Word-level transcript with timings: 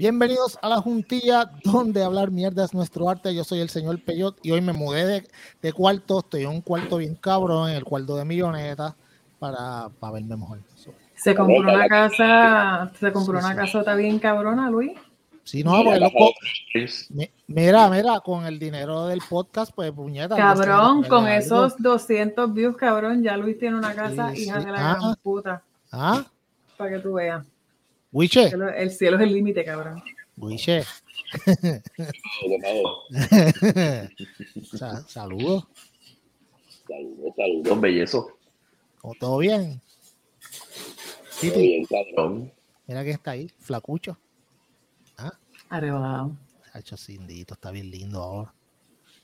Bienvenidos 0.00 0.58
a 0.62 0.68
la 0.70 0.76
juntilla 0.80 1.50
donde 1.62 2.02
hablar 2.02 2.30
mierda 2.30 2.64
es 2.64 2.72
nuestro 2.72 3.10
arte. 3.10 3.34
Yo 3.34 3.44
soy 3.44 3.60
el 3.60 3.68
señor 3.68 4.00
Peyot 4.02 4.38
y 4.42 4.50
hoy 4.50 4.62
me 4.62 4.72
mudé 4.72 5.04
de, 5.04 5.28
de 5.60 5.72
cuarto. 5.74 6.20
Estoy 6.20 6.44
en 6.44 6.48
un 6.48 6.62
cuarto 6.62 6.96
bien 6.96 7.16
cabrón, 7.16 7.68
en 7.68 7.76
el 7.76 7.84
cuarto 7.84 8.16
de 8.16 8.24
milloneta, 8.24 8.96
para, 9.38 9.90
para 10.00 10.14
verme 10.14 10.38
mejor. 10.38 10.60
Se 11.16 11.34
compró 11.34 11.58
una 11.60 11.86
casa, 11.86 12.90
se 12.98 13.12
compró 13.12 13.40
una 13.40 13.54
casota 13.54 13.94
bien 13.94 14.18
cabrona, 14.18 14.70
Luis. 14.70 14.92
Sí, 15.44 15.62
no, 15.62 15.72
porque 15.84 16.00
mi- 17.10 17.30
mira, 17.48 17.90
mira, 17.90 18.20
con 18.20 18.46
el 18.46 18.58
dinero 18.58 19.06
del 19.06 19.20
podcast, 19.28 19.70
pues 19.74 19.92
puñeta. 19.92 20.34
Cabrón, 20.34 21.00
pues, 21.00 21.10
con 21.10 21.26
algo. 21.26 21.38
esos 21.38 21.74
200 21.76 22.54
views, 22.54 22.74
cabrón, 22.78 23.22
ya 23.22 23.36
Luis 23.36 23.58
tiene 23.58 23.76
una 23.76 23.94
casa, 23.94 24.30
Sí, 24.34 24.44
hija 24.44 24.60
sí. 24.60 24.66
de 24.66 24.72
la 24.72 24.92
Ah. 24.92 24.96
gran 24.98 25.14
puta, 25.16 25.62
Ah, 25.92 26.24
para 26.78 26.90
que 26.92 26.98
tú 27.00 27.12
veas. 27.12 27.44
Wiche, 28.12 28.48
El, 28.48 28.62
el 28.62 28.90
cielo 28.90 29.16
es 29.16 29.22
el 29.22 29.32
límite, 29.32 29.64
cabrón. 29.64 30.02
Wiche. 30.36 30.82
Sa- 34.76 35.02
Saludos, 35.08 35.66
Saludos, 36.88 37.34
saludos, 37.36 37.80
bellezo. 37.80 38.28
¿Cómo- 39.00 39.14
¿todo 39.14 39.38
bien? 39.38 39.80
Cabrón. 41.88 42.52
mira 42.86 43.04
que 43.04 43.10
está 43.12 43.30
ahí, 43.32 43.50
flacucho. 43.58 44.18
Arrebatado. 45.68 46.36
Ha 46.72 46.78
hecho 46.80 46.96
cindito, 46.96 47.54
está 47.54 47.70
bien 47.70 47.90
lindo 47.90 48.20
ahora. 48.20 48.52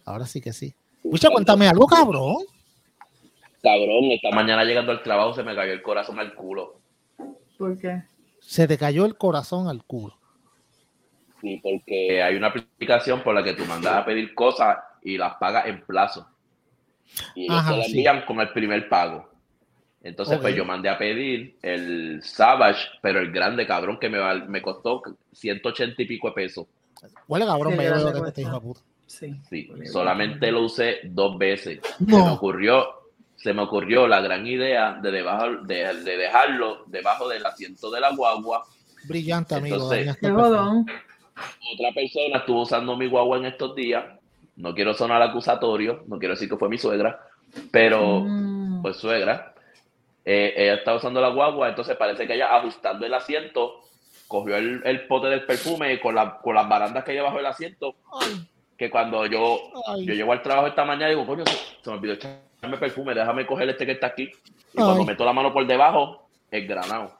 Ahora 0.04 0.26
sí 0.26 0.40
que 0.40 0.52
sí. 0.52 0.74
Wiche, 1.02 1.28
cuéntame 1.28 1.66
algo, 1.68 1.86
cabrón. 1.86 2.36
Cabrón, 3.62 4.04
esta 4.12 4.30
mañana 4.30 4.62
llegando 4.64 4.92
al 4.92 5.02
trabajo 5.02 5.34
se 5.34 5.42
me 5.42 5.54
cayó 5.56 5.72
el 5.72 5.82
corazón 5.82 6.18
al 6.20 6.34
culo. 6.36 6.80
¿Por 7.58 7.76
qué? 7.78 8.02
Se 8.46 8.68
te 8.68 8.78
cayó 8.78 9.04
el 9.06 9.16
corazón 9.16 9.68
al 9.68 9.84
culo. 9.84 10.16
Sí, 11.40 11.60
porque 11.62 12.22
hay 12.22 12.36
una 12.36 12.48
aplicación 12.48 13.22
por 13.22 13.34
la 13.34 13.42
que 13.42 13.52
tú 13.54 13.64
mandas 13.66 13.94
a 13.94 14.04
pedir 14.04 14.34
cosas 14.34 14.78
y 15.02 15.18
las 15.18 15.34
pagas 15.34 15.66
en 15.66 15.84
plazo. 15.84 16.26
Y 17.34 17.44
ellos 17.44 17.58
Ajá, 17.58 17.72
te 17.72 17.76
la 17.78 17.84
sí. 17.84 17.90
envían 17.98 18.24
con 18.24 18.40
el 18.40 18.52
primer 18.52 18.88
pago. 18.88 19.28
Entonces, 20.02 20.38
pues 20.38 20.54
yo 20.54 20.64
mandé 20.64 20.88
a 20.88 20.96
pedir 20.98 21.56
el 21.62 22.22
Savage, 22.22 22.86
pero 23.02 23.18
el 23.18 23.32
grande, 23.32 23.66
cabrón, 23.66 23.98
que 23.98 24.08
me, 24.08 24.18
val- 24.18 24.48
me 24.48 24.62
costó 24.62 25.02
180 25.32 26.00
y 26.02 26.06
pico 26.06 26.28
de 26.28 26.34
pesos. 26.34 26.66
Huele 27.26 27.44
cabrón, 27.44 27.72
Qué 27.72 27.78
me 27.78 27.88
lo 27.90 28.24
que 28.24 28.32
te 28.32 28.42
hijo 28.42 28.52
de 28.52 28.60
puta. 28.60 28.80
Sí. 29.06 29.34
Sí, 29.50 29.68
solamente 29.92 30.50
lo 30.52 30.62
usé 30.62 31.00
dos 31.04 31.36
veces. 31.36 31.80
Se 31.98 32.04
me 32.04 32.12
No, 32.20 32.34
ocurrió, 32.34 32.86
se 33.36 33.52
me 33.52 33.62
ocurrió 33.62 34.06
la 34.08 34.20
gran 34.20 34.46
idea 34.46 34.98
de, 35.00 35.10
debajo, 35.10 35.46
de, 35.62 35.94
de 36.02 36.16
dejarlo 36.16 36.84
debajo 36.86 37.28
del 37.28 37.44
asiento 37.46 37.90
de 37.90 38.00
la 38.00 38.10
guagua. 38.14 38.64
brillante, 39.08 39.54
amigo. 39.54 39.76
Entonces-. 39.76 40.16
Otra 41.74 41.92
persona 41.94 42.38
estuvo 42.38 42.62
usando 42.62 42.96
mi 42.96 43.06
guagua 43.06 43.36
en 43.38 43.46
estos 43.46 43.74
días. 43.74 44.04
No 44.56 44.74
quiero 44.74 44.94
sonar 44.94 45.20
acusatorio, 45.22 46.02
no 46.06 46.18
quiero 46.18 46.34
decir 46.34 46.48
que 46.48 46.56
fue 46.56 46.68
mi 46.68 46.78
suegra, 46.78 47.20
pero 47.70 48.20
Mm. 48.20 48.82
pues 48.82 48.96
suegra. 48.96 49.52
Eh, 50.24 50.54
ella 50.56 50.74
estaba 50.74 50.96
usando 50.96 51.20
la 51.20 51.28
guagua, 51.28 51.68
entonces 51.68 51.96
parece 51.96 52.26
que 52.26 52.34
ella 52.34 52.56
ajustando 52.56 53.04
el 53.06 53.14
asiento, 53.14 53.82
cogió 54.26 54.56
el, 54.56 54.80
el 54.84 55.06
pote 55.06 55.28
del 55.28 55.44
perfume 55.44 56.00
con, 56.00 56.14
la, 56.14 56.38
con 56.38 56.54
las 56.54 56.68
barandas 56.68 57.04
que 57.04 57.12
hay 57.12 57.20
bajo 57.20 57.38
el 57.38 57.46
asiento, 57.46 57.94
Ay, 58.20 58.48
que 58.76 58.90
cuando 58.90 59.24
yo, 59.26 59.58
ay. 59.88 60.04
yo 60.06 60.14
llego 60.14 60.32
al 60.32 60.42
trabajo 60.42 60.66
esta 60.68 60.84
mañana 60.84 61.10
digo, 61.10 61.24
coño, 61.26 61.44
se, 61.46 61.54
se 61.82 61.90
me 61.90 61.96
olvidó 61.96 62.14
echarme 62.66 62.78
perfume, 62.78 63.14
déjame 63.14 63.46
coger 63.46 63.68
este 63.70 63.86
que 63.86 63.92
está 63.92 64.08
aquí. 64.08 64.30
Y 64.72 64.76
cuando 64.76 65.04
meto 65.04 65.24
la 65.24 65.32
mano 65.32 65.52
por 65.52 65.66
debajo, 65.66 66.28
el 66.50 66.66
granado. 66.66 67.12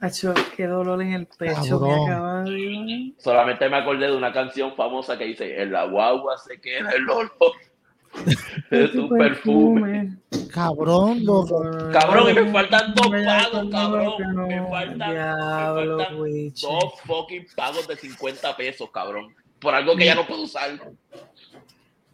Acho, 0.00 0.32
qué 0.56 0.66
dolor 0.66 1.02
en 1.02 1.12
el 1.12 1.26
pecho 1.26 1.80
me 1.80 1.88
Cabrón. 1.88 2.08
acaba 2.10 2.42
de 2.44 3.12
Solamente 3.18 3.68
me 3.68 3.76
acordé 3.78 4.06
de 4.06 4.16
una 4.16 4.32
canción 4.32 4.74
famosa 4.76 5.18
que 5.18 5.24
dice, 5.24 5.60
en 5.60 5.72
la 5.72 5.86
guagua 5.86 6.36
se 6.38 6.60
queda 6.60 6.90
el 6.90 7.08
olor 7.10 7.32
de 8.70 8.88
tu 8.88 9.08
perfume. 9.08 10.16
Cabrón, 10.54 11.24
loco. 11.24 11.62
Cabrón, 11.92 12.30
y 12.30 12.34
me 12.34 12.52
faltan 12.52 12.94
dos 12.94 13.10
Me 13.10 13.24
pagos, 13.24 13.66
cabrón. 13.72 14.12
no. 14.34 14.46
Me 14.46 14.66
faltan, 14.68 15.10
Diablo, 15.10 15.96
me 15.96 16.04
faltan 16.04 16.20
Wiche. 16.20 16.66
dos 16.66 17.00
fucking 17.04 17.46
pagos 17.56 17.88
de 17.88 17.96
50 17.96 18.56
pesos, 18.56 18.88
cabrón. 18.92 19.34
Por 19.58 19.74
algo 19.74 19.96
que 19.96 20.04
ya 20.04 20.14
no 20.14 20.24
puedo 20.26 20.42
usar. 20.42 20.70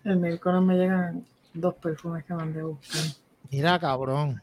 El 0.04 0.16
miércoles 0.16 0.62
me 0.62 0.74
llegan 0.76 1.26
dos 1.54 1.74
perfumes 1.74 2.24
que 2.24 2.34
mandé 2.34 2.60
a 2.60 2.64
buscar. 2.64 3.00
Mira, 3.50 3.78
cabrón. 3.78 4.42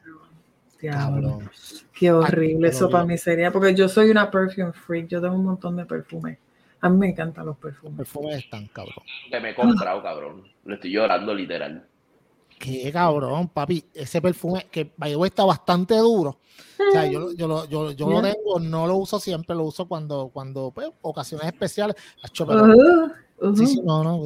Diablo. 0.81 1.29
Cabrón. 1.39 1.51
Qué 1.93 2.11
horrible 2.11 2.69
Ay, 2.69 2.73
eso 2.75 2.89
para 2.89 3.05
mí 3.05 3.17
sería, 3.17 3.51
porque 3.51 3.75
yo 3.75 3.87
soy 3.87 4.09
una 4.09 4.31
perfume 4.31 4.73
freak, 4.73 5.07
yo 5.07 5.21
tengo 5.21 5.35
un 5.35 5.45
montón 5.45 5.75
de 5.75 5.85
perfumes. 5.85 6.37
A 6.79 6.89
mí 6.89 6.97
me 6.97 7.09
encantan 7.09 7.45
los 7.45 7.57
perfumes. 7.57 7.97
Perfumes 7.97 8.37
están, 8.37 8.67
cabrón. 8.69 9.03
Que 9.29 9.39
me 9.39 9.51
he 9.51 9.55
comprado, 9.55 10.01
cabrón. 10.01 10.43
Le 10.65 10.73
estoy 10.75 10.91
llorando 10.91 11.35
literal. 11.35 11.85
Qué 12.57 12.91
cabrón, 12.91 13.49
papi. 13.49 13.83
Ese 13.93 14.19
perfume 14.21 14.67
que 14.71 14.91
está 15.25 15.45
bastante 15.45 15.95
duro. 15.97 16.37
O 16.89 16.91
sea, 16.91 17.05
yo, 17.05 17.19
lo- 17.19 17.33
yo, 17.33 17.47
lo- 17.47 17.65
yo, 17.65 17.91
yo 17.91 18.09
lo 18.09 18.21
tengo, 18.21 18.59
no 18.59 18.87
lo 18.87 18.95
uso 18.97 19.19
siempre, 19.19 19.55
lo 19.55 19.63
uso 19.65 19.87
cuando, 19.87 20.29
cuando 20.33 20.71
pues, 20.71 20.89
ocasiones 21.01 21.45
especiales. 21.47 21.95
Acho, 22.23 22.45
pero- 22.47 22.63
Ujú, 22.63 23.11
ujú. 23.41 23.55
sí, 23.57 23.67
sí, 23.67 23.81
no, 23.83 24.03
no. 24.03 24.19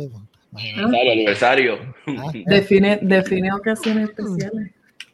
Imagínate. 0.51 1.11
Aniversario, 1.11 1.73
aniversario. 1.73 1.95
Ah, 2.07 2.31
Define, 2.45 2.99
define 3.01 3.53
ocasiones 3.53 4.09
especiales. 4.09 4.71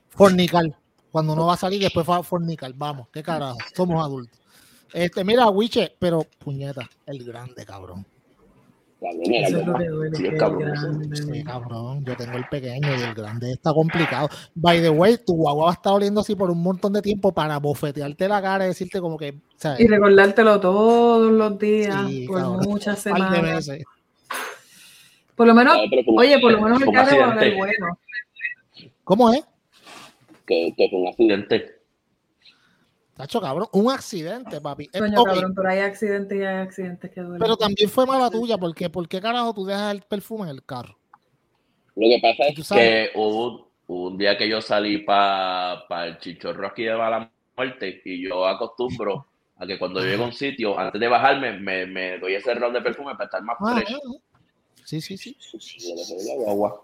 Fornicar. 0.09 0.65
Cuando 1.11 1.33
uno 1.33 1.45
va 1.47 1.53
a 1.55 1.57
salir, 1.57 1.81
después 1.81 2.07
va 2.09 2.17
a 2.17 2.23
fornicar. 2.23 2.71
Vamos, 2.75 3.07
qué 3.11 3.21
carajo. 3.21 3.57
Somos 3.75 4.03
adultos. 4.03 4.39
Este, 4.93 5.23
mira, 5.23 5.49
Wiche, 5.49 5.93
pero 5.99 6.25
puñeta, 6.39 6.89
el 7.05 7.23
grande, 7.23 7.65
cabrón. 7.65 8.05
Eso 9.01 9.57
es 9.57 9.65
lo 9.65 9.73
que 9.77 9.87
duele, 9.87 10.15
Sí, 10.15 10.21
que 10.21 10.27
es 10.27 10.33
es 10.35 10.39
cabrón. 10.39 10.71
grande. 10.73 11.15
Sí, 11.15 11.43
cabrón, 11.43 12.05
yo 12.05 12.15
tengo 12.15 12.37
el 12.37 12.45
pequeño 12.49 12.87
y 12.95 13.01
el 13.01 13.15
grande 13.15 13.51
está 13.53 13.73
complicado. 13.73 14.29
By 14.53 14.79
the 14.79 14.91
way, 14.91 15.17
tu 15.17 15.33
guagua 15.33 15.65
va 15.65 15.71
a 15.71 15.73
estar 15.73 15.93
oliendo 15.93 16.21
así 16.21 16.35
por 16.35 16.51
un 16.51 16.61
montón 16.61 16.93
de 16.93 17.01
tiempo 17.01 17.31
para 17.31 17.57
bofetearte 17.57 18.27
la 18.27 18.41
cara 18.43 18.65
y 18.65 18.67
decirte 18.67 19.01
como 19.01 19.17
que, 19.17 19.39
¿sabes? 19.55 19.79
Y 19.79 19.87
recordártelo 19.87 20.59
todos 20.59 21.31
los 21.31 21.57
días, 21.57 22.07
Sí, 22.07 22.27
por 22.27 22.41
cabrón. 22.41 22.59
muchas 22.63 22.99
semanas. 22.99 23.69
Por 25.41 25.47
lo 25.47 25.55
menos, 25.55 25.75
oye, 26.17 26.39
por 26.39 26.51
lo 26.51 26.61
menos 26.61 26.79
el 26.83 26.91
carro 26.91 27.17
va 27.17 27.25
a 27.25 27.29
accidente. 27.31 27.57
bueno. 27.57 27.99
¿Cómo 29.03 29.33
es? 29.33 29.43
Que, 30.45 30.71
que 30.77 30.87
fue 30.87 30.99
un 30.99 31.07
accidente. 31.07 31.81
Tacho, 33.15 33.41
cabrón, 33.41 33.67
un 33.73 33.91
accidente, 33.91 34.61
papi. 34.61 34.85
Coño, 34.89 35.23
cabrón, 35.23 35.55
pero 35.55 35.67
hay 35.67 35.79
accidentes 35.79 36.37
y 36.39 36.43
hay 36.43 36.57
accidentes 36.57 37.09
que 37.09 37.21
duelen. 37.21 37.39
pero 37.39 37.57
también 37.57 37.89
fue 37.89 38.05
mala 38.05 38.29
tuya, 38.29 38.59
porque 38.59 38.87
¿por 38.91 39.07
qué 39.07 39.19
carajo 39.19 39.51
tú 39.55 39.65
dejas 39.65 39.95
el 39.95 40.01
perfume 40.03 40.43
en 40.43 40.49
el 40.49 40.63
carro? 40.63 40.95
Lo 41.95 42.07
que 42.07 42.19
pasa 42.21 42.43
es 42.49 42.69
que 42.69 43.09
hubo 43.15 43.47
un, 43.87 44.11
un 44.11 44.17
día 44.19 44.37
que 44.37 44.47
yo 44.47 44.61
salí 44.61 44.99
para 44.99 46.05
el 46.05 46.19
chichorro 46.19 46.67
aquí 46.67 46.83
de 46.83 46.95
Mala 46.95 47.31
Muerte 47.57 47.99
y 48.05 48.27
yo 48.29 48.45
acostumbro 48.45 49.25
a 49.57 49.65
que 49.65 49.79
cuando 49.79 50.01
yo 50.01 50.05
llego 50.05 50.23
a 50.23 50.27
un 50.27 50.33
sitio, 50.33 50.77
antes 50.77 51.01
de 51.01 51.07
bajarme, 51.07 51.53
me, 51.59 51.87
me 51.87 52.19
doy 52.19 52.35
ese 52.35 52.53
round 52.53 52.75
de 52.75 52.81
perfume 52.83 53.13
para 53.13 53.25
estar 53.25 53.41
más 53.41 53.57
Ah, 53.59 53.73
fresh. 53.81 53.95
ah, 53.95 53.99
ah. 54.05 54.30
Sí, 54.85 55.01
sí, 55.01 55.17
sí. 55.17 55.37
Guagua. 56.37 56.83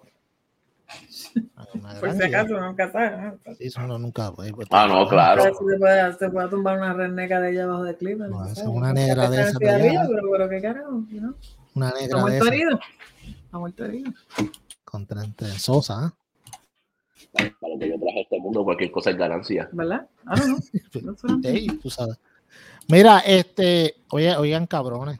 Ah, 1.57 1.65
Por 1.99 2.13
si 2.13 2.23
acaso, 2.23 2.59
nunca 2.61 2.91
sabes. 2.91 3.19
¿no? 3.45 3.55
Sí, 3.55 3.65
eso 3.65 3.81
uno 3.83 3.99
nunca. 3.99 4.31
pues, 4.31 4.53
Ah, 4.71 4.87
no, 4.87 5.07
claro. 5.07 5.43
se 5.43 5.51
puede, 5.51 6.13
se 6.13 6.29
puede 6.29 6.47
tumbar 6.49 6.77
una 6.77 6.93
redneca 6.93 7.41
de 7.41 7.51
ella 7.51 7.65
abajo 7.65 7.83
del 7.83 7.97
clima. 7.97 8.27
No, 8.27 8.39
¿no 8.39 8.45
esa 8.45 8.61
es 8.61 8.67
una 8.67 8.87
No 8.87 8.93
negra 8.93 9.29
de 9.29 9.37
de 9.37 9.51
cigarrillo, 9.51 9.99
allá. 9.99 10.09
Pero, 10.09 10.31
pero 10.31 10.49
qué 10.49 10.61
carajo, 10.61 10.89
know? 11.19 11.35
Una 11.75 11.91
negra 11.91 12.23
de 12.23 12.37
esa. 12.37 12.47
herido. 12.47 12.79
Está 13.45 13.57
muerto 13.59 13.85
herido. 13.85 14.13
Contra 14.85 15.23
Sosa, 15.57 15.93
¿ah? 16.05 16.13
Para 17.33 17.73
lo 17.73 17.79
que 17.79 17.89
yo 17.89 17.99
traje 17.99 18.19
a 18.19 18.21
este 18.21 18.39
mundo, 18.39 18.63
cualquier 18.63 18.91
cosa 18.91 19.09
es 19.09 19.17
ganancia. 19.17 19.69
¿Verdad? 19.73 20.07
Ah, 20.25 20.35
no, 20.37 20.47
no. 20.47 21.15
No. 21.23 21.39
Ey, 21.43 21.67
tú 21.67 21.89
sabes. 21.89 22.17
Mira, 22.87 23.19
este, 23.19 23.95
oye, 24.11 24.35
oigan, 24.37 24.65
cabrones. 24.65 25.19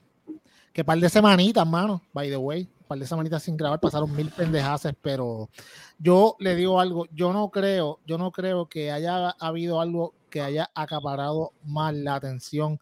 Que 0.78 0.86
par 0.86 1.00
de 1.00 1.10
semanitas, 1.10 1.66
mano, 1.66 2.04
by 2.14 2.30
the 2.30 2.38
way. 2.38 2.70
Par 2.88 3.00
de 3.00 3.08
semanitas 3.08 3.42
sin 3.42 3.58
grabar, 3.58 3.80
pasaron 3.80 4.16
mil 4.16 4.30
pendejaces, 4.30 4.94
pero 5.02 5.50
yo 5.98 6.36
le 6.38 6.54
digo 6.56 6.80
algo, 6.80 7.08
yo 7.12 7.34
no 7.34 7.50
creo, 7.50 7.98
yo 8.06 8.20
no 8.20 8.32
creo 8.32 8.68
que 8.68 8.92
haya 8.92 9.32
habido 9.40 9.82
algo 9.82 10.14
que 10.30 10.40
haya 10.42 10.70
acaparado 10.76 11.52
más 11.64 11.96
la 11.96 12.14
atención 12.14 12.80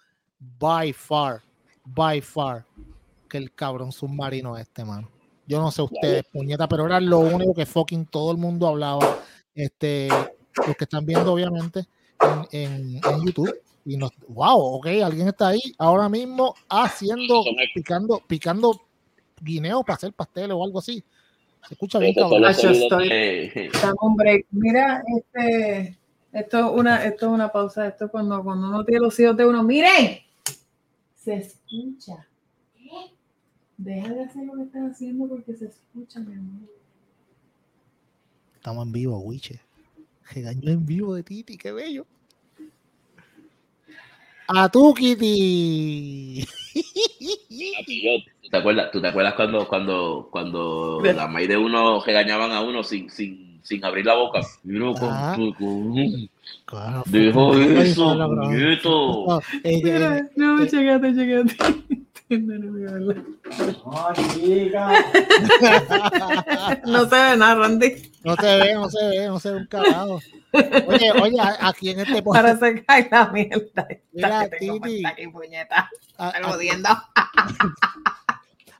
by 0.59 0.91
far, 0.91 1.41
by 1.85 2.19
far, 2.19 2.65
que 3.29 3.37
el 3.37 3.53
cabrón 3.55 3.93
submarino 3.93 4.57
este, 4.57 4.83
mano. 4.83 5.07
Yo 5.47 5.61
no 5.61 5.71
sé 5.71 5.81
ustedes, 5.81 6.25
puñeta, 6.33 6.67
pero 6.67 6.85
era 6.87 6.99
lo 6.99 7.19
único 7.19 7.53
que 7.53 7.65
fucking 7.65 8.07
todo 8.07 8.29
el 8.33 8.37
mundo 8.37 8.67
hablaba. 8.67 9.19
Este, 9.55 10.09
los 10.67 10.75
que 10.75 10.83
están 10.83 11.05
viendo, 11.05 11.31
obviamente, 11.31 11.85
en, 12.51 12.61
en- 12.73 12.95
en 12.97 13.25
YouTube. 13.25 13.55
Y 13.85 13.97
nos, 13.97 14.11
wow, 14.27 14.57
ok, 14.75 14.87
alguien 15.03 15.27
está 15.27 15.49
ahí 15.49 15.61
ahora 15.77 16.09
mismo 16.09 16.55
haciendo, 16.67 17.43
picando, 17.73 18.19
picando 18.27 18.81
guineos 19.39 19.83
para 19.83 19.95
hacer 19.95 20.11
pasteles 20.11 20.55
o 20.57 20.63
algo 20.63 20.79
así. 20.79 21.03
Se 21.67 21.73
escucha 21.75 21.99
bien, 21.99 22.13
cabrón. 22.15 22.45
estoy- 22.45 23.69
break. 24.15 24.45
Mira, 24.51 25.03
este, 25.15 25.97
esto 26.31 26.59
es 26.59 26.79
una, 26.79 27.05
esto 27.05 27.25
es 27.27 27.31
una 27.31 27.51
pausa. 27.51 27.87
Esto 27.87 28.05
es 28.05 28.11
cuando, 28.11 28.43
cuando 28.43 28.67
uno 28.69 28.83
tiene 28.83 29.01
los 29.01 29.19
hijos 29.19 29.37
de 29.37 29.45
uno. 29.45 29.63
¡Miren! 29.63 30.19
Se 31.15 31.35
escucha. 31.35 32.27
Deja 33.77 34.09
de 34.13 34.23
hacer 34.23 34.45
lo 34.45 34.53
que 34.55 34.61
estás 34.63 34.91
haciendo 34.91 35.27
porque 35.27 35.53
se 35.55 35.65
escucha, 35.65 36.19
mi 36.19 36.33
amor. 36.33 36.69
Estamos 38.55 38.85
en 38.85 38.91
vivo, 38.91 39.19
Wiche. 39.19 39.59
Regaño 40.31 40.71
en 40.71 40.85
vivo 40.85 41.13
de 41.13 41.23
Titi, 41.23 41.57
qué 41.57 41.71
bello. 41.71 42.05
A 44.47 44.69
tu 44.69 44.93
Kitty. 44.93 46.45
¿Tú 48.43 48.49
te 48.51 48.57
acuerdas, 48.57 48.91
tú 48.91 49.01
te 49.01 49.07
acuerdas 49.07 49.33
cuando, 49.33 49.67
cuando, 49.67 50.27
cuando 50.31 50.99
la 51.15 51.27
maíz 51.27 51.47
de 51.49 51.57
uno 51.57 52.01
regañaban 52.03 52.51
a 52.51 52.61
uno 52.61 52.83
sin, 52.83 53.09
sin, 53.09 53.59
sin 53.63 53.83
abrir 53.83 54.05
la 54.05 54.13
boca? 54.15 54.41
Y 54.63 54.71
uno 54.75 54.93
con- 54.93 55.09
Ah. 55.11 55.33
con- 55.35 55.51
con- 55.53 56.29
Claro, 56.65 57.03
eso, 57.81 58.13
puñeto. 58.27 59.25
No, 59.65 59.99
no, 59.99 60.15
eh. 60.15 60.29
no, 61.65 61.73
no, 62.29 64.13
chica. 64.33 65.05
Se 66.83 67.05
ve 67.05 67.37
nada, 67.37 67.55
Randy. 67.55 68.11
no 68.23 68.35
se 68.35 68.57
ve, 68.59 68.73
no 68.73 68.89
se 68.89 69.07
ve, 69.09 69.27
no 69.27 69.39
se 69.39 69.51
ve 69.51 69.57
un 69.57 69.67
carajo. 69.67 70.19
Oye, 70.87 71.11
oye, 71.21 71.39
a- 71.39 71.67
aquí 71.69 71.89
en 71.91 71.99
este 71.99 72.21
Para 72.23 72.53
podcast. 72.55 72.59
se 72.61 72.85
cae 72.85 73.07
la 73.11 73.27
mierda. 73.27 73.87
Mira, 74.13 74.49
Titi. 74.49 75.05
aquí, 75.05 75.27
puñeta. 75.27 75.89
Están 76.11 76.43
jodiendo. 76.43 76.89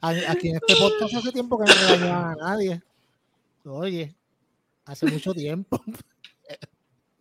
Aquí 0.02 0.50
en 0.50 0.56
este 0.56 0.76
podcast 0.76 1.14
hace 1.16 1.32
tiempo 1.32 1.58
que 1.60 1.66
no 1.66 1.74
regañaban 1.90 2.32
a 2.32 2.36
nadie. 2.36 2.82
Oye, 3.66 4.16
hace 4.86 5.06
mucho 5.08 5.34
tiempo. 5.34 5.82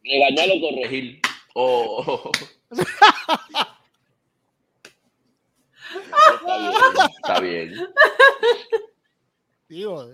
Regañar 0.03 0.49
o 0.57 0.61
corregir. 0.61 1.21
O- 1.55 2.05
o- 2.07 2.31
Está 6.01 6.41
bien, 6.47 7.09
está 7.17 7.41
bien. 7.41 7.73
Digo, 9.69 10.07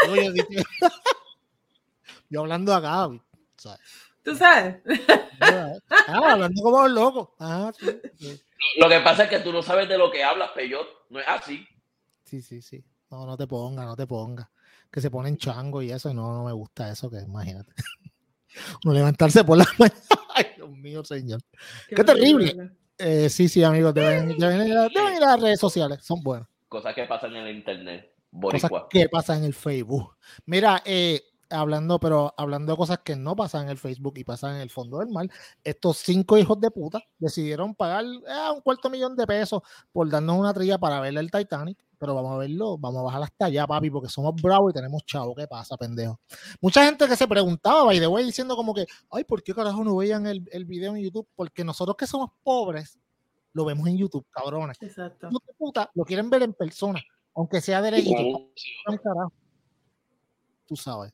yo, 2.28 2.40
hablando 2.40 2.74
acá, 2.74 3.08
¿sabes? 3.56 3.80
¿Tú 4.22 4.36
sabes? 4.36 4.76
Ah, 5.40 5.72
hablando 6.06 6.62
como 6.62 6.82
los 6.82 6.92
locos. 6.92 7.28
Ah, 7.38 7.72
sí, 7.78 7.86
sí. 8.18 8.40
Lo 8.78 8.88
que 8.88 9.00
pasa 9.00 9.24
es 9.24 9.30
que 9.30 9.40
tú 9.40 9.52
no 9.52 9.62
sabes 9.62 9.88
de 9.88 9.98
lo 9.98 10.10
que 10.10 10.22
hablas, 10.22 10.50
Peyot. 10.50 10.86
No 11.08 11.20
es 11.20 11.26
así. 11.26 11.66
Sí, 12.24 12.42
sí, 12.42 12.62
sí. 12.62 12.84
No, 13.10 13.26
no 13.26 13.36
te 13.36 13.46
ponga, 13.46 13.84
no 13.84 13.96
te 13.96 14.06
ponga. 14.06 14.50
Que 14.90 15.00
se 15.00 15.10
ponen 15.10 15.36
chango 15.36 15.82
y 15.82 15.90
eso, 15.90 16.10
y 16.10 16.14
no, 16.14 16.32
no 16.32 16.44
me 16.44 16.52
gusta 16.52 16.90
eso, 16.90 17.10
que 17.10 17.18
imagínate. 17.18 17.72
No 18.84 18.92
levantarse 18.92 19.44
por 19.44 19.56
la 19.56 19.66
mañana. 19.78 20.00
Ay, 20.34 20.46
Dios 20.56 20.70
mío, 20.70 21.04
señor. 21.04 21.40
Qué 21.88 22.02
terrible. 22.02 22.72
Eh, 23.00 23.30
sí, 23.30 23.48
sí, 23.48 23.64
amigos, 23.64 23.94
deben, 23.94 24.36
deben 24.38 24.66
ir 24.66 24.76
a, 24.76 24.88
deben 24.88 25.16
ir 25.16 25.22
a 25.22 25.32
las 25.32 25.40
redes 25.40 25.60
sociales, 25.60 26.04
son 26.04 26.22
buenas. 26.22 26.48
Cosas 26.68 26.94
que 26.94 27.04
pasan 27.04 27.34
en 27.34 27.46
el 27.46 27.56
internet. 27.56 28.12
Cosas 28.30 28.70
Boricua. 28.70 28.88
que 28.88 29.08
pasan 29.08 29.38
en 29.38 29.44
el 29.44 29.54
Facebook. 29.54 30.14
Mira, 30.46 30.82
eh, 30.84 31.20
hablando, 31.50 31.98
pero 32.00 32.32
hablando 32.36 32.72
de 32.72 32.76
cosas 32.78 33.00
que 33.04 33.16
no 33.16 33.36
pasan 33.36 33.64
en 33.64 33.70
el 33.70 33.78
Facebook 33.78 34.14
y 34.16 34.24
pasan 34.24 34.56
en 34.56 34.62
el 34.62 34.70
fondo 34.70 34.98
del 34.98 35.08
mar, 35.08 35.28
estos 35.64 35.98
cinco 35.98 36.38
hijos 36.38 36.60
de 36.60 36.70
puta 36.70 37.02
decidieron 37.18 37.74
pagar 37.74 38.04
eh, 38.04 38.50
un 38.54 38.60
cuarto 38.62 38.88
millón 38.88 39.16
de 39.16 39.26
pesos 39.26 39.62
por 39.92 40.08
darnos 40.08 40.38
una 40.38 40.54
trilla 40.54 40.78
para 40.78 41.00
ver 41.00 41.16
el 41.16 41.30
Titanic. 41.30 41.78
Pero 41.98 42.14
vamos 42.14 42.32
a 42.32 42.38
verlo, 42.38 42.78
vamos 42.78 43.00
a 43.00 43.02
bajar 43.02 43.22
hasta 43.24 43.44
allá, 43.44 43.66
papi, 43.66 43.90
porque 43.90 44.08
somos 44.08 44.34
bravos 44.40 44.70
y 44.70 44.74
tenemos 44.74 45.04
chavo. 45.04 45.34
¿Qué 45.34 45.46
pasa, 45.46 45.76
pendejo? 45.76 46.18
Mucha 46.58 46.82
gente 46.86 47.06
que 47.06 47.14
se 47.14 47.28
preguntaba, 47.28 47.84
by 47.84 48.00
the 48.00 48.06
way, 48.06 48.24
diciendo 48.24 48.56
como 48.56 48.72
que, 48.72 48.86
ay, 49.10 49.24
¿por 49.24 49.42
qué 49.42 49.54
carajo 49.54 49.84
no 49.84 49.96
veían 49.96 50.26
el, 50.26 50.48
el 50.50 50.64
video 50.64 50.96
en 50.96 51.02
YouTube? 51.02 51.28
Porque 51.36 51.62
nosotros 51.62 51.96
que 51.98 52.06
somos 52.06 52.30
pobres, 52.42 52.98
lo 53.52 53.66
vemos 53.66 53.86
en 53.86 53.98
YouTube, 53.98 54.24
cabrones. 54.30 54.78
Exacto. 54.80 55.28
Hijos 55.28 55.42
de 55.46 55.52
puta 55.58 55.90
lo 55.94 56.04
quieren 56.04 56.30
ver 56.30 56.42
en 56.42 56.54
persona, 56.54 57.02
aunque 57.34 57.60
sea 57.60 57.82
de 57.82 57.88
Y 57.88 57.92
lejito. 57.92 58.16
con 58.16 58.26
anuncio. 58.26 58.72
Ay, 58.86 58.98
carajo. 58.98 59.32
Tú 60.66 60.76
sabes. 60.76 61.12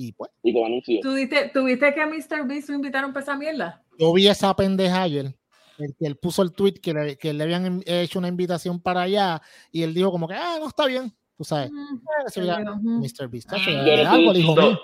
Y 0.00 0.12
pues, 0.12 0.30
Y 0.44 0.52
con 0.54 0.64
anuncio. 0.66 1.00
¿Tú 1.02 1.14
viste, 1.14 1.50
¿Tú 1.52 1.64
viste 1.64 1.92
que 1.92 2.00
a 2.00 2.06
Mr. 2.06 2.46
Beast 2.46 2.68
lo 2.68 2.76
invitaron 2.76 3.12
para 3.12 3.24
esa 3.24 3.36
mierda? 3.36 3.82
yo 3.98 4.12
vi 4.12 4.28
esa 4.28 4.54
pendeja 4.54 5.02
ayer. 5.02 5.34
El 5.76 5.94
que 5.98 6.06
él 6.06 6.16
puso 6.16 6.42
el 6.42 6.52
tweet 6.52 6.74
que 6.74 6.94
le, 6.94 7.16
que 7.18 7.32
le 7.32 7.42
habían 7.42 7.82
hecho 7.84 8.20
una 8.20 8.28
invitación 8.28 8.80
para 8.80 9.02
allá 9.02 9.42
y 9.72 9.82
él 9.82 9.92
dijo 9.94 10.12
como 10.12 10.28
que, 10.28 10.34
ah, 10.34 10.56
no 10.60 10.68
está 10.68 10.86
bien. 10.86 11.12
Tú 11.36 11.42
sabes, 11.42 11.70
Mm, 11.72 11.96
eh, 11.96 12.30
se. 12.30 12.40
Mr. 12.42 13.28
Beast. 13.28 13.50
Yo 13.50 13.58
no, 13.58 13.58
estoy 13.58 14.04
algo 14.06 14.78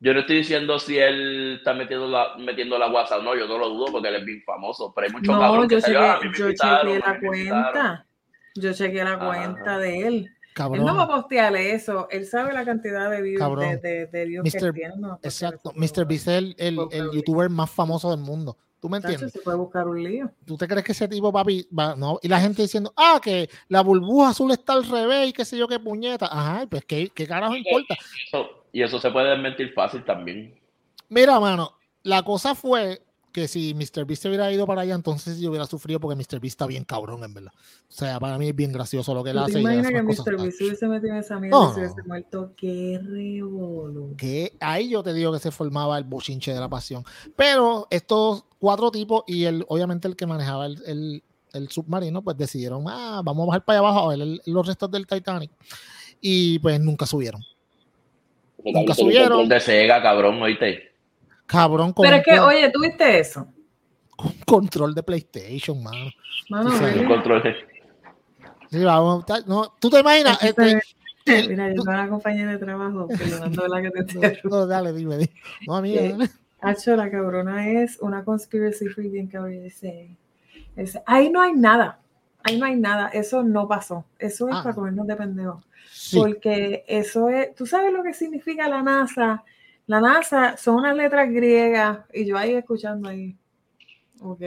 yo 0.00 0.14
no 0.14 0.20
estoy 0.20 0.36
diciendo 0.36 0.78
si 0.78 0.96
él 0.96 1.56
está 1.58 1.74
metiendo 1.74 2.06
la, 2.08 2.36
metiendo 2.38 2.78
la 2.78 2.88
WhatsApp, 2.90 3.22
no, 3.22 3.36
yo 3.36 3.46
no 3.48 3.58
lo 3.58 3.68
dudo 3.70 3.86
porque 3.92 4.08
él 4.08 4.14
es 4.16 4.24
bien 4.24 4.42
famoso, 4.46 4.92
pero 4.94 5.08
hay 5.08 5.12
muchos 5.12 5.34
No, 5.34 5.40
cabrones 5.40 5.70
yo 5.70 5.76
que 5.76 5.80
salió, 5.82 6.00
"Ah, 6.00 6.14
a 6.14 6.20
mí 6.20 6.30
chequeé, 6.30 6.30
me 6.30 6.38
yo 6.38 6.56
chequeé 6.56 6.98
la 7.00 7.12
mí 7.14 7.18
me 7.28 7.38
invitaron". 7.38 7.72
cuenta. 7.72 8.06
Yo 8.54 8.72
chequeé 8.72 9.04
la 9.04 9.12
Ajá. 9.14 9.26
cuenta 9.26 9.78
de 9.78 10.06
él. 10.06 10.37
Él 10.64 10.84
no 10.84 10.94
va 10.96 11.02
a 11.04 11.08
postear 11.08 11.54
eso. 11.56 12.08
Él 12.10 12.26
sabe 12.26 12.52
la 12.52 12.64
cantidad 12.64 13.10
de 13.10 13.22
views, 13.22 13.38
Cabrón. 13.38 13.68
de, 13.68 13.76
de, 13.78 14.06
de 14.06 14.24
views 14.26 14.52
que 14.52 14.72
tiene. 14.72 14.94
No 14.96 15.18
Exacto. 15.22 15.72
Mr. 15.74 16.04
Beast 16.06 16.28
es 16.28 16.28
el, 16.28 16.56
el- 16.58 17.10
youtuber 17.12 17.48
más 17.48 17.70
famoso 17.70 18.10
del 18.10 18.20
mundo. 18.20 18.56
¿Tú 18.80 18.88
me 18.88 18.98
entiendes? 18.98 19.32
se 19.32 19.40
puede 19.40 19.56
buscar 19.56 19.88
un 19.88 20.00
lío. 20.02 20.30
¿Tú 20.44 20.56
te 20.56 20.68
crees 20.68 20.84
que 20.84 20.92
ese 20.92 21.08
tipo, 21.08 21.32
papi, 21.32 21.66
va, 21.76 21.96
no? 21.96 22.20
Y 22.22 22.28
la 22.28 22.38
gente 22.40 22.62
diciendo, 22.62 22.92
ah, 22.96 23.18
que 23.20 23.50
la 23.68 23.80
burbuja 23.80 24.28
azul 24.28 24.52
está 24.52 24.74
al 24.74 24.88
revés 24.88 25.28
y 25.28 25.32
qué 25.32 25.44
sé 25.44 25.58
yo 25.58 25.66
qué 25.66 25.80
puñeta. 25.80 26.26
Ajá, 26.30 26.64
pues 26.70 26.84
qué, 26.84 27.10
qué 27.12 27.26
carajo 27.26 27.56
importa. 27.56 27.96
Eso- 28.26 28.64
y 28.72 28.82
eso 28.82 29.00
se 29.00 29.10
puede 29.10 29.30
desmentir 29.30 29.72
fácil 29.72 30.04
también. 30.04 30.54
Mira, 31.08 31.40
mano, 31.40 31.72
la 32.04 32.22
cosa 32.22 32.54
fue 32.54 33.02
que 33.40 33.48
si 33.48 33.74
Mr. 33.74 34.04
Beast 34.04 34.22
se 34.22 34.28
hubiera 34.28 34.50
ido 34.52 34.66
para 34.66 34.82
allá, 34.82 34.94
entonces 34.94 35.38
yo 35.40 35.50
hubiera 35.50 35.66
sufrido 35.66 36.00
porque 36.00 36.16
Mr. 36.16 36.40
Beast 36.40 36.54
está 36.54 36.66
bien 36.66 36.84
cabrón, 36.84 37.24
en 37.24 37.34
verdad. 37.34 37.52
O 37.54 37.92
sea, 37.92 38.18
para 38.20 38.38
mí 38.38 38.48
es 38.48 38.56
bien 38.56 38.72
gracioso 38.72 39.14
lo 39.14 39.22
que 39.24 39.30
él 39.30 39.36
¿Tú 39.36 39.42
hace. 39.42 39.52
te 39.54 39.60
imaginas 39.60 39.90
que 39.92 40.02
Mr. 40.02 40.36
Beast 40.42 40.58
se 40.58 40.64
hubiese 40.64 40.88
metido 40.88 41.12
en 41.12 41.18
esa 41.18 41.38
mierda 41.40 41.58
y 41.70 41.74
se 41.74 41.80
hubiese 41.80 42.02
muerto? 42.06 42.52
¡Qué 42.56 43.00
revolú! 43.02 44.14
que 44.16 44.52
ahí 44.60 44.90
yo 44.90 45.02
te 45.02 45.12
digo 45.12 45.32
que 45.32 45.38
se 45.38 45.50
formaba 45.50 45.98
el 45.98 46.04
bochinche 46.04 46.52
de 46.52 46.60
la 46.60 46.68
pasión. 46.68 47.04
Pero 47.36 47.86
estos 47.90 48.44
cuatro 48.58 48.90
tipos 48.90 49.22
y 49.26 49.44
el, 49.44 49.64
obviamente 49.68 50.08
el 50.08 50.16
que 50.16 50.26
manejaba 50.26 50.66
el, 50.66 50.82
el- 50.86 51.22
el 51.54 51.68
submarino, 51.70 52.20
pues 52.22 52.36
decidieron, 52.36 52.84
ah, 52.88 53.22
vamos 53.24 53.44
a 53.44 53.46
bajar 53.46 53.64
para 53.64 53.78
allá 53.78 53.88
abajo 53.88 54.06
a 54.06 54.08
ver 54.10 54.20
el- 54.20 54.42
los 54.44 54.66
restos 54.66 54.90
del 54.90 55.06
Titanic. 55.06 55.50
Y 56.20 56.58
pues 56.58 56.78
nunca 56.78 57.06
subieron. 57.06 57.42
Nunca 58.64 58.92
subieron. 58.94 59.48
de 59.48 59.60
Sega, 59.60 60.02
cabrón, 60.02 60.42
oíste. 60.42 60.87
Cabrón 61.48 61.92
con, 61.92 62.04
Pero 62.04 62.16
es 62.16 62.24
que, 62.24 62.38
oye, 62.38 62.70
¿tú 62.70 62.80
viste 62.80 63.18
eso? 63.18 63.48
con 64.16 64.32
control 64.46 64.94
de 64.94 65.02
PlayStation, 65.02 65.82
mano. 65.82 66.10
Mano, 66.50 66.70
Sí, 66.70 67.04
control 67.06 67.42
de... 67.42 67.54
Sí, 68.70 68.84
vamos, 68.84 69.24
no, 69.46 69.74
¿Tú 69.80 69.88
te 69.90 70.00
imaginas? 70.00 70.42
Este, 70.42 70.72
es- 70.72 70.94
Mira, 71.48 71.68
yo 71.68 71.74
tengo 71.82 71.90
una 71.90 72.08
compañera 72.08 72.52
de 72.52 72.58
trabajo, 72.58 73.06
perdonando 73.08 73.66
la 73.68 73.82
que 73.82 73.90
te 73.90 73.98
interrumpo. 74.14 74.48
no, 74.48 74.66
dale, 74.66 74.92
dime, 74.92 75.16
dime. 75.18 75.32
No, 75.66 75.76
amiga, 75.76 76.00
Sí. 76.02 76.08
dale. 76.12 76.30
Hacho, 76.60 76.96
la 76.96 77.10
cabrona 77.10 77.68
es 77.68 77.98
una 78.00 78.24
conspiracy 78.24 78.86
free 78.88 79.08
bien 79.08 79.28
cabrón. 79.28 79.62
Dice, 79.62 80.16
dice, 80.76 81.02
ahí 81.06 81.30
no 81.30 81.40
hay 81.40 81.52
nada. 81.52 82.00
Ahí 82.42 82.58
no 82.58 82.66
hay 82.66 82.76
nada. 82.76 83.08
Eso 83.08 83.42
no 83.44 83.68
pasó. 83.68 84.04
Eso 84.18 84.48
es 84.48 84.54
Ah. 84.56 84.62
para 84.64 84.74
comernos 84.74 85.06
de 85.06 85.16
pendejo. 85.16 85.62
Sí, 85.90 86.16
Porque 86.18 86.84
eso 86.88 87.28
es, 87.28 87.54
tú 87.54 87.64
sabes 87.66 87.92
lo 87.92 88.02
que 88.02 88.12
significa 88.14 88.68
la 88.68 88.82
NASA. 88.82 89.44
La 89.88 90.02
NASA 90.02 90.56
son 90.58 90.76
unas 90.76 90.94
letras 90.94 91.30
griegas 91.30 92.00
y 92.12 92.26
yo 92.26 92.36
ahí 92.36 92.52
escuchando 92.52 93.08
ahí. 93.08 93.34
Ok. 94.20 94.42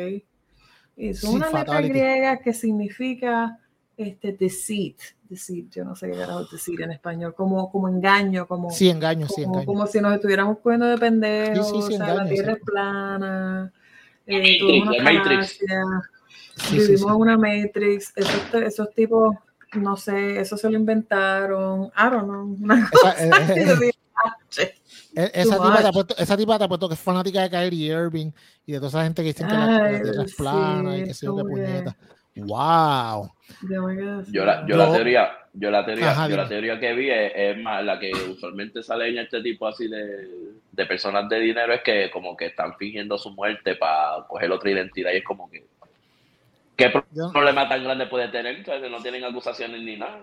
Y 0.95 1.15
son 1.15 1.31
Sí, 1.31 1.35
unas 1.37 1.51
letras 1.51 1.81
griegas 1.81 2.41
que 2.41 2.53
significa 2.53 3.59
este 3.97 4.33
deceit. 4.33 4.99
Deceit, 5.27 5.71
yo 5.71 5.83
no 5.83 5.95
sé 5.95 6.11
qué 6.11 6.17
carajo 6.19 6.41
es 6.41 6.51
deceit 6.51 6.79
en 6.81 6.91
español. 6.91 7.33
Como, 7.33 7.71
como 7.71 7.89
engaño, 7.89 8.47
como, 8.47 8.69
sí, 8.69 8.89
engaño, 8.89 9.27
sí, 9.27 9.41
como, 9.41 9.55
engaño. 9.55 9.65
como 9.65 9.87
si 9.87 9.99
nos 9.99 10.13
estuviéramos 10.13 10.59
cogiendo 10.59 10.85
de 10.85 10.97
pendejos. 10.99 11.67
Sí, 11.67 11.73
sí, 11.73 11.81
sí, 11.87 11.93
o 11.95 11.97
sea, 11.97 12.05
la 12.05 12.13
engaño, 12.13 12.29
Tierra 12.29 12.53
sí. 12.53 12.59
es 12.59 12.65
plana. 12.65 13.73
La 14.27 14.37
eh, 14.37 14.59
Matrix, 14.59 15.03
la 15.03 15.13
Matrix. 15.13 15.59
Sí, 16.55 16.65
sí, 16.67 16.77
vivimos 16.77 16.99
sí. 16.99 17.07
en 17.07 17.15
una 17.15 17.37
Matrix. 17.39 18.13
Esos, 18.15 18.53
esos 18.61 18.93
tipos, 18.93 19.35
no 19.73 19.97
sé, 19.97 20.39
eso 20.39 20.55
se 20.55 20.69
lo 20.69 20.77
inventaron. 20.77 21.85
I 21.97 22.09
don't 22.11 22.25
know. 22.25 22.57
Una 22.61 22.75
Esa, 22.75 22.89
cosa 22.91 23.25
eh, 23.25 23.53
que 23.55 23.87
eh, 23.87 24.75
E- 25.15 25.31
Esa 25.33 25.61
tipa, 25.61 25.81
te 25.81 25.87
ha 25.87 25.91
puesto, 25.91 26.15
esa 26.17 26.37
tipa 26.37 26.57
te 26.57 26.63
ha 26.63 26.67
puesto 26.67 26.87
que 26.87 26.93
es 26.95 26.99
fanática 26.99 27.41
de 27.41 27.49
Kyrie 27.49 27.91
Irving 27.93 28.31
y 28.65 28.71
de 28.71 28.77
toda 28.77 28.89
esa 28.89 29.03
gente 29.03 29.21
que 29.21 29.27
dicen 29.27 29.47
que 29.47 29.55
la, 29.55 29.65
que 29.67 29.73
la 29.73 29.97
Ay, 29.97 30.01
tierra 30.03 30.23
es 30.23 30.35
plana 30.35 30.97
y 30.97 31.01
sí, 31.01 31.07
que 31.07 31.13
sé 31.13 31.25
yo 31.25 31.35
qué 31.35 31.43
puñeta. 31.43 31.97
¡Wow! 32.35 33.31
Yo 33.69 33.87
así. 34.19 34.31
Yo 34.31 34.45
la, 34.45 34.65
yo 34.65 34.77
la 34.77 34.91
teoría, 34.91 35.31
yo 35.53 35.69
la 35.69 35.85
teoría, 35.85 36.11
Ajá, 36.11 36.29
yo 36.29 36.37
la 36.37 36.47
teoría 36.47 36.79
que 36.79 36.93
vi 36.93 37.09
es, 37.09 37.31
es 37.35 37.57
más 37.57 37.83
la 37.83 37.99
que 37.99 38.11
usualmente 38.11 38.81
sale 38.81 39.09
en 39.09 39.19
este 39.19 39.41
tipo 39.41 39.67
así 39.67 39.87
de, 39.87 40.27
de 40.71 40.85
personas 40.85 41.27
de 41.27 41.39
dinero 41.39 41.73
es 41.73 41.81
que 41.81 42.09
como 42.09 42.35
que 42.37 42.47
están 42.47 42.75
fingiendo 42.77 43.17
su 43.17 43.31
muerte 43.31 43.75
para 43.75 44.25
coger 44.27 44.51
otra 44.51 44.71
identidad 44.71 45.11
y 45.11 45.17
es 45.17 45.23
como 45.23 45.49
que 45.49 45.65
¿qué 46.77 46.91
problema 47.31 47.67
tan 47.67 47.83
grande 47.83 48.07
puede 48.07 48.29
tener? 48.29 48.63
Que 48.63 48.89
no 48.89 49.01
tienen 49.01 49.23
acusaciones 49.23 49.81
ni 49.81 49.97
nada. 49.97 50.21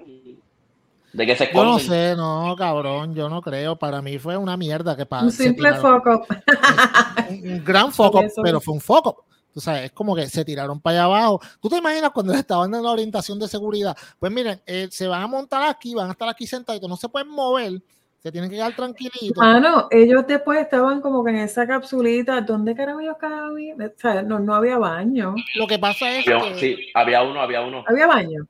¿De 1.12 1.26
qué 1.26 1.34
se 1.36 1.50
yo 1.52 1.64
no 1.64 1.78
sé, 1.78 2.14
no, 2.16 2.54
cabrón, 2.56 3.14
yo 3.14 3.28
no 3.28 3.40
creo. 3.40 3.76
Para 3.76 4.02
mí 4.02 4.18
fue 4.18 4.36
una 4.36 4.56
mierda 4.56 4.96
que 4.96 5.06
pa- 5.06 5.22
Un 5.22 5.30
simple 5.32 5.70
up. 5.72 6.26
un, 7.30 7.50
un 7.52 7.64
gran 7.64 7.92
foco, 7.92 8.22
pero 8.42 8.60
fue 8.60 8.74
un 8.74 8.80
foco. 8.80 9.24
Tú 9.52 9.60
sabes, 9.60 9.84
es 9.86 9.92
como 9.92 10.14
que 10.14 10.26
se 10.28 10.44
tiraron 10.44 10.80
para 10.80 10.94
allá 10.98 11.04
abajo. 11.04 11.40
¿Tú 11.60 11.68
te 11.68 11.78
imaginas 11.78 12.10
cuando 12.10 12.32
les 12.32 12.40
estaban 12.42 12.70
dando 12.70 12.86
la 12.86 12.92
orientación 12.92 13.38
de 13.38 13.48
seguridad? 13.48 13.96
Pues 14.18 14.30
miren, 14.30 14.60
eh, 14.66 14.88
se 14.90 15.08
van 15.08 15.22
a 15.22 15.26
montar 15.26 15.68
aquí, 15.68 15.94
van 15.94 16.08
a 16.08 16.12
estar 16.12 16.28
aquí 16.28 16.46
sentaditos, 16.46 16.88
no 16.88 16.96
se 16.96 17.08
pueden 17.08 17.28
mover, 17.28 17.80
se 18.22 18.30
tienen 18.30 18.50
que 18.50 18.56
quedar 18.56 18.76
tranquilitos. 18.76 19.38
Ah, 19.40 19.58
no, 19.58 19.88
ellos 19.90 20.24
después 20.28 20.60
estaban 20.60 21.00
como 21.00 21.24
que 21.24 21.30
en 21.30 21.36
esa 21.38 21.66
capsulita. 21.66 22.40
¿Dónde 22.42 22.74
carajo 22.74 23.00
ellos 23.00 23.16
cabían? 23.18 23.80
O 23.80 23.90
sea, 23.96 24.22
no, 24.22 24.38
no 24.38 24.54
había 24.54 24.76
baño. 24.78 25.34
Lo 25.56 25.66
que 25.66 25.78
pasa 25.78 26.18
es 26.18 26.28
Había- 26.28 26.52
que... 26.54 26.60
sí, 26.60 26.76
había 26.94 27.22
uno, 27.22 27.40
había 27.40 27.62
uno. 27.62 27.82
¿Había 27.88 28.06
baño? 28.06 28.46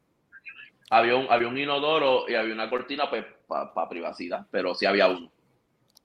Había 0.91 1.17
un, 1.17 1.27
había 1.31 1.49
un 1.49 1.59
inodoro 1.59 2.29
y 2.29 2.35
había 2.35 2.55
una 2.55 2.71
cortina 2.71 3.09
pues 3.11 3.25
para 3.47 3.89
privacidad, 3.89 4.47
pero 4.51 4.75
sí 4.75 4.87
había 4.87 5.09
uno. 5.09 5.31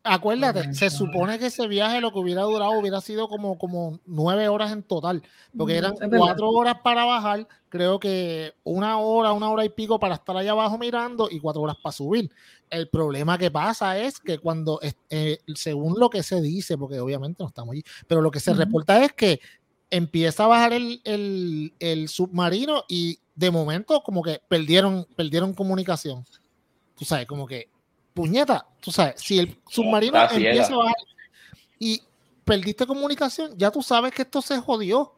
Acuérdate, 0.05 0.59
se 0.73 0.89
supone 0.89 1.39
que 1.39 1.45
ese 1.45 1.65
viaje 1.65 2.01
lo 2.01 2.11
que 2.11 2.19
hubiera 2.19 2.41
durado 2.41 2.73
hubiera 2.77 2.99
sido 2.99 3.29
como, 3.29 3.57
como 3.57 4.01
nueve 4.05 4.49
horas 4.49 4.73
en 4.73 4.83
total, 4.83 5.23
porque 5.57 5.77
eran 5.77 5.93
cuatro 6.19 6.49
horas 6.49 6.75
para 6.83 7.05
bajar, 7.05 7.47
creo 7.69 8.01
que 8.01 8.53
una 8.65 8.97
hora, 8.97 9.31
una 9.31 9.49
hora 9.49 9.63
y 9.63 9.69
pico 9.69 9.97
para 10.01 10.15
estar 10.15 10.35
allá 10.35 10.51
abajo 10.51 10.77
mirando 10.77 11.29
y 11.31 11.39
cuatro 11.39 11.61
horas 11.61 11.77
para 11.81 11.93
subir. 11.93 12.29
El 12.69 12.89
problema 12.89 13.37
que 13.37 13.49
pasa 13.49 13.97
es 13.97 14.19
que 14.19 14.39
cuando, 14.39 14.81
eh, 15.09 15.37
según 15.55 15.97
lo 15.97 16.09
que 16.09 16.21
se 16.21 16.41
dice, 16.41 16.77
porque 16.77 16.99
obviamente 16.99 17.41
no 17.41 17.47
estamos 17.47 17.71
allí, 17.71 17.83
pero 18.05 18.21
lo 18.21 18.29
que 18.29 18.41
se 18.41 18.51
reporta 18.57 19.01
es 19.05 19.13
que 19.13 19.39
empieza 19.89 20.43
a 20.43 20.47
bajar 20.47 20.73
el, 20.73 20.99
el- 21.05 21.71
el 21.79 22.09
submarino 22.09 22.83
y 22.89 23.19
de 23.35 23.51
momento 23.51 24.01
como 24.03 24.21
que 24.21 24.41
perdieron, 24.47 25.05
perdieron 25.15 25.53
comunicación. 25.53 26.25
Tú 26.95 27.05
sabes, 27.05 27.25
como 27.25 27.47
que, 27.47 27.69
puñeta, 28.13 28.65
tú 28.79 28.91
sabes, 28.91 29.21
si 29.21 29.39
el 29.39 29.57
submarino 29.67 30.17
ciega. 30.29 30.49
empieza 30.51 30.73
a 30.73 30.77
bajar 30.77 30.95
y 31.79 32.01
perdiste 32.43 32.85
comunicación, 32.85 33.57
ya 33.57 33.71
tú 33.71 33.81
sabes 33.81 34.13
que 34.13 34.21
esto 34.23 34.41
se 34.41 34.59
jodió. 34.59 35.13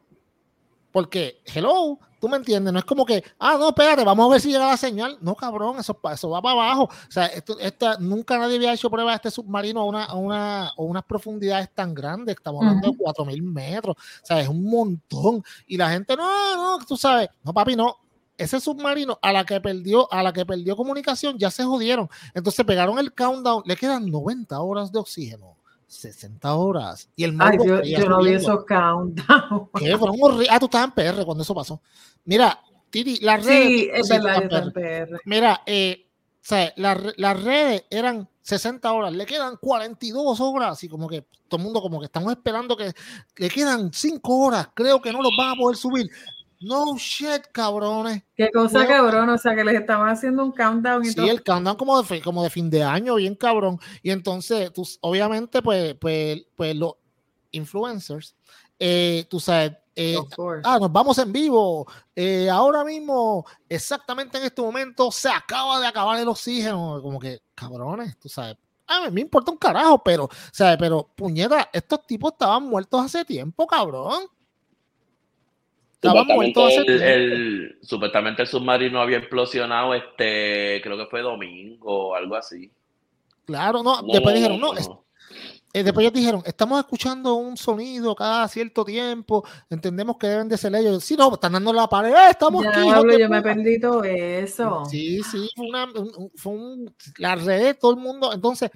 Porque, 0.92 1.42
hello, 1.44 1.98
tú 2.18 2.26
me 2.26 2.38
entiendes, 2.38 2.72
no 2.72 2.78
es 2.78 2.84
como 2.86 3.04
que, 3.04 3.22
ah, 3.38 3.56
no, 3.58 3.68
espérate, 3.68 4.02
vamos 4.02 4.26
a 4.26 4.32
ver 4.32 4.40
si 4.40 4.50
llega 4.50 4.66
la 4.66 4.78
señal. 4.78 5.18
No, 5.20 5.34
cabrón, 5.34 5.78
eso, 5.78 5.98
eso 6.10 6.30
va 6.30 6.40
para 6.40 6.54
abajo. 6.54 6.84
O 6.84 7.10
sea, 7.10 7.26
esto, 7.26 7.58
esta, 7.58 7.98
nunca 7.98 8.38
nadie 8.38 8.56
había 8.56 8.72
hecho 8.72 8.88
prueba 8.88 9.10
de 9.10 9.16
este 9.16 9.30
submarino 9.30 9.80
a, 9.80 9.84
una, 9.84 10.04
a, 10.04 10.14
una, 10.14 10.68
a 10.68 10.74
unas 10.78 11.04
profundidades 11.04 11.70
tan 11.74 11.92
grandes. 11.92 12.36
Estamos 12.36 12.64
hablando 12.64 12.90
de 12.90 12.96
4.000 12.96 13.42
metros. 13.42 13.94
O 13.94 14.26
sea, 14.26 14.40
es 14.40 14.48
un 14.48 14.64
montón. 14.64 15.44
Y 15.66 15.76
la 15.76 15.90
gente, 15.90 16.16
no, 16.16 16.56
no, 16.78 16.84
tú 16.86 16.96
sabes, 16.96 17.28
no, 17.44 17.52
papi, 17.52 17.76
no. 17.76 17.94
Ese 18.38 18.60
submarino 18.60 19.18
a 19.22 19.32
la 19.32 19.44
que 19.44 19.60
perdió, 19.60 20.12
a 20.12 20.22
la 20.22 20.32
que 20.32 20.44
perdió 20.44 20.76
comunicación, 20.76 21.38
ya 21.38 21.50
se 21.50 21.64
jodieron. 21.64 22.08
Entonces 22.34 22.64
pegaron 22.64 22.98
el 22.98 23.12
countdown, 23.14 23.62
le 23.64 23.76
quedan 23.76 24.10
90 24.10 24.60
horas 24.60 24.92
de 24.92 24.98
oxígeno, 24.98 25.56
60 25.86 26.54
horas. 26.54 27.08
Y 27.16 27.24
el 27.24 27.36
Ay, 27.40 27.56
yo, 27.64 27.82
yo 27.82 28.08
no 28.08 28.22
vi 28.22 28.32
esos 28.34 28.64
countdowns. 28.66 29.68
¿Qué? 29.78 29.96
Fueron 29.96 30.16
horri- 30.18 30.46
Ah, 30.50 30.58
tú 30.58 30.66
estabas 30.66 30.88
en 30.88 30.92
PR 30.94 31.24
cuando 31.24 31.42
eso 31.42 31.54
pasó. 31.54 31.80
Mira, 32.24 32.60
Titi, 32.90 33.18
las 33.24 33.44
redes. 33.44 33.68
Sí, 33.68 33.90
es 33.92 34.08
verdad, 34.08 34.48
yo 34.50 34.56
en 34.58 34.72
PR. 34.72 35.20
Mira, 35.24 35.62
eh, 35.66 36.06
sea, 36.40 36.72
las, 36.76 36.98
las 37.16 37.42
redes 37.42 37.84
eran 37.90 38.28
60 38.42 38.92
horas, 38.92 39.12
le 39.12 39.26
quedan 39.26 39.56
42 39.60 40.40
horas, 40.40 40.72
así 40.72 40.88
como 40.88 41.08
que 41.08 41.26
todo 41.48 41.58
el 41.58 41.64
mundo 41.64 41.80
como 41.82 41.98
que 41.98 42.06
estamos 42.06 42.30
esperando 42.32 42.76
que 42.76 42.92
le 43.38 43.48
quedan 43.48 43.90
5 43.92 44.36
horas, 44.36 44.68
creo 44.74 45.00
que 45.02 45.12
no 45.12 45.20
los 45.22 45.32
van 45.36 45.50
a 45.50 45.54
poder 45.56 45.76
subir. 45.76 46.08
No 46.60 46.96
shit, 46.96 47.42
cabrones. 47.52 48.22
Qué 48.36 48.50
cosa 48.50 48.82
No. 48.82 48.88
cabrón, 48.88 49.28
o 49.30 49.38
sea 49.38 49.54
que 49.54 49.64
les 49.64 49.74
estaban 49.80 50.08
haciendo 50.08 50.44
un 50.44 50.52
countdown 50.52 51.04
y 51.04 51.08
Sí, 51.08 51.14
todo. 51.16 51.26
el 51.30 51.42
countdown 51.44 51.76
como 51.76 52.02
de, 52.02 52.22
como 52.22 52.42
de 52.42 52.50
fin 52.50 52.70
de 52.70 52.82
año, 52.82 53.16
bien 53.16 53.34
cabrón. 53.34 53.78
Y 54.02 54.10
entonces, 54.10 54.72
tú, 54.72 54.86
obviamente, 55.00 55.60
pues, 55.62 55.94
pues, 56.00 56.44
pues 56.56 56.74
los 56.76 56.94
influencers, 57.50 58.34
eh, 58.78 59.26
tú 59.30 59.40
sabes, 59.40 59.72
eh, 59.94 60.16
ah, 60.64 60.78
nos 60.80 60.92
vamos 60.92 61.18
en 61.18 61.32
vivo. 61.32 61.86
eh, 62.14 62.48
ahora 62.50 62.84
mismo, 62.84 63.46
exactamente 63.68 64.36
en 64.38 64.44
este 64.44 64.60
momento, 64.62 65.10
se 65.10 65.28
acaba 65.30 65.80
de 65.80 65.86
acabar 65.86 66.18
el 66.18 66.28
oxígeno. 66.28 67.00
Como 67.02 67.18
que, 67.18 67.40
cabrones, 67.54 68.18
tú 68.18 68.28
sabes. 68.28 68.56
A 68.86 69.06
mí 69.06 69.10
me 69.10 69.20
importa 69.22 69.50
un 69.50 69.56
carajo, 69.58 70.02
pero, 70.04 70.28
¿sabes? 70.52 70.76
Pero, 70.78 71.08
puñeta, 71.16 71.68
estos 71.72 72.06
tipos 72.06 72.32
estaban 72.32 72.62
muertos 72.64 73.04
hace 73.04 73.24
tiempo, 73.24 73.66
cabrón. 73.66 74.24
Supuestamente 76.02 76.76
el, 76.76 77.02
el- 77.02 77.78
supuestamente 77.82 78.42
el 78.42 78.48
submarino 78.48 79.00
había 79.00 79.18
implosionado, 79.18 79.94
este, 79.94 80.80
creo 80.82 80.96
que 80.96 81.06
fue 81.06 81.22
domingo 81.22 82.10
o 82.10 82.14
algo 82.14 82.36
así. 82.36 82.70
Claro, 83.44 83.82
no, 83.82 84.02
No, 84.02 84.12
después 84.12 84.34
no, 84.34 84.38
dijeron, 84.40 84.60
no, 84.60 84.72
no, 84.74 84.78
es- 84.78 84.88
no. 84.88 85.04
Eh, 85.72 85.82
después 85.82 86.04
ellos 86.04 86.14
dijeron, 86.14 86.42
estamos 86.46 86.78
escuchando 86.78 87.34
un 87.34 87.56
sonido 87.56 88.14
cada 88.14 88.48
cierto 88.48 88.82
tiempo, 88.84 89.44
entendemos 89.68 90.16
que 90.16 90.26
deben 90.26 90.48
de 90.48 90.56
ser 90.56 90.74
ellos. 90.74 91.04
Sí, 91.04 91.16
no, 91.16 91.34
están 91.34 91.52
dando 91.52 91.70
la 91.72 91.86
pared, 91.86 92.12
¡eh, 92.14 92.30
estamos 92.30 92.64
aquí. 92.64 92.80
Diablo, 92.82 93.12
de 93.12 93.20
yo 93.20 93.28
me 93.28 93.42
puta". 93.42 93.54
perdí 93.54 93.80
todo 93.80 94.04
eso. 94.04 94.84
Sí, 94.88 95.22
sí, 95.22 95.50
fue 95.54 95.66
una, 95.68 95.84
un- 95.84 96.12
un- 96.16 96.30
fue 96.34 96.52
un, 96.52 96.94
la 97.18 97.34
red, 97.34 97.76
todo 97.78 97.90
el 97.90 97.98
mundo. 97.98 98.32
Entonces, 98.32 98.70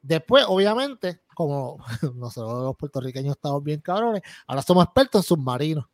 después, 0.00 0.44
obviamente, 0.48 1.20
como 1.34 1.76
nosotros 2.14 2.62
los 2.62 2.76
puertorriqueños 2.76 3.36
estamos 3.36 3.62
bien 3.62 3.80
cabrones, 3.80 4.22
ahora 4.46 4.62
somos 4.62 4.84
expertos 4.84 5.22
en 5.24 5.28
submarinos. 5.28 5.84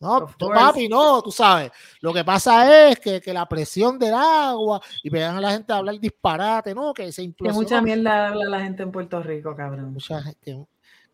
No, 0.00 0.26
tú, 0.36 0.48
papi, 0.48 0.88
no, 0.88 1.22
tú 1.22 1.30
sabes. 1.30 1.70
Lo 2.00 2.12
que 2.12 2.24
pasa 2.24 2.90
es 2.90 2.98
que, 2.98 3.20
que 3.20 3.32
la 3.32 3.46
presión 3.46 3.98
del 3.98 4.14
agua 4.14 4.80
y 5.02 5.08
vean 5.08 5.36
a 5.36 5.40
la 5.40 5.52
gente 5.52 5.72
a 5.72 5.76
hablar 5.76 5.98
disparate, 5.98 6.74
¿no? 6.74 6.92
Que 6.92 7.12
se 7.12 7.32
Que 7.32 7.52
mucha 7.52 7.80
mierda 7.80 8.28
habla 8.28 8.48
la 8.48 8.60
gente 8.60 8.82
en 8.82 8.92
Puerto 8.92 9.22
Rico, 9.22 9.54
cabrón. 9.56 9.92
Mucha 9.92 10.20
gente. 10.22 10.66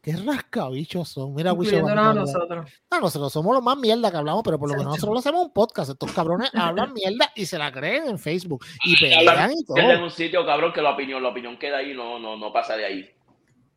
Qué 0.02 0.16
rascabichos 0.16 1.10
son. 1.10 1.34
Mira, 1.34 1.52
Wicho, 1.52 1.76
hablar. 1.76 2.14
nosotros. 2.14 2.66
Ah, 2.88 3.00
nosotros 3.00 3.30
somos 3.30 3.54
los 3.54 3.62
más 3.62 3.76
mierda 3.76 4.10
que 4.10 4.16
hablamos, 4.16 4.42
pero 4.42 4.58
por 4.58 4.70
lo 4.70 4.74
menos 4.74 4.94
nosotros 4.94 5.12
lo 5.12 5.18
hacemos 5.18 5.46
un 5.46 5.52
podcast. 5.52 5.90
Estos 5.90 6.10
cabrones 6.12 6.50
hablan 6.54 6.94
mierda 6.94 7.30
y 7.34 7.44
se 7.44 7.58
la 7.58 7.70
creen 7.70 8.08
en 8.08 8.18
Facebook. 8.18 8.64
Y 8.82 8.98
pelean 8.98 9.52
y 9.52 9.62
todo. 9.62 9.76
en 9.76 10.02
un 10.02 10.10
sitio, 10.10 10.46
cabrón, 10.46 10.72
que 10.72 10.80
la 10.80 10.92
opinión, 10.92 11.22
la 11.22 11.28
opinión 11.28 11.58
queda 11.58 11.78
ahí, 11.78 11.92
no, 11.92 12.18
no, 12.18 12.38
no 12.38 12.50
pasa 12.50 12.76
de 12.76 12.86
ahí. 12.86 13.10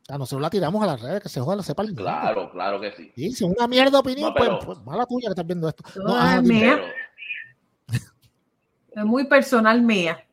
A 0.09 0.17
nosotros 0.17 0.41
la 0.41 0.49
tiramos 0.49 0.83
a 0.83 0.87
las 0.87 1.01
redes, 1.01 1.23
que 1.23 1.29
se 1.29 1.39
joda, 1.39 1.55
la 1.57 1.63
sepa 1.63 1.81
el 1.83 1.89
mundo. 1.89 2.03
Claro, 2.03 2.51
claro 2.51 2.81
que 2.81 2.91
sí. 2.91 3.11
Y 3.15 3.31
si 3.31 3.45
es 3.45 3.51
una 3.57 3.67
mierda 3.67 3.99
opinión, 3.99 4.29
No, 4.29 4.33
pero- 4.33 4.59
pues, 4.59 4.65
pues 4.77 4.85
mala 4.85 5.05
tuya 5.05 5.27
que 5.27 5.31
estás 5.31 5.47
viendo 5.47 5.69
esto. 5.69 5.83
No, 6.03 6.15
ajá, 6.15 6.41
mía. 6.41 6.81
Pero 7.87 8.01
Es 8.95 9.05
muy 9.05 9.25
personal 9.25 9.81
mía. 9.81 10.23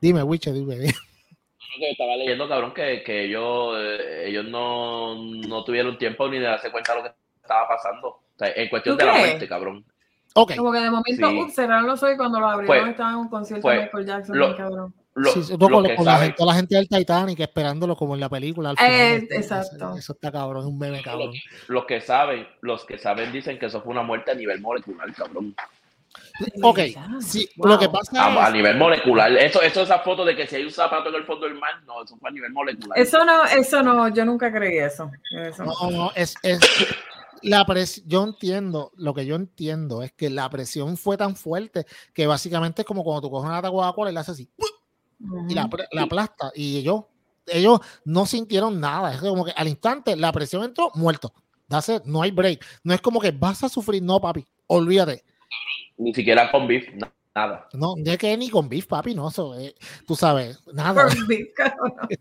dime, 0.00 0.22
Wicho, 0.22 0.52
dime. 0.52 0.74
dime. 0.76 0.92
lo 0.92 1.78
que 1.86 1.90
estaba 1.92 2.16
leyendo, 2.16 2.48
cabrón, 2.48 2.74
que, 2.74 3.02
que 3.04 3.26
ellos, 3.26 3.74
eh, 3.78 4.24
ellos 4.28 4.44
no, 4.46 5.14
no 5.22 5.64
tuvieron 5.64 5.96
tiempo 5.98 6.28
ni 6.28 6.38
de 6.38 6.46
darse 6.46 6.70
cuenta 6.72 6.92
de 6.94 6.98
lo 6.98 7.04
que 7.04 7.14
estaba 7.42 7.68
pasando. 7.68 8.08
O 8.08 8.22
sea, 8.38 8.48
en 8.56 8.68
cuestión 8.68 8.96
¿Tú 8.98 9.04
de 9.04 9.12
la 9.12 9.18
muerte, 9.18 9.48
cabrón. 9.48 9.84
Como 10.34 10.72
que 10.72 10.78
de 10.80 10.90
momento, 10.90 11.28
Sí. 11.30 11.40
ups, 11.40 11.54
cerraron 11.54 11.86
los 11.86 12.02
ojos 12.02 12.14
y 12.14 12.16
cuando 12.16 12.40
lo 12.40 12.46
abrieron 12.48 12.82
Fue- 12.84 12.90
estaban 12.90 13.14
en 13.14 13.18
un 13.20 13.28
concierto 13.28 13.68
de 13.68 13.80
Michael 13.82 14.06
Jackson, 14.06 14.38
lo- 14.38 14.56
cabrón. 14.56 14.94
Lo, 15.14 15.32
Sí, 15.32 15.40
con, 15.58 15.84
que 15.84 15.96
con 15.96 16.04
la, 16.04 16.34
toda 16.34 16.52
la 16.52 16.56
gente 16.58 16.76
del 16.76 16.88
Titanic 16.88 17.40
esperándolo 17.40 17.96
como 17.96 18.14
en 18.14 18.20
la 18.20 18.28
película. 18.28 18.70
Al 18.70 18.76
Eh, 18.80 19.20
final. 19.20 19.38
exacto. 19.42 19.76
Eso, 19.76 19.96
eso 19.98 20.12
está 20.12 20.30
cabrón, 20.32 20.62
es 20.62 20.68
un 20.68 20.78
meme 20.78 21.02
cabrón. 21.02 21.32
los 21.68 21.84
que 21.84 22.00
saben, 22.00 22.46
los 22.60 22.84
que 22.84 22.96
saben 22.98 23.32
dicen 23.32 23.58
que 23.58 23.66
eso 23.66 23.82
fue 23.82 23.90
una 23.92 24.02
muerte 24.02 24.30
a 24.30 24.34
nivel 24.34 24.60
molecular, 24.60 25.12
cabrón. 25.14 25.54
Ok, 26.62 26.78
sí, 27.20 27.48
Wow. 27.56 27.68
lo 27.68 27.78
que 27.78 27.88
pasa 27.88 28.46
A, 28.46 28.50
nivel 28.50 28.76
molecular. 28.78 29.30
Eso, 29.36 29.60
eso 29.62 29.82
esa 29.82 29.98
foto 30.00 30.24
de 30.24 30.34
que 30.34 30.46
si 30.46 30.56
hay 30.56 30.64
un 30.64 30.70
zapato 30.70 31.08
en 31.08 31.16
el 31.16 31.24
fondo 31.24 31.46
del 31.46 31.54
mar, 31.56 31.82
no, 31.86 32.02
eso 32.02 32.16
fue 32.16 32.30
a 32.30 32.32
nivel 32.32 32.52
molecular. 32.52 32.98
Eso 32.98 33.24
no, 33.24 33.44
eso 33.44 33.82
no, 33.82 34.08
yo 34.08 34.24
nunca 34.24 34.50
creí 34.52 34.78
eso. 34.78 35.10
Eso 35.30 35.64
no. 35.64 35.72
No, 35.82 35.90
no, 35.90 36.12
es, 36.14 36.34
es 36.42 36.58
la 37.42 37.64
presión. 37.66 38.06
Yo 38.08 38.24
entiendo, 38.24 38.90
lo 38.96 39.12
que 39.14 39.26
yo 39.26 39.36
entiendo 39.36 40.02
es 40.02 40.12
que 40.12 40.30
la 40.30 40.48
presión 40.50 40.96
fue 40.96 41.16
tan 41.16 41.36
fuerte 41.36 41.84
que 42.14 42.26
básicamente 42.26 42.82
es 42.82 42.86
como 42.86 43.04
cuando 43.04 43.20
tú 43.22 43.30
coges 43.30 43.46
una 43.46 43.56
lata 43.56 43.68
de 43.68 43.74
Coca-Cola 43.74 44.10
y 44.10 44.14
la 44.14 44.20
haces 44.20 44.34
así 44.34 44.50
y 44.56 44.62
la, 45.20 45.66
Ujú. 45.66 45.76
apl- 45.76 45.88
la 45.92 46.02
aplasta. 46.02 46.50
Y 46.54 46.78
ellos, 46.78 47.04
ellos 47.46 47.80
no 48.04 48.26
sintieron 48.26 48.80
nada. 48.80 49.12
Es 49.14 49.20
como 49.20 49.44
que 49.44 49.52
al 49.52 49.68
instante 49.68 50.16
la 50.16 50.32
presión 50.32 50.64
entró 50.64 50.90
muerto. 50.94 51.32
No 52.04 52.22
hay 52.22 52.30
break. 52.32 52.64
No 52.82 52.94
es 52.94 53.00
como 53.00 53.20
que 53.20 53.30
vas 53.30 53.62
a 53.62 53.68
sufrir, 53.68 54.02
no, 54.02 54.20
papi. 54.20 54.44
Olvídate. 54.66 55.24
Ni 55.98 56.12
siquiera 56.14 56.50
con 56.50 56.66
beef, 56.66 56.88
na- 56.94 57.12
nada. 57.34 57.68
No, 57.72 57.94
de 57.96 58.18
que 58.18 58.36
ni 58.36 58.50
con 58.50 58.68
beef, 58.68 58.86
papi, 58.86 59.14
no, 59.14 59.28
eso 59.28 59.54
es- 59.54 59.74
tú 60.06 60.16
sabes, 60.16 60.60
nada. 60.72 61.04
Corned 61.04 61.26
beef, 61.26 61.48
cabrón. 61.54 61.94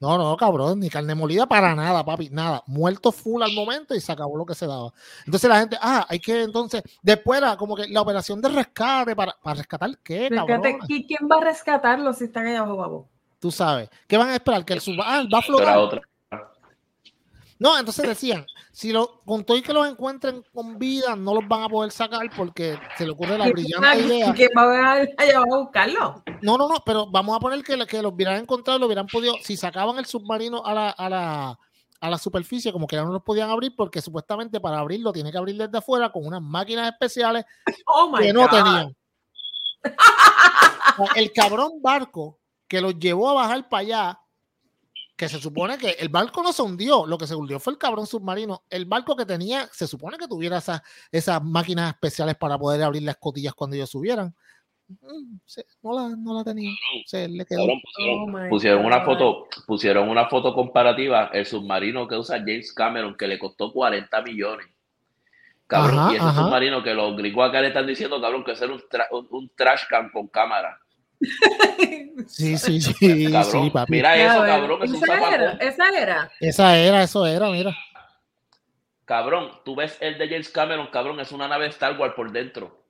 No, 0.00 0.18
no, 0.18 0.36
cabrón, 0.36 0.80
ni 0.80 0.90
carne 0.90 1.14
molida 1.14 1.46
para 1.46 1.76
nada, 1.76 2.04
papi, 2.04 2.28
nada. 2.30 2.64
Muerto 2.66 3.12
full 3.12 3.40
al 3.40 3.52
momento 3.52 3.94
y 3.94 4.00
se 4.00 4.10
acabó 4.10 4.36
lo 4.36 4.44
que 4.44 4.56
se 4.56 4.66
daba. 4.66 4.92
Entonces 5.24 5.48
la 5.48 5.60
gente, 5.60 5.76
ah, 5.80 6.04
hay 6.08 6.18
que 6.18 6.42
entonces, 6.42 6.82
después 7.02 7.38
era 7.38 7.56
como 7.56 7.76
que 7.76 7.86
la 7.86 8.00
operación 8.00 8.40
de 8.42 8.48
rescate, 8.48 9.14
¿para, 9.14 9.36
para 9.40 9.58
rescatar 9.58 9.96
qué, 10.02 10.28
cabrón? 10.28 10.60
¿qui- 10.88 11.06
¿Quién 11.06 11.28
va 11.30 11.36
a 11.36 11.44
rescatarlo 11.44 12.12
si 12.12 12.24
están 12.24 12.46
allá 12.48 12.58
abajo, 12.58 12.76
babo? 12.76 13.08
Tú 13.38 13.52
sabes, 13.52 13.88
¿qué 14.08 14.16
van 14.16 14.30
a 14.30 14.34
esperar? 14.34 14.64
Que 14.64 14.72
el 14.72 14.80
sub, 14.80 14.96
ah, 15.00 15.22
va 15.32 15.38
a 15.38 15.42
flotar. 15.42 15.78
otra. 15.78 16.02
No, 17.62 17.78
entonces 17.78 18.08
decían, 18.08 18.44
si 18.72 18.90
lo, 18.90 19.20
con 19.24 19.44
todo 19.44 19.56
y 19.56 19.62
que 19.62 19.72
los 19.72 19.86
encuentren 19.86 20.42
con 20.52 20.80
vida, 20.80 21.14
no 21.14 21.32
los 21.32 21.46
van 21.46 21.62
a 21.62 21.68
poder 21.68 21.92
sacar 21.92 22.28
porque 22.36 22.76
se 22.98 23.04
le 23.04 23.12
ocurre 23.12 23.38
la 23.38 23.48
brillante 23.48 24.00
idea. 24.00 24.34
¿Quién 24.34 24.50
va 24.58 24.62
a 24.62 24.92
allá 24.94 25.38
a 25.38 25.44
buscarlo? 25.44 26.24
No, 26.40 26.58
no, 26.58 26.66
no, 26.66 26.82
pero 26.84 27.06
vamos 27.06 27.36
a 27.36 27.38
poner 27.38 27.62
que, 27.62 27.78
que 27.86 28.02
los 28.02 28.14
hubieran 28.14 28.38
encontrado, 28.38 28.80
lo 28.80 28.86
hubieran 28.86 29.06
podido, 29.06 29.36
si 29.44 29.56
sacaban 29.56 29.96
el 29.98 30.06
submarino 30.06 30.66
a 30.66 30.74
la, 30.74 30.90
a 30.90 31.08
la, 31.08 31.58
a 32.00 32.10
la 32.10 32.18
superficie, 32.18 32.72
como 32.72 32.88
que 32.88 32.96
ya 32.96 33.04
no 33.04 33.12
los 33.12 33.22
podían 33.22 33.48
abrir 33.48 33.76
porque 33.76 34.02
supuestamente 34.02 34.58
para 34.58 34.80
abrirlo 34.80 35.12
tiene 35.12 35.30
que 35.30 35.38
abrir 35.38 35.56
desde 35.56 35.78
afuera 35.78 36.10
con 36.10 36.26
unas 36.26 36.42
máquinas 36.42 36.90
especiales 36.90 37.44
Oh 37.86 38.10
my 38.10 38.24
que 38.24 38.32
no 38.32 38.40
God. 38.40 38.50
tenían. 38.50 38.96
El 41.14 41.32
cabrón 41.32 41.80
barco 41.80 42.40
que 42.66 42.80
los 42.80 42.98
llevó 42.98 43.30
a 43.30 43.34
bajar 43.34 43.68
para 43.68 43.80
allá, 43.82 44.20
que 45.16 45.28
se 45.28 45.38
supone 45.40 45.78
que 45.78 45.90
el 45.90 46.08
barco 46.08 46.42
no 46.42 46.52
se 46.52 46.62
hundió, 46.62 47.06
lo 47.06 47.18
que 47.18 47.26
se 47.26 47.34
hundió 47.34 47.60
fue 47.60 47.72
el 47.74 47.78
cabrón 47.78 48.06
submarino. 48.06 48.64
El 48.70 48.86
barco 48.86 49.14
que 49.14 49.26
tenía, 49.26 49.68
se 49.72 49.86
supone 49.86 50.16
que 50.18 50.26
tuviera 50.26 50.58
esas, 50.58 50.80
esas 51.10 51.42
máquinas 51.44 51.92
especiales 51.94 52.34
para 52.36 52.58
poder 52.58 52.82
abrir 52.82 53.02
las 53.02 53.16
cotillas 53.16 53.54
cuando 53.54 53.76
ellos 53.76 53.90
subieran. 53.90 54.34
Mm, 54.88 55.36
no, 55.82 55.92
la, 55.94 56.16
no 56.16 56.34
la 56.34 56.44
tenía. 56.44 56.72
Se 57.06 57.28
le 57.28 57.44
quedó. 57.46 57.60
Cabrón, 57.60 57.80
pusieron, 57.82 58.44
Oh 58.46 58.48
pusieron 58.50 58.84
una 58.84 59.04
foto, 59.04 59.46
pusieron 59.66 60.08
una 60.08 60.28
foto 60.28 60.54
comparativa, 60.54 61.30
el 61.32 61.46
submarino 61.46 62.08
que 62.08 62.16
usa 62.16 62.38
James 62.38 62.72
Cameron, 62.72 63.16
que 63.16 63.26
le 63.28 63.38
costó 63.38 63.72
40 63.72 64.22
millones. 64.22 64.66
Cabrón, 65.66 65.98
Ajá, 66.00 66.12
y 66.12 66.16
ese 66.16 66.24
ajá. 66.24 66.42
submarino 66.42 66.82
que 66.82 66.92
los 66.94 67.16
gringos 67.16 67.48
acá 67.48 67.60
le 67.60 67.68
están 67.68 67.86
diciendo, 67.86 68.20
cabrón, 68.20 68.44
que 68.44 68.52
era 68.52 68.66
un, 68.66 68.80
tra- 68.80 69.06
un- 69.12 69.28
un 69.30 69.50
trash 69.56 69.82
can 69.88 70.10
con 70.10 70.26
cámara. 70.28 70.78
Sí, 72.26 72.56
sí, 72.56 72.80
sí, 72.80 73.32
Cabrón, 73.32 73.64
sí, 73.64 73.70
papi. 73.70 73.92
mira 73.92 74.16
eso, 74.16 74.40
cabrón, 74.40 74.82
es 74.82 74.90
un 74.90 74.96
esa 74.96 75.34
era, 75.34 75.52
esa 75.52 75.88
era. 75.88 76.32
Esa 76.40 76.78
era, 76.78 77.02
eso 77.02 77.26
era, 77.26 77.50
mira. 77.50 77.76
Cabrón, 79.04 79.50
tú 79.64 79.74
ves 79.74 79.98
el 80.00 80.18
de 80.18 80.28
James 80.28 80.48
Cameron, 80.48 80.88
cabrón, 80.92 81.20
es 81.20 81.32
una 81.32 81.48
nave 81.48 81.66
Star 81.66 81.98
Wars 81.98 82.14
por 82.14 82.30
dentro. 82.32 82.84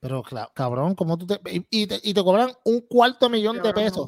Pero 0.00 0.22
cabrón, 0.52 0.94
¿cómo 0.94 1.16
tú 1.16 1.26
te. 1.26 1.40
Y, 1.50 1.64
y 1.70 1.86
te, 1.86 1.98
y 2.02 2.12
te 2.12 2.22
cobran 2.22 2.52
un 2.64 2.80
cuarto 2.82 3.30
millón 3.30 3.60
de 3.62 3.72
pesos 3.72 4.06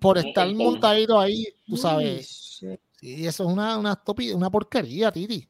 por 0.00 0.18
estar 0.18 0.52
montadito 0.54 1.18
ahí, 1.20 1.46
tú 1.68 1.76
sabes. 1.76 2.58
Sí, 2.96 3.26
eso 3.26 3.44
es 3.44 3.50
una, 3.52 3.78
una, 3.78 3.92
estopi- 3.92 4.34
una 4.34 4.50
porquería, 4.50 5.10
Titi. 5.12 5.49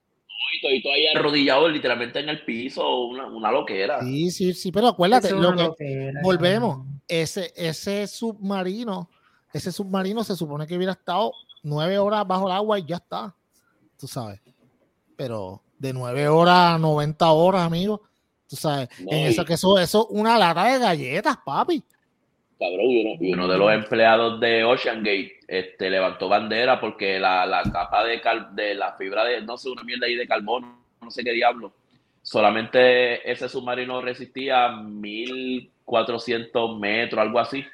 Y 0.52 0.61
todo, 0.61 0.73
y 0.73 0.82
todo 0.82 0.92
ahí 0.92 1.06
arrodillado 1.06 1.68
literalmente 1.68 2.18
en 2.18 2.28
el 2.28 2.44
piso, 2.44 3.04
una, 3.06 3.26
una 3.26 3.52
loquera. 3.52 4.00
Sí, 4.00 4.30
sí, 4.30 4.52
sí, 4.54 4.73
pero 4.73 4.88
acuérdate, 4.88 5.28
es 5.28 5.35
lo 5.35 5.54
que, 5.54 5.64
loquera, 5.64 6.20
volvemos, 6.23 6.87
ese, 7.06 7.52
ese 7.54 8.06
submarino, 8.06 9.09
ese 9.52 9.70
submarino 9.70 10.25
se 10.25 10.35
supone 10.37 10.66
que 10.66 10.76
hubiera 10.76 10.92
estado 10.92 11.32
nueve 11.62 11.99
horas 11.99 12.26
bajo 12.26 12.47
el 12.47 12.52
agua 12.52 12.78
y 12.78 12.85
ya 12.87 12.97
está, 12.97 13.35
tú 13.99 14.09
sabes. 14.09 14.40
Pero 15.16 15.62
de 15.78 15.92
nueve 15.92 16.26
horas 16.28 16.75
a 16.75 16.78
90 16.78 17.30
horas, 17.30 17.62
amigo, 17.62 18.02
tú 18.49 18.56
sabes, 18.56 18.88
No, 18.99 19.12
en 19.12 19.18
y- 19.25 19.26
eso 19.28 19.44
que 19.44 19.54
eso, 19.54 19.78
eso 19.78 20.09
es 20.11 20.18
una 20.18 20.37
lata 20.37 20.64
de 20.64 20.78
galletas, 20.78 21.37
papi. 21.44 21.85
Cabrón, 22.61 22.90
y 22.90 23.05
uno, 23.07 23.17
y 23.21 23.33
uno 23.33 23.49
de 23.49 23.59
los 23.59 23.73
empleados 23.73 24.38
de 24.38 24.62
Ocean 24.64 24.99
Gate 24.99 25.40
este, 25.49 25.88
levantó 25.90 26.29
bandera 26.29 26.79
porque 26.79 27.19
la, 27.19 27.47
la 27.47 27.62
capa 27.62 28.05
de, 28.05 28.21
cal- 28.21 28.55
de 28.55 28.75
la 28.75 28.93
fibra 28.93 29.25
de, 29.25 29.40
no 29.40 29.57
sé, 29.57 29.71
una 29.71 29.83
mierda 29.83 30.07
ahí 30.07 30.14
de 30.14 30.29
carbono, 30.29 30.79
no 31.00 31.11
sé 31.11 31.25
qué 31.25 31.33
diablo, 31.33 31.73
solamente 32.23 33.28
ese 33.30 33.49
submarino 33.49 34.02
resistía 34.02 34.69
1400 34.69 36.78
metros, 36.78 37.19
algo 37.21 37.39
así. 37.41 37.65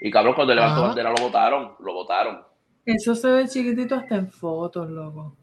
Y 0.00 0.10
cabrón, 0.10 0.34
cuando 0.34 0.54
levantó 0.54 0.78
Ajá. 0.80 0.86
bandera 0.88 1.10
lo 1.10 1.22
votaron, 1.22 1.72
lo 1.78 1.92
votaron. 1.92 2.40
Eso 2.86 3.14
se 3.14 3.30
ve 3.30 3.46
chiquitito 3.46 3.94
hasta 3.94 4.16
en 4.16 4.32
fotos, 4.32 4.90
loco. 4.90 5.36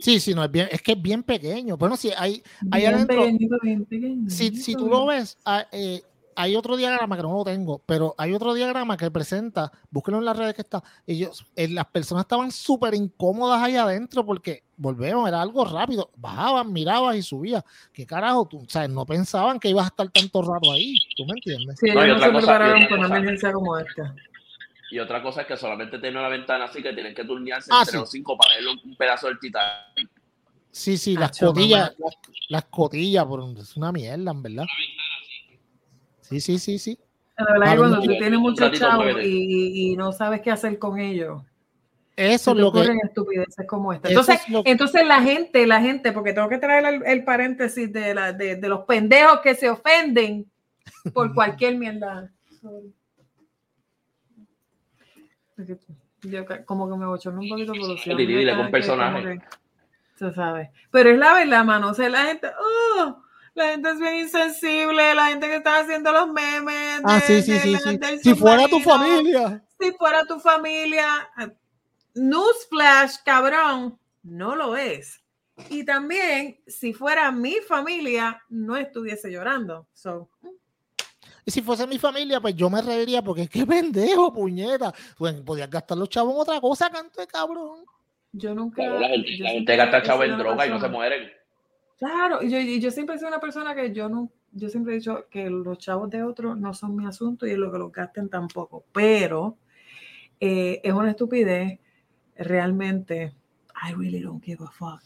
Sí, 0.00 0.20
sí, 0.20 0.34
no, 0.34 0.44
es 0.44 0.50
bien, 0.50 0.68
es 0.70 0.82
que 0.82 0.92
es 0.92 1.02
bien 1.02 1.22
pequeño. 1.22 1.76
Bueno, 1.76 1.96
sí, 1.96 2.10
hay, 2.16 2.42
Bien 2.60 2.94
adentro, 2.94 3.22
pequeñito, 3.22 3.56
bien 3.62 3.84
pequeñito. 3.84 4.30
si, 4.30 4.54
si 4.54 4.76
tú 4.76 4.88
lo 4.88 5.06
ves, 5.06 5.38
ah, 5.44 5.66
eh, 5.72 6.02
hay 6.40 6.54
otro 6.54 6.76
diagrama 6.76 7.16
que 7.16 7.22
no 7.24 7.36
lo 7.36 7.42
tengo, 7.44 7.82
pero 7.84 8.14
hay 8.16 8.32
otro 8.32 8.54
diagrama 8.54 8.96
que 8.96 9.10
presenta, 9.10 9.72
búsquenlo 9.90 10.20
en 10.20 10.24
las 10.24 10.36
redes 10.36 10.54
que 10.54 10.62
está. 10.62 10.82
Ellos, 11.04 11.44
eh, 11.56 11.66
las 11.68 11.86
personas 11.86 12.22
estaban 12.22 12.52
súper 12.52 12.94
incómodas 12.94 13.60
ahí 13.60 13.74
adentro 13.74 14.24
porque, 14.24 14.62
volvemos, 14.76 15.26
era 15.28 15.42
algo 15.42 15.64
rápido. 15.64 16.10
Bajaban, 16.16 16.72
mirabas 16.72 17.16
y 17.16 17.22
subías. 17.22 17.64
¿Qué 17.92 18.06
carajo? 18.06 18.46
Tú, 18.46 18.58
o 18.60 18.68
sea, 18.68 18.86
no 18.86 19.04
pensaban 19.04 19.58
que 19.58 19.68
ibas 19.68 19.86
a 19.86 19.88
estar 19.88 20.08
tanto 20.10 20.40
rato 20.42 20.70
ahí. 20.72 20.94
¿Tú 21.16 21.24
me 21.26 21.32
entiendes? 21.32 21.76
Sí, 21.80 21.90
No, 21.92 22.04
ellos 22.04 22.18
no 22.20 22.26
otra 22.26 22.26
se 22.28 22.32
cosa- 22.32 22.46
prepararon 22.46 22.88
para 22.88 23.06
una 23.06 23.16
emergencia 23.18 23.52
como 23.52 23.76
esta. 23.78 24.14
Y 24.92 24.98
otra 25.00 25.20
cosa 25.22 25.40
es 25.42 25.46
que 25.48 25.56
solamente 25.56 25.98
tiene 25.98 26.18
una 26.18 26.28
ventana 26.28 26.66
así 26.66 26.80
que 26.82 26.92
tienen 26.92 27.14
que 27.14 27.24
turnearse 27.24 27.70
Ah, 27.72 27.80
entre 27.80 27.92
sí. 27.92 27.98
los 27.98 28.10
cinco 28.10 28.38
para 28.38 28.54
verlo 28.54 28.70
un 28.84 28.96
pedazo 28.96 29.26
del 29.26 29.38
Titanic. 29.40 30.08
Sí, 30.70 30.96
sí, 30.96 31.14
las 31.16 31.30
Acho, 31.30 31.46
cotillas, 31.48 31.92
las, 31.98 32.14
las 32.48 32.64
cotillas, 32.66 33.24
por- 33.24 33.42
es 33.58 33.76
una 33.76 33.90
mierda, 33.90 34.30
en 34.30 34.42
verdad. 34.42 34.64
Sí, 36.28 36.40
sí, 36.40 36.58
sí, 36.58 36.78
sí. 36.78 36.98
La 37.36 37.44
verdad 37.52 37.68
es 37.68 37.72
que 37.72 37.78
cuando 37.78 38.00
tú 38.02 38.06
tienes 38.18 38.38
muchos 38.40 38.72
chavos 38.78 39.06
y, 39.22 39.92
y 39.92 39.96
no 39.96 40.12
sabes 40.12 40.40
qué 40.40 40.50
hacer 40.50 40.78
con 40.78 40.98
ellos, 40.98 41.42
Eso 42.16 42.50
es 42.50 42.56
lo 42.56 42.72
que. 42.72 42.80
estupideces 43.04 43.66
como 43.66 43.92
esta. 43.92 44.08
Entonces, 44.08 44.40
es 44.42 44.48
lo- 44.48 44.62
entonces 44.64 45.06
la 45.06 45.22
gente, 45.22 45.66
la 45.66 45.80
gente, 45.80 46.10
porque 46.12 46.32
tengo 46.32 46.48
que 46.48 46.58
traer 46.58 46.84
el, 46.94 47.06
el 47.06 47.24
paréntesis 47.24 47.92
de, 47.92 48.12
la, 48.14 48.32
de, 48.32 48.56
de 48.56 48.68
los 48.68 48.80
pendejos 48.86 49.40
que 49.40 49.54
se 49.54 49.70
ofenden 49.70 50.50
por 51.14 51.32
cualquier 51.34 51.76
mierda. 51.76 52.30
Yo 56.22 56.44
como 56.66 56.90
que 56.90 56.96
me 56.96 57.06
bochorno 57.06 57.40
un 57.40 57.48
poquito, 57.48 57.72
a 57.72 57.74
mí 57.74 57.80
Dile, 58.26 58.50
con 58.50 58.56
que 58.56 58.56
como 58.56 58.70
personaje. 58.70 59.22
que- 59.38 59.44
Se 60.16 60.32
sabe. 60.34 60.72
Pero 60.90 61.10
es 61.10 61.18
la 61.18 61.34
verdad, 61.34 61.64
mano. 61.64 61.90
O 61.90 61.94
sea, 61.94 62.08
la 62.08 62.24
gente, 62.24 62.48
¡oh! 62.98 63.22
La 63.58 63.72
gente 63.72 63.90
es 63.90 63.98
bien 63.98 64.14
insensible, 64.16 65.14
la 65.14 65.26
gente 65.26 65.46
que 65.48 65.56
está 65.56 65.80
haciendo 65.80 66.12
los 66.12 66.28
memes. 66.28 67.00
Ah, 67.04 67.20
sí, 67.20 67.42
sí, 67.42 67.52
de 67.52 67.60
sí, 67.60 67.76
sí. 67.76 67.96
del 67.98 68.20
Si 68.20 68.34
fuera 68.34 68.66
tu 68.68 68.80
familia. 68.80 69.62
Si 69.78 69.92
fuera 69.92 70.24
tu 70.24 70.38
familia. 70.40 71.28
Newsflash, 72.14 73.16
cabrón, 73.24 73.98
no 74.22 74.56
lo 74.56 74.76
es. 74.76 75.22
Y 75.70 75.84
también, 75.84 76.60
si 76.66 76.92
fuera 76.92 77.30
mi 77.32 77.56
familia, 77.56 78.40
no 78.48 78.76
estuviese 78.76 79.30
llorando. 79.30 79.88
So, 79.92 80.30
Y 81.44 81.50
si 81.50 81.60
fuese 81.60 81.86
mi 81.86 81.98
familia, 81.98 82.40
pues 82.40 82.54
yo 82.54 82.70
me 82.70 82.80
reiría 82.80 83.22
porque 83.22 83.42
es 83.42 83.50
que 83.50 83.66
pendejo, 83.66 84.32
puñeta. 84.32 84.94
Pues 85.16 85.34
podías 85.42 85.68
gastar 85.68 85.98
los 85.98 86.08
chavos 86.08 86.34
en 86.34 86.40
otra 86.40 86.60
cosa, 86.60 86.90
canto 86.90 87.20
de 87.20 87.26
cabrón. 87.26 87.84
yo 88.32 88.54
nunca. 88.54 88.82
La 88.84 89.08
gente, 89.08 89.36
la 89.38 89.50
gente 89.50 89.76
gasta 89.76 89.98
he 89.98 90.02
chavo 90.02 90.22
sido 90.22 90.34
en 90.34 90.38
droga 90.38 90.66
y 90.66 90.70
no 90.70 90.80
se 90.80 90.88
mueren. 90.88 91.37
Claro, 91.98 92.42
y 92.42 92.48
yo, 92.48 92.58
y 92.58 92.80
yo 92.80 92.90
siempre 92.92 93.16
he 93.16 93.18
sido 93.18 93.28
una 93.28 93.40
persona 93.40 93.74
que 93.74 93.92
yo 93.92 94.08
no, 94.08 94.30
yo 94.52 94.68
siempre 94.68 94.92
he 94.92 94.98
dicho 94.98 95.26
que 95.28 95.50
los 95.50 95.78
chavos 95.78 96.08
de 96.10 96.22
otros 96.22 96.56
no 96.56 96.72
son 96.72 96.94
mi 96.94 97.04
asunto 97.04 97.44
y 97.46 97.56
lo 97.56 97.72
que 97.72 97.78
los 97.78 97.92
gasten 97.92 98.28
tampoco. 98.28 98.84
Pero 98.92 99.56
eh, 100.38 100.80
es 100.82 100.92
una 100.92 101.10
estupidez. 101.10 101.80
Realmente, 102.36 103.34
I 103.84 103.94
really 103.94 104.20
don't 104.20 104.44
give 104.44 104.64
a 104.64 104.70
fuck. 104.70 105.02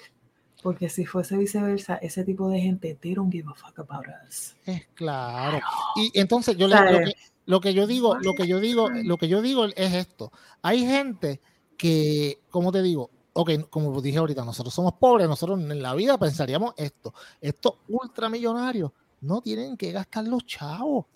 Porque 0.63 0.91
si 0.91 1.07
fuese 1.07 1.37
viceversa, 1.39 1.97
ese 1.97 2.25
tipo 2.25 2.49
de 2.51 2.61
gente, 2.61 2.95
they 3.01 3.15
don't 3.15 3.33
give 3.33 3.49
a 3.51 3.55
fuck 3.55 3.79
about 3.79 4.07
us. 4.29 4.55
Es 4.67 4.87
claro. 4.95 5.61
Y 5.97 6.13
entonces 6.19 6.57
yo 6.57 6.69
le, 6.69 6.77
lo, 6.77 6.99
que, 6.99 7.13
lo 7.47 7.61
que 7.61 7.75
yo 7.75 7.87
digo, 7.87 8.17
lo 8.21 8.35
que 8.35 8.47
yo 8.47 8.61
digo, 8.61 8.91
lo 8.91 9.17
que 9.17 9.29
yo 9.29 9.41
digo 9.41 9.65
es 9.65 9.95
esto. 9.95 10.31
Hay 10.61 10.87
gente 10.87 11.41
que, 11.79 12.39
como 12.51 12.71
te 12.71 12.83
digo, 12.83 13.11
ok, 13.33 13.51
como 13.71 14.01
dije 14.01 14.19
ahorita, 14.19 14.45
nosotros 14.45 14.75
somos 14.75 14.95
pobres, 14.95 15.29
nosotros 15.29 15.61
en 15.61 15.83
la 15.83 15.95
vida 15.95 16.19
pensaríamos 16.19 16.75
esto. 16.77 17.15
Estos 17.41 17.75
ultramillonarios 17.89 18.93
no 19.21 19.41
tienen 19.41 19.77
que 19.77 19.93
gastar 19.93 20.25
los 20.27 20.45
chavos. 20.47 21.07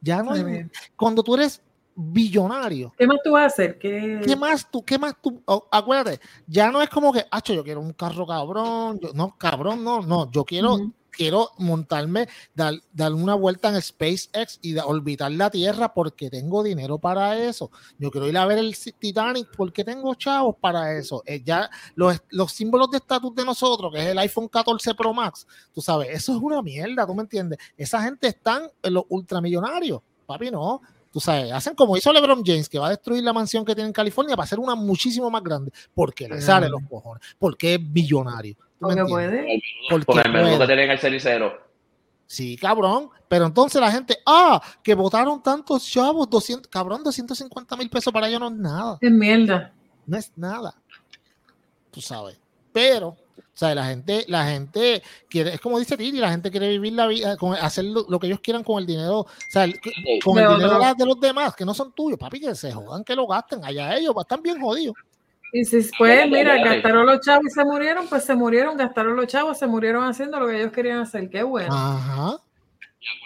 Ya 0.00 0.22
no 0.22 0.32
Ay, 0.32 0.40
hay- 0.42 0.70
cuando 0.96 1.22
tú 1.22 1.34
eres 1.34 1.62
billonario, 1.94 2.92
¿Qué 2.96 3.06
más 3.06 3.18
tú 3.22 3.32
vas 3.32 3.42
a 3.42 3.46
hacer? 3.46 3.78
¿Qué, 3.78 4.20
¿Qué 4.24 4.36
más 4.36 4.70
tú? 4.70 4.82
¿Qué 4.84 4.98
más 4.98 5.14
tú? 5.20 5.42
oh, 5.46 5.66
acuérdate, 5.70 6.20
ya 6.46 6.70
no 6.70 6.80
es 6.80 6.88
como 6.88 7.12
que, 7.12 7.26
hacho, 7.30 7.52
yo 7.52 7.62
quiero 7.64 7.80
un 7.80 7.92
carro 7.92 8.26
cabrón. 8.26 8.98
yo- 9.00 9.12
no, 9.12 9.36
cabrón, 9.36 9.84
no, 9.84 10.00
no. 10.00 10.30
Yo 10.30 10.44
quiero. 10.44 10.78
Quiero 11.10 11.50
montarme, 11.58 12.28
dar, 12.54 12.74
dar 12.92 13.12
una 13.12 13.34
vuelta 13.34 13.68
en 13.68 13.80
SpaceX 13.82 14.58
y 14.62 14.72
da- 14.74 14.86
orbitar 14.86 15.30
la 15.32 15.50
Tierra 15.50 15.92
porque 15.92 16.30
tengo 16.30 16.62
dinero 16.62 16.98
para 16.98 17.36
eso. 17.38 17.70
Yo 17.98 18.10
quiero 18.10 18.28
ir 18.28 18.38
a 18.38 18.46
ver 18.46 18.58
el 18.58 18.76
Titanic 18.98 19.48
porque 19.56 19.84
tengo 19.84 20.14
chavos 20.14 20.56
para 20.60 20.96
eso. 20.96 21.22
Eh, 21.26 21.42
ya 21.44 21.68
los, 21.94 22.20
los 22.30 22.52
símbolos 22.52 22.90
de 22.90 22.98
estatus 22.98 23.34
de 23.34 23.44
nosotros, 23.44 23.92
que 23.92 24.00
es 24.00 24.06
el 24.06 24.18
iPhone 24.18 24.48
14 24.48 24.94
Pro 24.94 25.12
Max, 25.12 25.46
tú 25.72 25.80
sabes, 25.80 26.08
eso 26.10 26.32
es 26.36 26.38
una 26.42 26.62
mierda, 26.62 27.06
¿tú 27.06 27.14
me 27.14 27.22
entiendes? 27.22 27.58
Esa 27.76 28.02
gente 28.02 28.28
están 28.28 28.62
en 28.82 28.94
los 28.94 29.04
ultramillonarios. 29.08 30.00
Papi, 30.26 30.50
no. 30.50 30.80
Tú 31.12 31.18
sabes, 31.18 31.50
hacen 31.50 31.74
como 31.74 31.96
hizo 31.96 32.12
LeBron 32.12 32.44
James, 32.46 32.68
que 32.68 32.78
va 32.78 32.86
a 32.86 32.90
destruir 32.90 33.24
la 33.24 33.32
mansión 33.32 33.64
que 33.64 33.74
tiene 33.74 33.88
en 33.88 33.92
California 33.92 34.36
para 34.36 34.44
hacer 34.44 34.60
una 34.60 34.76
muchísimo 34.76 35.28
más 35.28 35.42
grande, 35.42 35.72
porque 35.92 36.28
le 36.28 36.40
sale 36.40 36.68
los 36.68 36.82
cojones, 36.88 37.20
porque 37.36 37.74
es 37.74 37.80
billonario. 37.92 38.54
¿Tú 38.80 38.88
me 38.88 38.96
porque 38.96 39.10
puede? 39.10 39.62
Porque 39.90 40.06
Con 40.06 40.18
el 40.18 40.58
que 40.58 40.66
tienen 40.66 40.84
en 40.86 40.90
el 40.92 40.98
cenicero. 40.98 41.60
Sí, 42.26 42.56
cabrón. 42.56 43.10
Pero 43.28 43.46
entonces 43.46 43.80
la 43.80 43.92
gente, 43.92 44.18
ah, 44.26 44.60
que 44.82 44.94
votaron 44.94 45.42
tantos 45.42 45.86
chavos, 45.86 46.28
200, 46.30 46.68
cabrón, 46.68 47.02
250 47.04 47.76
mil 47.76 47.90
pesos 47.90 48.12
para 48.12 48.28
ellos 48.28 48.40
no 48.40 48.48
es 48.48 48.54
nada. 48.54 48.98
Es 49.00 49.10
mierda. 49.10 49.72
No 50.06 50.16
es 50.16 50.32
nada. 50.36 50.74
Tú 51.90 52.00
sabes. 52.00 52.38
Pero, 52.72 53.08
o 53.08 53.16
sea, 53.52 53.74
la 53.74 53.84
gente, 53.84 54.24
la 54.28 54.46
gente 54.46 55.02
quiere, 55.28 55.54
es 55.54 55.60
como 55.60 55.78
dice 55.78 55.96
Titi, 55.96 56.18
la 56.18 56.30
gente 56.30 56.50
quiere 56.50 56.68
vivir 56.68 56.92
la 56.94 57.06
vida, 57.08 57.36
con, 57.36 57.54
hacer 57.54 57.84
lo, 57.84 58.06
lo 58.08 58.18
que 58.18 58.28
ellos 58.28 58.40
quieran 58.40 58.62
con 58.64 58.78
el 58.78 58.86
dinero, 58.86 59.18
o 59.20 59.26
sea, 59.48 59.64
el- 59.64 59.78
con 60.24 60.38
el 60.38 60.44
dinero 60.56 60.94
de 60.96 61.06
los 61.06 61.20
demás, 61.20 61.54
que 61.56 61.64
no 61.64 61.74
son 61.74 61.92
tuyos, 61.92 62.18
papi, 62.18 62.40
que 62.40 62.54
se 62.54 62.72
jodan, 62.72 63.02
que 63.04 63.14
lo 63.16 63.26
gasten, 63.26 63.64
allá 63.64 63.96
ellos, 63.96 64.14
están 64.20 64.40
bien 64.40 64.60
jodidos. 64.60 64.94
Y 65.52 65.64
si 65.64 65.80
pues, 65.98 66.28
mira, 66.30 66.62
gastaron 66.62 67.06
los 67.06 67.20
chavos 67.20 67.46
y 67.46 67.50
se 67.50 67.64
murieron, 67.64 68.06
pues 68.08 68.24
se 68.24 68.34
murieron, 68.34 68.76
gastaron 68.76 69.16
los 69.16 69.26
chavos, 69.26 69.58
se 69.58 69.66
murieron 69.66 70.04
haciendo 70.04 70.38
lo 70.38 70.46
que 70.46 70.60
ellos 70.60 70.72
querían 70.72 70.98
hacer. 71.00 71.28
Qué 71.28 71.42
bueno. 71.42 71.74
Ajá. 71.74 72.36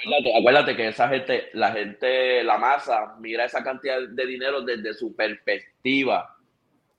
Acuérdate, 0.00 0.38
acuérdate 0.38 0.76
que 0.76 0.88
esa 0.88 1.08
gente, 1.08 1.48
la 1.52 1.72
gente, 1.72 2.42
la 2.44 2.58
masa, 2.58 3.16
mira 3.18 3.44
esa 3.44 3.62
cantidad 3.62 3.98
de 4.08 4.26
dinero 4.26 4.62
desde 4.62 4.94
su 4.94 5.14
perspectiva. 5.14 6.36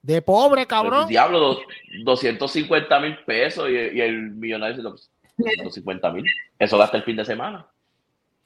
De 0.02 0.22
pobre, 0.22 0.62
El 0.62 0.68
cabrón. 0.68 1.08
diablo, 1.08 1.40
dos- 1.40 1.62
250 2.04 3.00
mil 3.00 3.18
pesos 3.26 3.70
y, 3.70 3.74
y 3.74 4.02
el 4.02 4.32
millonario 4.32 4.76
dice, 4.78 4.88
"Pues, 4.90 5.10
250 5.38 6.12
mil. 6.12 6.24
Eso 6.60 6.78
gasta 6.78 6.98
el 6.98 7.04
fin 7.04 7.16
de 7.16 7.26
semana. 7.26 7.66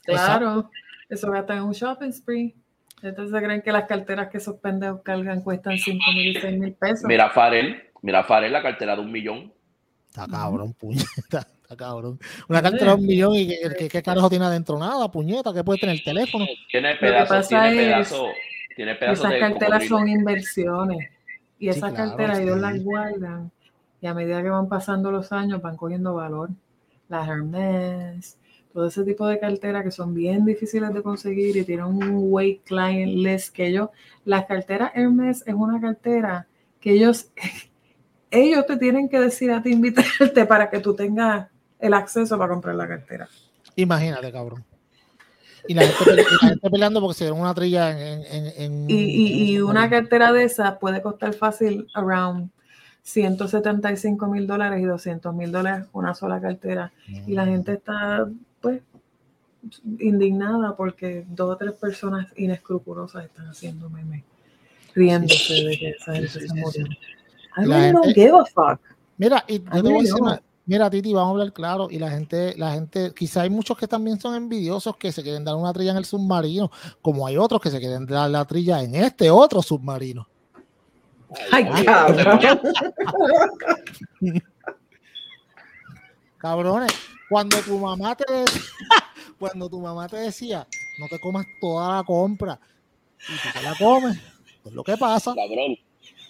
Claro, 0.04 0.70
eso 1.10 1.30
gastan 1.32 1.58
en 1.58 1.64
un 1.64 1.74
shopping 1.74 2.12
spree. 2.12 2.56
Entonces 3.02 3.42
creen 3.42 3.62
que 3.62 3.72
las 3.72 3.86
carteras 3.86 4.30
que 4.30 4.38
esos 4.40 4.58
pendejos 4.58 5.02
cargan 5.04 5.42
cuestan 5.42 5.78
5 5.78 5.98
mil 6.14 6.38
y 6.38 6.42
6 6.42 6.60
mil 6.60 6.74
pesos. 6.74 7.04
Mira 7.06 7.30
Farel, 7.30 7.82
mira 8.02 8.24
Farel, 8.24 8.52
la 8.52 8.62
cartera 8.62 8.96
de 8.96 9.02
un 9.02 9.12
millón. 9.12 9.54
Está 10.10 10.28
cabrón, 10.28 10.74
puñeta. 10.74 11.08
Está 11.70 11.76
cabrón. 11.78 12.20
Una 12.48 12.62
cartera 12.64 12.96
de 12.96 13.02
un 13.02 13.06
millón 13.06 13.36
y 13.36 13.48
que- 13.48 13.60
que- 13.78 13.90
¿qué 13.90 14.02
carajo 14.02 14.28
tiene 14.30 14.46
adentro? 14.46 14.80
Nada, 14.80 15.10
puñeta, 15.12 15.54
que 15.54 15.64
puede 15.64 15.80
tener 15.80 15.96
el 15.96 16.04
teléfono. 16.04 16.46
Tiene 16.72 16.96
pedazos, 16.96 17.48
tiene 17.48 17.70
pedazos, 17.76 18.28
tiene 18.76 18.96
pedazos 18.96 19.20
Esas 19.20 19.32
de 19.34 19.40
carteras 19.40 19.86
son 19.88 20.08
inversiones. 20.08 21.10
Y 21.60 21.66
Sí, 21.72 21.78
esas 21.78 21.94
claro, 21.94 22.10
carteras 22.10 22.40
ellos 22.40 22.58
las 22.58 22.84
guardan. 22.84 23.52
Y 24.02 24.08
a 24.08 24.14
medida 24.14 24.42
que 24.42 24.50
van 24.50 24.68
pasando 24.68 25.12
los 25.12 25.32
años 25.32 25.62
van 25.62 25.78
cogiendo 25.78 26.16
valor. 26.16 26.50
Las 27.08 27.28
Hermes, 27.28 28.38
todo 28.80 28.88
ese 28.88 29.04
tipo 29.04 29.28
de 29.28 29.38
carteras 29.42 29.84
que 29.84 29.92
son 29.92 30.14
bien 30.14 30.46
difíciles 30.46 30.94
de 30.94 31.04
conseguir 31.04 31.58
y 31.58 31.66
tienen 31.66 31.84
un 31.84 32.32
weight 32.32 32.64
client 32.64 33.12
list 33.14 33.54
que 33.54 33.68
ellos, 33.68 33.90
las 34.24 34.46
carteras 34.46 34.94
Hermes 34.96 35.44
es 35.46 35.54
una 35.54 35.82
cartera 35.82 36.48
que 36.80 36.94
ellos, 36.94 37.30
ellos 38.32 38.66
te 38.66 38.78
tienen 38.78 39.10
que 39.10 39.20
decir 39.20 39.52
a 39.52 39.62
ti 39.62 39.74
invitarte 39.74 40.46
para 40.46 40.70
que 40.70 40.80
tú 40.80 40.96
tengas 40.96 41.50
el 41.78 41.94
acceso 41.94 42.38
para 42.38 42.54
comprar 42.54 42.74
la 42.76 42.88
cartera. 42.88 43.28
Imagínate, 43.76 44.32
cabrón. 44.32 44.64
Y 45.68 45.74
la 45.74 45.82
gente, 45.86 46.24
la 46.42 46.48
gente 46.48 46.70
peleando 46.70 47.02
porque 47.02 47.16
se 47.18 47.26
dieron 47.26 47.42
una 47.42 47.54
trilla 47.54 47.92
en. 47.92 48.24
en, 48.24 48.46
en- 48.56 48.90
Y, 48.90 49.56
y- 49.56 49.62
una 49.62 49.90
cartera 49.90 50.32
de 50.32 50.46
esas 50.46 50.78
puede 50.78 51.02
costar 51.02 51.34
fácil 51.34 51.86
around 51.94 52.50
175 53.04 54.28
mil 54.28 54.48
dólares 54.48 54.82
y 54.82 54.86
200 54.86 55.36
mil 55.36 55.52
dólares 55.52 55.88
una 55.92 56.14
sola 56.16 56.40
cartera. 56.40 56.94
Y 57.28 57.34
la 57.34 57.46
gente 57.46 57.74
está, 57.74 58.30
pues, 58.62 58.82
indignada 60.00 60.76
porque 60.76 61.26
dos 61.30 61.52
o 61.52 61.58
tres 61.58 61.74
personas 61.74 62.28
inescrupulosas 62.38 63.26
están 63.26 63.48
haciendo 63.48 63.90
memes, 63.90 64.24
riéndose 64.96 65.54
de 65.54 65.78
que 65.78 65.90
esa 65.90 66.14
gente 66.14 66.30
Sí, 66.30 66.40
sí, 66.42 66.48
se 66.48 66.54
murió. 66.56 66.86
I 67.58 67.66
really 67.66 67.92
don't 67.92 68.14
give 68.14 68.38
a 68.38 68.46
fuck. 68.46 68.80
Mira, 69.18 69.44
y 69.48 69.60
yo 69.60 69.84
te 69.84 69.90
voy 69.90 70.08
a 70.08 70.42
Mira, 70.70 70.88
Titi, 70.88 71.14
vamos 71.16 71.30
a 71.30 71.32
hablar 71.32 71.52
claro. 71.52 71.88
Y 71.90 71.98
la 71.98 72.12
gente, 72.12 72.54
la 72.56 72.74
gente, 72.74 73.12
quizá 73.16 73.42
hay 73.42 73.50
muchos 73.50 73.76
que 73.76 73.88
también 73.88 74.20
son 74.20 74.36
envidiosos 74.36 74.96
que 74.98 75.12
se 75.12 75.24
quieren 75.24 75.44
dar 75.44 75.56
una 75.56 75.74
trilla 75.74 75.90
en 75.90 75.98
el 75.98 76.06
submarino, 76.06 76.70
como 77.02 77.26
hay 77.26 77.38
otros 77.38 77.60
que 77.60 77.72
se 77.72 77.80
quieren 77.80 78.06
dar 78.06 78.30
la 78.30 78.46
trilla 78.46 78.84
en 78.84 78.94
este 78.94 79.32
otro 79.32 79.64
submarino. 79.64 80.28
Ay, 81.52 81.68
Ay, 81.72 81.86
cabrón. 81.86 82.40
Cabrones, 86.38 86.92
cuando 87.30 87.58
tu 87.62 87.78
mamá 87.78 88.16
te 88.16 88.32
decía, 88.32 88.62
cuando 89.40 89.70
tu 89.70 89.80
mamá 89.80 90.08
te 90.08 90.18
decía, 90.18 90.68
no 90.98 91.08
te 91.08 91.20
comas 91.20 91.46
toda 91.62 91.98
la 91.98 92.04
compra 92.04 92.60
y 93.20 93.34
tú 93.34 93.50
te 93.54 93.62
la 93.64 93.76
comes, 93.76 94.20
pues 94.64 94.76
lo 94.76 94.84
que 94.84 94.98
pasa. 94.98 95.34
Cabrón. 95.36 95.78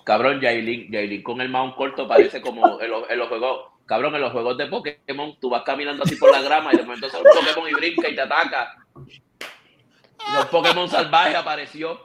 Cabrón, 0.03 0.41
Yailin, 0.41 0.91
Yailin 0.91 1.21
con 1.21 1.39
el 1.39 1.49
mount 1.49 1.75
corto 1.75 2.07
parece 2.07 2.41
como 2.41 2.79
en 2.81 2.89
los, 2.89 3.09
en 3.09 3.19
los 3.19 3.27
juegos. 3.27 3.73
Cabrón, 3.85 4.13
en 4.15 4.21
los 4.21 4.31
juegos 4.31 4.57
de 4.57 4.67
Pokémon, 4.67 5.35
tú 5.39 5.49
vas 5.49 5.63
caminando 5.63 6.03
así 6.03 6.15
por 6.15 6.31
la 6.31 6.41
grama 6.41 6.73
y 6.73 6.77
de 6.77 6.83
momento 6.83 7.09
sale 7.09 7.23
un 7.23 7.45
Pokémon 7.45 7.69
y 7.69 7.73
brinca 7.73 8.07
y 8.07 8.15
te 8.15 8.21
ataca. 8.21 8.85
Un 8.95 10.47
Pokémon 10.51 10.87
salvaje 10.89 11.35
apareció. 11.35 11.99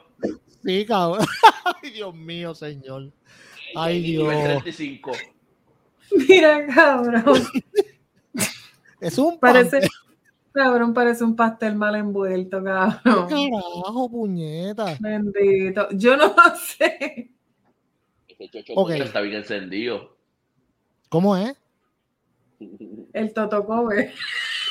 Sí, 0.63 0.85
cabrón. 0.85 1.25
Ay, 1.83 1.91
Dios 1.91 2.13
mío, 2.15 2.55
señor. 2.55 3.11
Ay, 3.75 4.01
Nivel 4.01 4.29
Dios. 4.29 4.63
35. 4.63 5.11
Mira, 6.27 6.65
cabrón. 6.67 7.43
Es 9.07 9.17
un 9.17 9.39
Parece, 9.39 9.79
pan- 9.81 9.89
cabrón, 10.51 10.93
parece 10.93 11.23
un 11.23 11.35
pastel 11.35 11.75
mal 11.75 11.95
envuelto, 11.95 12.63
cabrón. 12.63 13.27
carajo, 13.29 14.09
puñeta. 14.09 14.97
Bendito. 14.99 15.87
Yo 15.91 16.17
no 16.17 16.33
sé. 16.77 17.31
Ese 18.27 18.49
chocho 18.49 18.73
Ok. 18.75 18.91
está 18.91 19.21
bien 19.21 19.35
encendido. 19.35 20.17
¿Cómo 21.09 21.37
es? 21.37 21.55
El 23.13 23.33
Totocobe. 23.33 24.13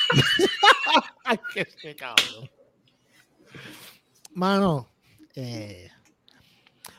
Ay, 1.23 1.39
qué 1.53 1.65
qué 1.81 1.95
cabrón. 1.95 2.49
Mano, 4.33 4.89
eh, 5.35 5.89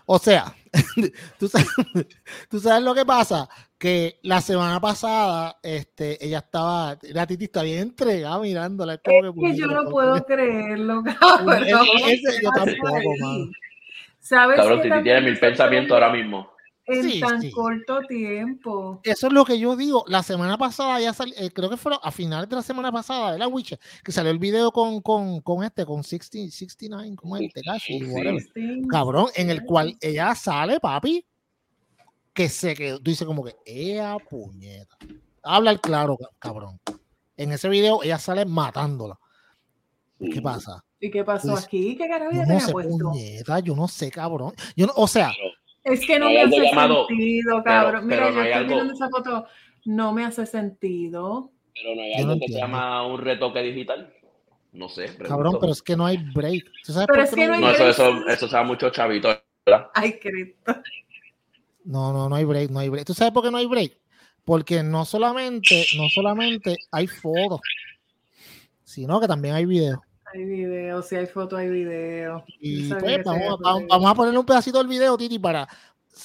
o 0.07 0.19
sea, 0.19 0.55
¿tú 1.39 1.49
sabes, 1.49 1.69
tú 2.51 2.59
sabes 2.61 2.83
lo 2.83 2.95
que 2.95 3.05
pasa, 3.05 3.49
que 3.79 4.19
la 4.23 4.41
semana 4.41 4.81
pasada, 4.81 5.59
este, 5.63 6.25
ella 6.25 6.39
estaba, 6.39 6.97
la 7.03 7.27
Titi 7.27 7.45
está 7.45 7.63
bien 7.63 7.81
entregada 7.81 8.39
mirándola. 8.39 8.95
es 8.95 9.01
como 9.05 9.35
Que 9.43 9.57
yo 9.57 9.67
no 9.67 9.83
¿por 9.85 9.91
puedo 9.91 10.25
creerlo, 10.25 11.03
cabrón. 11.21 11.65
Ese- 11.65 12.13
ese 12.15 12.43
yo 12.43 12.51
¿Qué 12.51 12.59
pasa 12.59 12.65
tampoco, 12.65 13.11
mano. 13.21 13.51
¿Sabes 14.19 14.57
Cabrón, 14.57 14.83
qué 14.83 14.91
Titi 14.91 15.03
tiene 15.05 15.21
mil 15.21 15.39
pensamientos 15.39 15.93
ahora 15.93 16.11
mismo. 16.13 16.51
En 16.89 17.03
Sí, 17.11 17.19
tan 17.21 17.41
sí. 17.43 17.51
corto 17.51 17.99
tiempo. 18.09 19.01
Eso 19.03 19.27
es 19.27 19.33
lo 19.33 19.45
que 19.45 19.59
yo 19.59 19.75
digo. 19.75 20.05
La 20.07 20.23
semana 20.23 20.57
pasada 20.57 21.01
ya 21.01 21.13
salió, 21.13 21.35
eh, 21.37 21.51
creo 21.51 21.69
que 21.69 21.77
fue 21.77 21.93
a 22.01 22.11
finales 22.13 22.49
de 22.49 22.55
la 22.57 22.63
semana 22.63 22.93
pasada, 22.93 23.33
de 23.33 23.39
la 23.39 23.49
Witcher, 23.49 23.79
que 24.05 24.13
salió 24.13 24.31
el 24.31 24.39
video 24.39 24.71
con, 24.71 25.01
con, 25.01 25.41
con 25.41 25.65
este, 25.65 25.85
con 25.85 26.05
60, 26.05 26.53
69, 26.55 27.17
como 27.17 27.37
es? 27.37 27.53
Tekashi, 27.53 27.99
Sí. 28.55 28.83
cabrón, 28.89 29.27
en 29.35 29.51
el 29.51 29.65
cual 29.65 29.97
ella 30.01 30.33
sale, 30.37 30.79
papi, 30.79 31.25
que 32.33 32.49
se 32.49 32.75
quedó, 32.75 32.99
tú 32.99 33.11
dices 33.11 33.27
como 33.27 33.43
que, 33.43 33.57
¡ea 33.65 34.17
puñeta! 34.19 34.97
Habla 35.43 35.73
el 35.73 35.81
claro, 35.81 36.17
ca- 36.17 36.29
cabrón. 36.39 36.79
En 37.37 37.51
ese 37.53 37.69
video 37.69 38.03
ella 38.03 38.19
sale 38.19 38.45
matándola. 38.45 39.19
¿Qué 40.21 40.41
pasa? 40.41 40.83
¿Y 41.01 41.11
qué 41.11 41.25
pasó 41.25 41.51
Pues, 41.53 41.65
aquí? 41.65 41.97
¿Qué 41.97 42.09
carajo 42.09 42.31
ella 42.33 42.43
no 42.43 42.47
tenía 42.49 42.61
sé, 42.67 42.73
puesto? 42.73 42.97
puñeta, 43.11 43.59
yo 43.61 43.75
no 43.77 43.87
sé, 43.89 44.11
cabrón. 44.11 44.55
Yo 44.77 44.87
no, 44.87 44.93
o 44.97 45.07
sea, 45.07 45.33
Es 45.87 46.07
que 46.07 46.19
no 46.19 46.27
me 46.29 46.43
hace 46.43 46.61
llamado- 46.65 47.07
sentido, 47.07 47.63
cabrón. 47.65 48.07
Mira, 48.07 48.17
pero 48.17 48.31
no 48.31 48.37
yo 48.37 48.43
estoy 48.43 48.53
algo- 48.53 48.71
mirando 48.71 48.93
esa 48.95 49.09
foto. 49.09 49.47
No 49.85 50.13
me 50.13 50.25
hace 50.25 50.45
sentido. 50.47 51.53
Pero 51.75 51.95
no 51.95 52.03
hay 52.03 52.13
algo 52.15 52.35
no 52.35 52.41
que 52.41 52.49
se 52.53 52.59
llama 52.59 53.07
un 53.07 53.21
retoque 53.21 53.63
digital. 53.63 54.13
No 54.73 54.89
sé. 54.89 55.05
pregunto. 55.05 55.29
cabrón, 55.29 55.57
pero 55.61 55.73
es 55.73 55.81
que 55.83 55.97
no 55.97 56.05
hay 56.05 56.19
break. 56.19 56.65
¿Tú 56.85 56.93
sabes 56.93 57.07
Pero 57.07 57.19
por 57.19 57.25
es 57.25 57.31
qué 57.31 57.37
que 57.37 57.47
no 57.47 57.53
hay 57.55 57.59
hay 57.59 57.61
No, 57.65 57.69
break? 57.79 57.91
eso, 57.91 58.09
eso, 58.09 58.29
eso 58.29 58.49
se 58.49 58.57
da 58.57 58.63
mucho 58.65 58.91
chavito, 58.91 59.29
¿verdad? 59.65 59.87
Ay, 59.95 60.19
Cristo. 60.19 60.77
No, 61.85 62.13
no, 62.13 62.29
no 62.29 62.35
hay 62.35 62.45
break, 62.45 62.71
no 62.71 62.81
hay 62.81 62.89
break. 62.89 63.07
¿Tú 63.07 63.15
sabes 63.15 63.33
por 63.33 63.43
qué 63.45 63.51
no 63.51 63.59
hay 63.59 63.67
break? 63.67 63.97
Porque 64.45 64.83
no 64.83 65.05
solamente, 65.05 65.87
no 65.97 66.09
solamente 66.09 66.77
hay 66.91 67.07
fotos, 67.07 67.61
sino 68.85 69.21
que 69.21 69.27
también 69.29 69.55
hay 69.55 69.67
videos. 69.67 69.99
Hay 70.33 70.45
video, 70.45 71.03
si 71.03 71.17
hay 71.17 71.27
foto, 71.27 71.57
hay 71.57 71.69
video. 71.69 72.45
Y 72.61 72.89
pues 72.89 73.03
vamos, 73.25 73.27
a- 73.29 73.33
veía 73.33 73.51
vamos, 73.61 73.83
vamos 73.89 74.11
a 74.11 74.15
ponerle 74.15 74.39
un 74.39 74.47
pedacito 74.47 74.79
del 74.79 74.89
video, 74.89 75.17
Titi, 75.17 75.39
para 75.39 75.69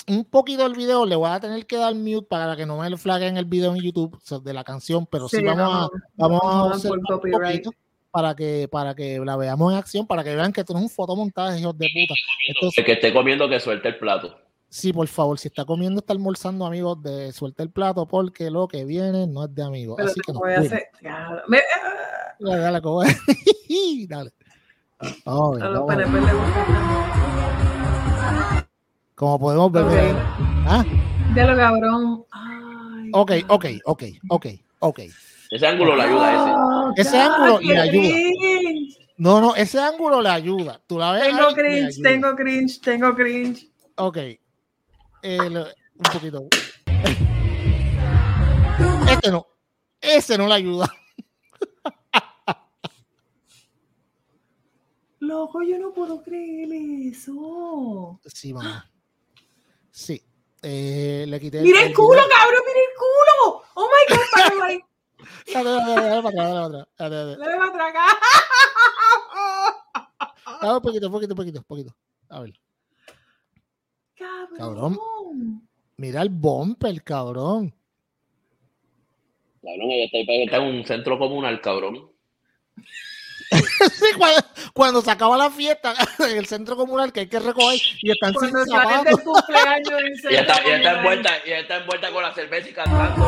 un 0.07 0.25
poquito 0.25 0.63
del 0.63 0.73
video. 0.73 1.05
Le 1.05 1.15
voy 1.15 1.29
a 1.29 1.39
tener 1.39 1.65
que 1.65 1.77
dar 1.77 1.93
mute 1.93 2.25
para 2.27 2.55
que 2.55 2.65
no 2.65 2.77
me 2.77 2.89
lo 2.89 2.97
flaguen 2.97 3.37
el 3.37 3.45
video 3.45 3.75
en 3.75 3.81
YouTube 3.81 4.15
o 4.15 4.19
sea, 4.21 4.39
de 4.39 4.53
la 4.53 4.63
canción, 4.63 5.05
pero 5.05 5.27
sí, 5.29 5.37
Sí, 5.37 5.43
vamos 5.43 5.61
a, 5.61 5.89
vamos 6.15 6.41
a 6.85 6.91
un 6.91 7.01
poquito 7.01 7.71
para 8.09 8.35
que, 8.35 8.67
para 8.69 8.93
que 8.93 9.19
la 9.19 9.37
veamos 9.37 9.71
en 9.71 9.77
acción, 9.79 10.05
para 10.07 10.23
que 10.23 10.35
vean 10.35 10.51
que 10.51 10.61
esto 10.61 10.73
no 10.73 10.79
es 10.79 10.83
un 10.85 10.89
fotomontaje, 10.89 11.59
hijos 11.59 11.77
de 11.77 11.87
puta. 11.87 12.71
El 12.75 12.85
que 12.85 12.91
esté 12.93 13.13
comiendo 13.13 13.47
que 13.47 13.59
suelte 13.59 13.87
el 13.89 13.97
plato. 13.97 14.35
Sí, 14.73 14.93
por 14.93 15.05
favor, 15.09 15.37
si 15.37 15.49
está 15.49 15.65
comiendo, 15.65 15.99
está 15.99 16.13
almorzando, 16.13 16.65
amigos, 16.65 17.03
de 17.03 17.33
suelta 17.33 17.61
el 17.61 17.71
plato, 17.71 18.05
porque 18.07 18.49
lo 18.49 18.69
que 18.69 18.85
viene 18.85 19.27
no 19.27 19.43
es 19.43 19.53
de 19.53 19.63
amigos. 19.63 19.95
Pero 19.97 20.09
Así 20.09 20.21
te 20.21 20.25
que 20.27 20.31
no. 20.31 20.39
voy 20.39 20.53
a 20.53 20.59
hacer. 20.59 20.87
Me- 21.49 21.59
Dale, 22.39 22.57
dale, 22.61 22.81
como- 22.81 23.03
dale. 24.07 24.31
Oh, 25.25 25.57
no, 25.57 25.85
como 29.15 29.39
podemos 29.39 29.71
ver. 29.73 29.83
Ok. 29.83 29.91
mira. 29.91 30.35
¿Ah? 30.65 30.85
Ya 31.35 31.45
lo 31.47 31.55
cabrón. 31.57 32.23
Ay, 32.31 33.11
Ok, 33.13 33.31
ok, 33.49 33.65
ok, 33.85 34.03
ok, 34.29 34.45
ok. 34.79 34.99
Ese 35.51 35.67
ángulo 35.67 35.97
le 35.97 36.03
ayuda 36.03 36.27
a 36.27 36.31
ese. 36.33 36.53
Oh, 36.55 36.93
Ese 36.95 37.17
God, 37.17 37.33
ángulo 37.33 37.59
le 37.59 37.77
ayuda. 37.77 38.09
cringe. 38.09 38.97
No, 39.17 39.41
no, 39.41 39.53
ese 39.55 39.79
ángulo 39.81 40.21
le 40.21 40.29
ayuda. 40.29 40.79
Tú 40.87 40.97
la 40.97 41.11
ves. 41.11 41.23
Tengo 41.23 41.47
ahí, 41.47 41.53
cringe, 41.55 42.01
tengo 42.01 42.35
cringe, 42.35 42.79
tengo 42.81 43.13
cringe. 43.15 43.67
Ok. 43.97 44.17
El- 45.21 45.57
un 45.57 46.03
poquito. 46.13 46.47
Este 49.09 49.31
no. 49.31 49.45
Ese 49.99 50.37
no 50.37 50.47
le 50.47 50.53
ayuda. 50.55 50.91
Loco, 55.19 55.61
yo 55.61 55.77
no 55.77 55.93
puedo 55.93 56.23
creer 56.23 56.69
eso. 57.11 58.19
Sí, 58.25 58.53
mamá. 58.53 58.89
Sí. 59.91 60.23
Eh, 60.63 61.25
le 61.27 61.39
quité 61.39 61.61
Mira 61.61 61.83
el 61.83 61.93
culo, 61.93 62.21
cabrón, 62.29 62.61
mira 62.67 62.79
el 62.79 62.95
culo. 62.97 63.63
Oh 63.75 63.87
my 63.87 64.15
God, 64.15 64.25
para 64.31 64.45
atrás, 64.47 65.85
dale 65.95 66.21
para 66.23 66.65
atrás. 66.65 66.87
Dale, 66.97 67.57
para 67.57 67.87
atrás. 67.87 68.15
Dale 70.61 70.75
un 70.75 70.81
poquito, 70.81 71.07
un 71.07 71.11
poquito, 71.13 71.33
un 71.33 71.37
poquito, 71.37 71.63
poquito. 71.63 71.95
A 72.29 72.39
ver. 72.41 72.53
Cabrón. 74.21 74.57
Cabrón. 74.57 75.67
Mira 75.97 76.21
el 76.21 76.29
bumper, 76.29 77.03
cabrón. 77.03 77.73
Cabrón, 79.61 79.91
ella 79.91 80.05
está 80.05 80.17
ahí 80.17 80.25
para 80.25 80.37
que 80.37 80.43
está 80.43 80.57
en 80.57 80.75
un 80.75 80.85
centro 80.85 81.17
comunal, 81.19 81.61
cabrón. 81.61 82.09
Sí, 83.51 84.05
cuando, 84.17 84.41
cuando 84.73 85.01
se 85.01 85.11
acaba 85.11 85.35
la 85.37 85.49
fiesta 85.49 85.93
en 86.19 86.37
el 86.37 86.45
centro 86.45 86.77
comunal 86.77 87.11
que 87.11 87.21
hay 87.21 87.27
que 87.27 87.39
recoger 87.39 87.79
y 88.01 88.11
están 88.11 88.33
sin 88.39 88.51
Cuando 88.51 88.65
sales 88.65 88.69
zapatos. 88.69 89.05
del 89.05 89.23
cumpleaños 89.25 89.89
del 90.23 90.23
Y 90.23 90.27
ella 90.27 90.41
está, 90.41 90.53
está 90.75 90.97
envuelta, 90.97 91.31
y 91.45 91.51
está 91.51 91.77
envuelta 91.77 92.11
con 92.11 92.23
la 92.23 92.33
cerveza 92.33 92.69
y 92.69 92.73
cantando. 92.73 93.25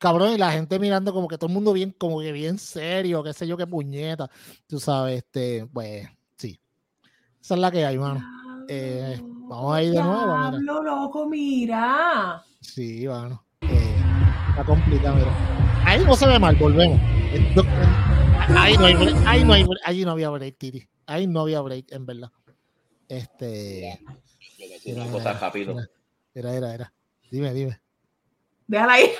Cabrón, 0.00 0.32
y 0.34 0.38
la 0.38 0.50
gente 0.50 0.78
mirando 0.80 1.12
como 1.12 1.28
que 1.28 1.38
todo 1.38 1.46
el 1.46 1.54
mundo 1.54 1.72
bien, 1.72 1.92
como 1.92 2.20
que 2.20 2.32
bien 2.32 2.58
serio, 2.58 3.22
qué 3.22 3.32
sé 3.32 3.46
yo, 3.46 3.56
qué 3.56 3.66
puñeta. 3.66 4.28
Tú 4.66 4.80
sabes, 4.80 5.18
este, 5.18 5.66
pues. 5.72 6.08
Esa 7.42 7.54
es 7.54 7.60
la 7.60 7.72
que 7.72 7.84
hay, 7.84 7.98
mano. 7.98 8.24
Eh, 8.68 9.18
vamos 9.20 9.74
a 9.74 9.82
ir 9.82 9.90
de 9.92 10.00
nuevo, 10.00 10.36
mira. 10.36 10.50
Diablo, 10.50 10.82
loco, 10.82 11.28
mira. 11.28 12.44
Sí, 12.60 13.04
mano. 13.08 13.44
Eh, 13.62 13.96
está 14.50 14.64
complicado, 14.64 15.16
mira. 15.16 15.82
Ahí 15.84 16.04
no 16.04 16.14
se 16.14 16.28
ve 16.28 16.38
mal, 16.38 16.54
volvemos. 16.54 17.00
Eh, 17.02 17.52
no, 17.56 17.62
eh, 17.62 18.56
Ahí 18.56 18.76
no 18.76 18.84
hay 18.84 18.94
break, 18.94 19.16
ahí 19.26 19.44
no 19.44 19.52
hay 19.54 19.64
break, 19.64 19.80
ahí 19.84 20.04
no 20.04 20.10
había 20.12 20.30
break, 20.30 20.56
Titi. 20.56 20.88
Ahí 21.06 21.26
no 21.26 21.40
había 21.40 21.60
break, 21.60 21.90
en 21.90 22.06
verdad. 22.06 22.30
Este. 23.08 23.98
Mira. 24.84 25.04
Era, 26.34 26.54
era, 26.54 26.74
era. 26.74 26.92
Dime, 27.28 27.52
dime. 27.52 27.80
Déjala 28.68 28.92
ahí. 28.92 29.10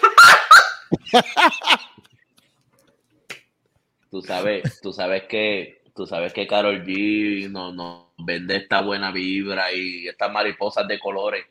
Tú 4.10 4.22
sabes, 4.22 4.80
tú 4.80 4.92
sabes 4.92 5.24
que, 5.28 5.81
tú 5.94 6.06
sabes 6.06 6.32
que 6.32 6.46
Carol 6.46 6.84
G 6.84 7.50
nos 7.50 7.74
no 7.74 8.12
vende 8.18 8.56
esta 8.56 8.80
buena 8.82 9.10
vibra 9.10 9.72
y 9.72 10.08
estas 10.08 10.32
mariposas 10.32 10.86
de 10.88 10.98
colores. 10.98 11.44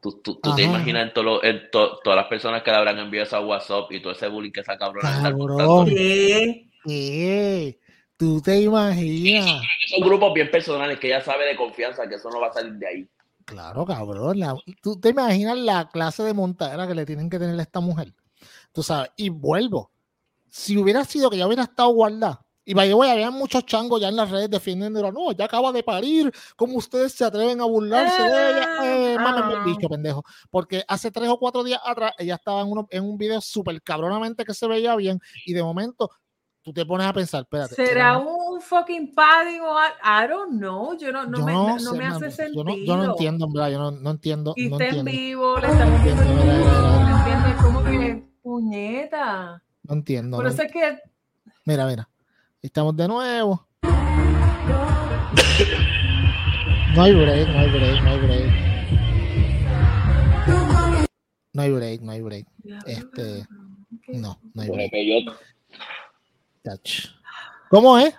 Tú, 0.00 0.20
tú, 0.22 0.36
tú 0.40 0.54
te 0.54 0.62
imaginas 0.62 1.08
en, 1.08 1.12
todo 1.12 1.42
en 1.42 1.70
to- 1.72 1.98
todas 2.04 2.16
las 2.16 2.26
personas 2.28 2.62
que 2.62 2.70
le 2.70 2.76
habrán 2.76 2.98
enviado 3.00 3.26
esa 3.26 3.40
WhatsApp 3.40 3.90
y 3.90 4.00
todo 4.00 4.12
ese 4.12 4.28
bullying 4.28 4.52
que 4.52 4.60
esa 4.60 4.78
cabrona 4.78 5.08
está 5.16 5.30
Cabrón. 5.30 5.48
contando. 5.48 5.84
¿Qué? 5.86 6.70
¿Qué? 6.84 7.80
¿Tú 8.16 8.40
te 8.40 8.60
imaginas? 8.60 9.60
Son 9.88 10.00
grupos 10.08 10.32
bien 10.34 10.50
personales 10.50 10.98
que 11.00 11.08
ella 11.08 11.20
sabe 11.20 11.46
de 11.46 11.56
confianza 11.56 12.08
que 12.08 12.14
eso 12.16 12.30
no 12.30 12.40
va 12.40 12.48
a 12.48 12.52
salir 12.52 12.74
de 12.74 12.86
ahí. 12.86 13.08
Claro, 13.44 13.84
cabrón. 13.84 14.38
la- 14.38 14.54
¿Tú 14.82 15.00
te 15.00 15.08
imaginas 15.08 15.58
la 15.58 15.88
clase 15.88 16.22
de 16.22 16.34
montadera 16.34 16.86
que 16.86 16.94
le 16.94 17.04
tienen 17.06 17.28
que 17.28 17.38
tener 17.38 17.58
a 17.58 17.62
esta 17.62 17.80
mujer? 17.80 18.12
Tú 18.72 18.82
sabes, 18.84 19.10
y 19.16 19.30
vuelvo. 19.30 19.90
Si 20.48 20.76
hubiera 20.76 21.04
sido 21.04 21.28
que 21.30 21.38
ya 21.38 21.46
hubiera 21.46 21.64
estado 21.64 21.88
guardada, 21.90 22.44
y 22.70 22.74
vaya, 22.74 22.94
voy, 22.94 23.08
había 23.08 23.30
muchos 23.30 23.64
changos 23.64 23.98
ya 23.98 24.08
en 24.08 24.16
las 24.16 24.30
redes 24.30 24.50
defendiéndola. 24.50 25.10
No, 25.10 25.32
ya 25.32 25.46
acaba 25.46 25.72
de 25.72 25.82
parir. 25.82 26.30
¿Cómo 26.54 26.76
ustedes 26.76 27.12
se 27.14 27.24
atreven 27.24 27.62
a 27.62 27.64
burlarse 27.64 28.22
de 28.22 28.50
ella? 28.50 28.68
Eh, 28.84 29.16
Ah, 29.18 29.34
el 29.50 29.56
ah. 29.56 29.62
bicho, 29.64 29.88
pendejo. 29.88 30.22
Porque 30.50 30.84
hace 30.86 31.10
tres 31.10 31.30
o 31.30 31.38
cuatro 31.38 31.64
días 31.64 31.80
atrás 31.82 32.12
ella 32.18 32.34
estaba 32.34 32.60
en, 32.60 32.70
uno- 32.70 32.86
en 32.90 33.04
un 33.04 33.16
video 33.16 33.40
súper 33.40 33.80
cabronamente 33.80 34.44
que 34.44 34.52
se 34.52 34.66
veía 34.66 34.94
bien, 34.96 35.18
y 35.46 35.54
de 35.54 35.62
momento 35.62 36.10
tú 36.60 36.74
te 36.74 36.84
pones 36.84 37.06
a 37.06 37.12
pensar, 37.14 37.40
espérate. 37.44 37.74
¿Será 37.74 38.18
un 38.18 38.60
fucking 38.60 39.14
padding 39.14 39.62
o 39.62 39.74
I 39.80 40.28
don't 40.28 40.58
know? 40.58 40.94
Yo 40.98 41.10
no, 41.10 41.24
no 41.24 41.38
yo 41.38 41.44
me, 41.46 41.52
no, 41.54 41.68
no 41.78 41.78
sé, 41.92 41.96
me 41.96 42.04
hace 42.04 42.30
sentido. 42.30 42.64
yo 42.64 42.64
no, 42.64 42.76
yo 42.76 42.96
no 42.98 43.04
entiendo, 43.12 43.46
en 43.46 43.52
verdad, 43.54 43.70
yo 43.70 43.90
no, 43.90 44.10
entiendo. 44.10 44.52
Y 44.56 44.70
está 44.70 44.88
en 44.88 45.04
vivo, 45.06 45.58
le 45.58 45.68
estamos 45.68 46.02
viendo 46.04 46.22
culo, 46.22 46.42
mira, 46.44 47.02
¿me 47.06 47.16
entiendes? 47.16 47.62
Como 47.62 47.84
que 47.84 48.28
puñeta. 48.42 49.62
No 49.84 49.94
entiendo. 49.94 50.36
Por 50.36 50.46
eso 50.48 50.62
es 50.62 50.70
que 50.70 50.98
Mira, 51.64 51.86
mira. 51.86 52.06
Estamos 52.68 52.94
de 52.94 53.08
nuevo. 53.08 53.66
No 56.94 57.02
hay 57.02 57.14
break, 57.14 57.48
no 57.48 57.58
hay 57.60 57.70
break, 57.70 58.02
no 58.02 58.10
hay 58.10 58.18
break. 58.20 58.52
No 61.54 61.62
hay 61.62 61.70
break, 61.72 62.00
no 62.02 62.12
hay 62.12 62.20
break. 62.20 62.46
Este, 62.86 63.46
no, 64.08 64.38
no 64.52 64.62
hay 64.62 64.68
break. 64.68 64.90
peyote, 64.90 65.30
Touch. 66.62 67.06
¿Cómo 67.70 67.98
es? 67.98 68.14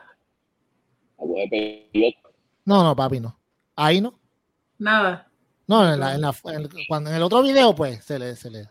No, 2.65 2.83
no, 2.83 2.95
papi, 2.95 3.19
no. 3.19 3.38
Ahí 3.75 4.01
no. 4.01 4.19
Nada. 4.79 5.27
No, 5.67 5.93
en, 5.93 5.99
la, 5.99 6.15
en, 6.15 6.21
la- 6.21 6.33
en- 6.45 6.69
cuando, 6.88 7.12
en 7.12 7.17
el 7.17 7.21
otro 7.21 7.43
video, 7.43 7.75
pues, 7.75 8.03
se 8.03 8.17
le, 8.17 8.35
se 8.35 8.49
le. 8.49 8.67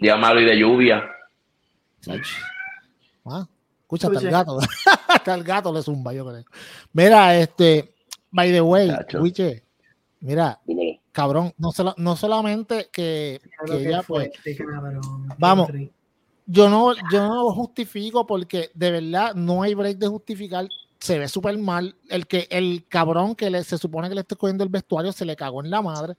Día 0.00 0.16
malo 0.16 0.40
y 0.40 0.44
de 0.44 0.58
lluvia. 0.58 1.04
Touch. 2.02 2.26
Ah, 3.26 3.46
escucha, 3.88 4.08
hasta 4.08 4.20
el 4.20 4.30
gato. 4.30 4.58
hasta 5.08 5.34
el 5.34 5.42
gato 5.44 5.72
le 5.72 5.82
zumba, 5.82 6.12
yo 6.12 6.26
creo. 6.26 6.44
Mira, 6.92 7.34
este, 7.36 7.94
by 8.30 8.52
the 8.52 8.60
way. 8.60 8.90
Wiche, 9.20 9.64
mira, 10.20 10.60
Dímelo. 10.66 11.00
cabrón, 11.12 11.54
no, 11.56 11.72
sola- 11.72 11.94
no 11.96 12.14
solamente 12.16 12.88
que, 12.92 13.40
que 13.66 13.98
pues, 14.06 14.30
Vamos. 15.38 15.70
yo 16.46 16.68
no, 16.68 16.92
yo 17.10 17.26
no 17.28 17.34
lo 17.36 17.50
justifico 17.52 18.26
porque 18.26 18.70
de 18.74 18.90
verdad 18.90 19.34
no 19.34 19.62
hay 19.62 19.74
break 19.74 19.96
de 19.98 20.08
justificar. 20.08 20.68
Se 21.00 21.18
ve 21.18 21.28
súper 21.28 21.56
mal. 21.56 21.94
El 22.08 22.26
que 22.26 22.46
el 22.50 22.84
cabrón 22.88 23.34
que 23.36 23.48
le, 23.50 23.62
se 23.64 23.78
supone 23.78 24.08
que 24.08 24.16
le 24.16 24.22
esté 24.22 24.34
cogiendo 24.36 24.64
el 24.64 24.70
vestuario 24.70 25.12
se 25.12 25.24
le 25.24 25.36
cagó 25.36 25.62
en 25.64 25.70
la 25.70 25.80
madre. 25.80 26.16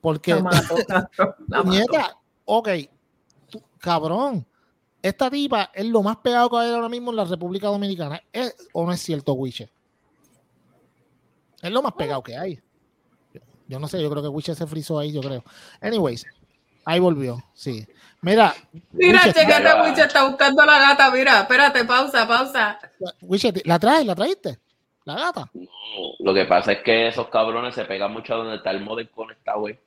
Porque, 0.00 0.34
La 1.48 1.62
nieta, 1.64 2.16
ok, 2.44 2.68
tú- 3.50 3.62
cabrón, 3.78 4.46
esta 5.08 5.30
tipa 5.30 5.70
es 5.74 5.86
lo 5.86 6.02
más 6.02 6.16
pegado 6.18 6.50
que 6.50 6.56
hay 6.56 6.72
ahora 6.72 6.88
mismo 6.88 7.10
en 7.10 7.16
la 7.16 7.24
República 7.24 7.68
Dominicana. 7.68 8.22
¿Es 8.32 8.54
o 8.72 8.84
no 8.84 8.92
es 8.92 9.00
cierto, 9.00 9.34
Wiche? 9.34 9.70
Es 11.62 11.70
lo 11.70 11.82
más 11.82 11.92
pegado 11.92 12.22
que 12.22 12.36
hay. 12.36 12.60
Yo, 13.32 13.40
yo 13.68 13.78
no 13.78 13.88
sé, 13.88 14.00
yo 14.02 14.10
creo 14.10 14.22
que 14.22 14.28
Wiche 14.28 14.54
se 14.54 14.66
frizó 14.66 14.98
ahí, 14.98 15.12
yo 15.12 15.20
creo. 15.20 15.44
Anyways, 15.80 16.26
ahí 16.84 17.00
volvió, 17.00 17.42
sí. 17.54 17.86
Mira, 18.22 18.54
Mira, 18.92 19.20
Wiche, 19.20 19.32
chequete, 19.32 19.62
ya. 19.62 19.82
Wiche 19.82 20.02
está 20.02 20.28
buscando 20.28 20.62
a 20.62 20.66
la 20.66 20.78
gata. 20.78 21.10
Mira, 21.10 21.40
espérate, 21.40 21.84
pausa, 21.84 22.26
pausa. 22.26 22.78
Wiche, 23.20 23.52
¿la 23.64 23.78
traes? 23.78 24.06
¿La 24.06 24.14
traíste? 24.14 24.58
¿La 25.04 25.14
gata? 25.14 25.50
No, 25.54 25.66
lo 26.18 26.34
que 26.34 26.44
pasa 26.46 26.72
es 26.72 26.82
que 26.82 27.08
esos 27.08 27.28
cabrones 27.28 27.74
se 27.74 27.84
pegan 27.84 28.12
mucho 28.12 28.34
a 28.34 28.38
donde 28.38 28.56
está 28.56 28.72
el 28.72 28.82
modem 28.82 29.06
conectado, 29.08 29.60
güey. 29.60 29.78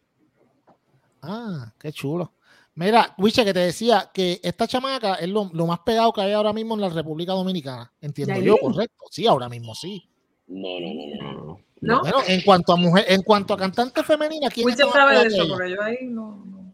Ah, 1.21 1.73
qué 1.77 1.91
chulo. 1.91 2.31
Mira, 2.79 3.13
Wiche, 3.17 3.43
que 3.43 3.53
te 3.53 3.59
decía 3.59 4.09
que 4.13 4.39
esta 4.41 4.65
chamaca 4.65 5.15
es 5.15 5.27
lo, 5.27 5.49
lo 5.53 5.67
más 5.67 5.79
pegado 5.79 6.13
que 6.13 6.21
hay 6.21 6.31
ahora 6.31 6.53
mismo 6.53 6.75
en 6.75 6.81
la 6.81 6.87
República 6.87 7.33
Dominicana. 7.33 7.91
Entiendo 7.99 8.39
yo, 8.39 8.55
correcto. 8.57 9.03
Sí, 9.11 9.27
ahora 9.27 9.49
mismo 9.49 9.75
sí. 9.75 10.09
No, 10.47 10.79
no, 10.79 10.87
no, 10.93 11.03
no, 11.21 11.33
no, 11.33 11.45
no. 11.45 11.59
¿No? 11.81 11.99
Bueno, 11.99 12.17
en 12.25 12.41
cuanto 12.41 12.71
a 12.71 12.77
mujer, 12.77 13.03
en 13.09 13.21
cuanto 13.21 13.53
a 13.53 13.57
cantante 13.57 14.01
femenina, 14.03 14.49
¿quién 14.49 14.65
Wiche 14.65 14.83
sabe 14.93 15.19
de 15.19 15.27
eso, 15.27 15.43
ella? 15.43 15.53
porque 15.53 15.71
yo 15.71 15.81
ahí 15.81 15.97
no. 16.03 16.45
no. 16.45 16.73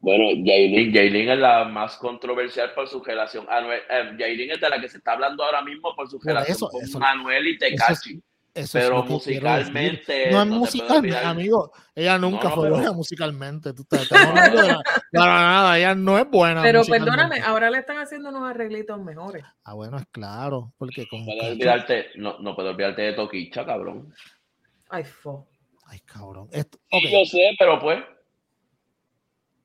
Bueno, 0.00 0.24
Yailin, 0.44 0.92
Yailin 0.92 1.30
es 1.30 1.38
la 1.38 1.64
más 1.64 1.96
controversial 1.96 2.72
por 2.74 2.86
su 2.86 3.02
relación. 3.02 3.46
Anuel, 3.48 3.80
eh, 3.90 4.16
Yailin 4.18 4.50
es 4.50 4.60
de 4.60 4.68
la 4.68 4.78
que 4.80 4.88
se 4.90 4.98
está 4.98 5.12
hablando 5.12 5.42
ahora 5.44 5.62
mismo 5.64 5.94
por 5.96 6.10
su 6.10 6.18
Por 6.18 6.26
relación 6.26 6.56
eso, 6.56 6.68
con 6.68 6.82
eso- 6.82 6.98
Manuel 6.98 7.46
y 7.48 7.56
Tecachi. 7.58 8.20
Eso 8.58 8.78
Pero 8.78 9.02
musicalmente. 9.04 10.30
No 10.30 10.38
es 10.38 10.44
te 10.44 10.48
puedo 10.48 10.60
musicalmente, 10.60 11.16
amigo. 11.18 11.72
Ella 11.94 12.18
nunca 12.18 12.44
No, 12.44 12.48
no, 12.50 12.54
fue 12.54 12.64
pero- 12.64 12.74
buena 12.76 12.92
musicalmente. 12.92 13.72
Tú 13.72 13.82
estás, 13.82 14.02
estamos 14.02 14.26
hablando 14.28 14.62
de 14.62 14.68
la- 14.68 14.82
para 15.12 15.32
nada, 15.34 15.78
ella 15.78 15.94
no 15.94 16.18
es 16.18 16.28
buena. 16.30 16.62
Pero 16.62 16.82
perdóname, 16.84 17.40
ahora 17.40 17.70
le 17.70 17.78
están 17.78 17.98
haciendo 17.98 18.30
unos 18.30 18.42
arreglitos 18.50 19.00
mejores. 19.00 19.44
Ah, 19.64 19.74
bueno, 19.74 19.96
es 19.98 20.06
claro. 20.10 20.72
Porque 20.76 21.06
con. 21.08 21.20
No 21.20 21.26
puedes 21.26 21.52
olvidarte, 21.52 22.06
no, 22.16 22.38
no 22.40 22.54
puedes 22.56 22.72
olvidarte 22.72 23.02
de 23.02 23.12
Toquicha, 23.12 23.64
cabrón. 23.64 24.12
Ay, 24.90 25.04
fo. 25.04 25.48
Ay, 25.86 26.00
cabrón. 26.00 26.48
Esto, 26.52 26.78
Yo 26.90 27.24
sé, 27.24 27.54
pero 27.58 27.78
pues, 27.78 27.98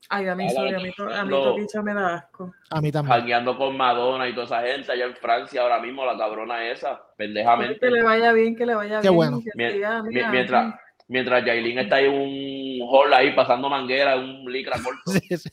Ay, 0.09 0.27
a 0.27 0.35
mí, 0.35 0.49
sorry, 0.49 0.73
a 0.75 0.79
mí, 0.79 0.91
a 1.13 1.23
mí. 1.25 1.29
Toquicha 1.31 1.81
me 1.81 1.93
da 1.93 2.15
asco. 2.15 2.53
a 2.69 2.81
mí 2.81 2.91
también. 2.91 3.17
jangueando 3.17 3.57
con 3.57 3.75
Madonna 3.77 4.27
y 4.27 4.33
toda 4.33 4.45
esa 4.45 4.61
gente 4.61 4.91
allá 4.91 5.05
en 5.05 5.15
Francia 5.15 5.61
ahora 5.61 5.79
mismo, 5.79 6.05
la 6.05 6.17
cabrona 6.17 6.65
esa, 6.69 6.95
Que 6.97 7.01
pendejamente. 7.17 7.89
le 7.89 8.03
vaya 8.03 8.31
bien, 8.33 8.55
que 8.55 8.65
le 8.65 8.75
vaya 8.75 8.97
Qué 9.01 9.07
bien. 9.09 9.15
bueno. 9.15 9.39
que 9.43 9.51
Mien- 9.55 9.71
siga, 9.73 10.03
mira, 10.03 10.29
mientras, 10.29 10.75
mientras 11.07 11.45
Yailin 11.45 11.79
está 11.79 11.95
ahí 11.97 12.05
en 12.05 12.13
un 12.13 12.89
hall 12.89 13.13
ahí 13.13 13.33
pasando 13.33 13.69
manguera, 13.69 14.15
un 14.17 14.51
licra 14.51 14.77
corto. 14.83 15.01
Sí, 15.29 15.37
sí. 15.37 15.49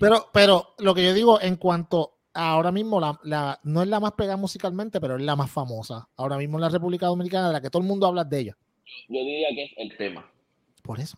Pero, 0.00 0.26
pero 0.32 0.74
lo 0.78 0.94
que 0.94 1.04
yo 1.04 1.12
digo 1.14 1.40
en 1.40 1.56
cuanto 1.56 2.10
a 2.34 2.50
ahora 2.50 2.72
mismo, 2.72 3.00
la, 3.00 3.18
la- 3.22 3.60
no 3.62 3.82
es 3.82 3.88
la 3.88 4.00
más 4.00 4.12
pegada 4.12 4.36
musicalmente, 4.36 5.00
pero 5.00 5.16
es 5.16 5.22
la 5.22 5.36
más 5.36 5.50
famosa. 5.50 6.08
Ahora 6.16 6.36
mismo 6.36 6.58
en 6.58 6.62
la 6.62 6.68
República 6.68 7.06
Dominicana, 7.06 7.46
de 7.46 7.52
la 7.52 7.60
que 7.60 7.70
todo 7.70 7.80
el 7.82 7.88
mundo 7.88 8.06
habla 8.06 8.24
de 8.24 8.40
ella. 8.40 8.56
Yo 9.08 9.20
diría 9.20 9.48
que 9.54 9.64
es 9.64 9.70
el 9.76 9.96
tema. 9.96 10.26
Por 10.82 10.98
eso. 11.00 11.16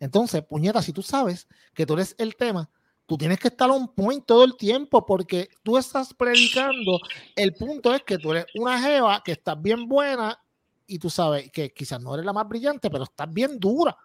Entonces, 0.00 0.42
puñeta, 0.42 0.82
si 0.82 0.92
tú 0.92 1.02
sabes 1.02 1.46
que 1.74 1.86
tú 1.86 1.94
eres 1.94 2.16
el 2.18 2.34
tema, 2.34 2.68
tú 3.06 3.18
tienes 3.18 3.38
que 3.38 3.48
estar 3.48 3.70
on 3.70 3.88
point 3.94 4.24
todo 4.24 4.44
el 4.44 4.56
tiempo 4.56 5.04
porque 5.04 5.48
tú 5.62 5.76
estás 5.76 6.14
predicando. 6.14 6.98
El 7.36 7.54
punto 7.54 7.94
es 7.94 8.02
que 8.02 8.18
tú 8.18 8.32
eres 8.32 8.46
una 8.54 8.80
jeva 8.80 9.22
que 9.22 9.32
estás 9.32 9.60
bien 9.60 9.86
buena 9.86 10.40
y 10.86 10.98
tú 10.98 11.10
sabes 11.10 11.52
que 11.52 11.72
quizás 11.72 12.00
no 12.00 12.14
eres 12.14 12.24
la 12.24 12.32
más 12.32 12.48
brillante, 12.48 12.90
pero 12.90 13.04
estás 13.04 13.32
bien 13.32 13.60
dura. 13.60 13.96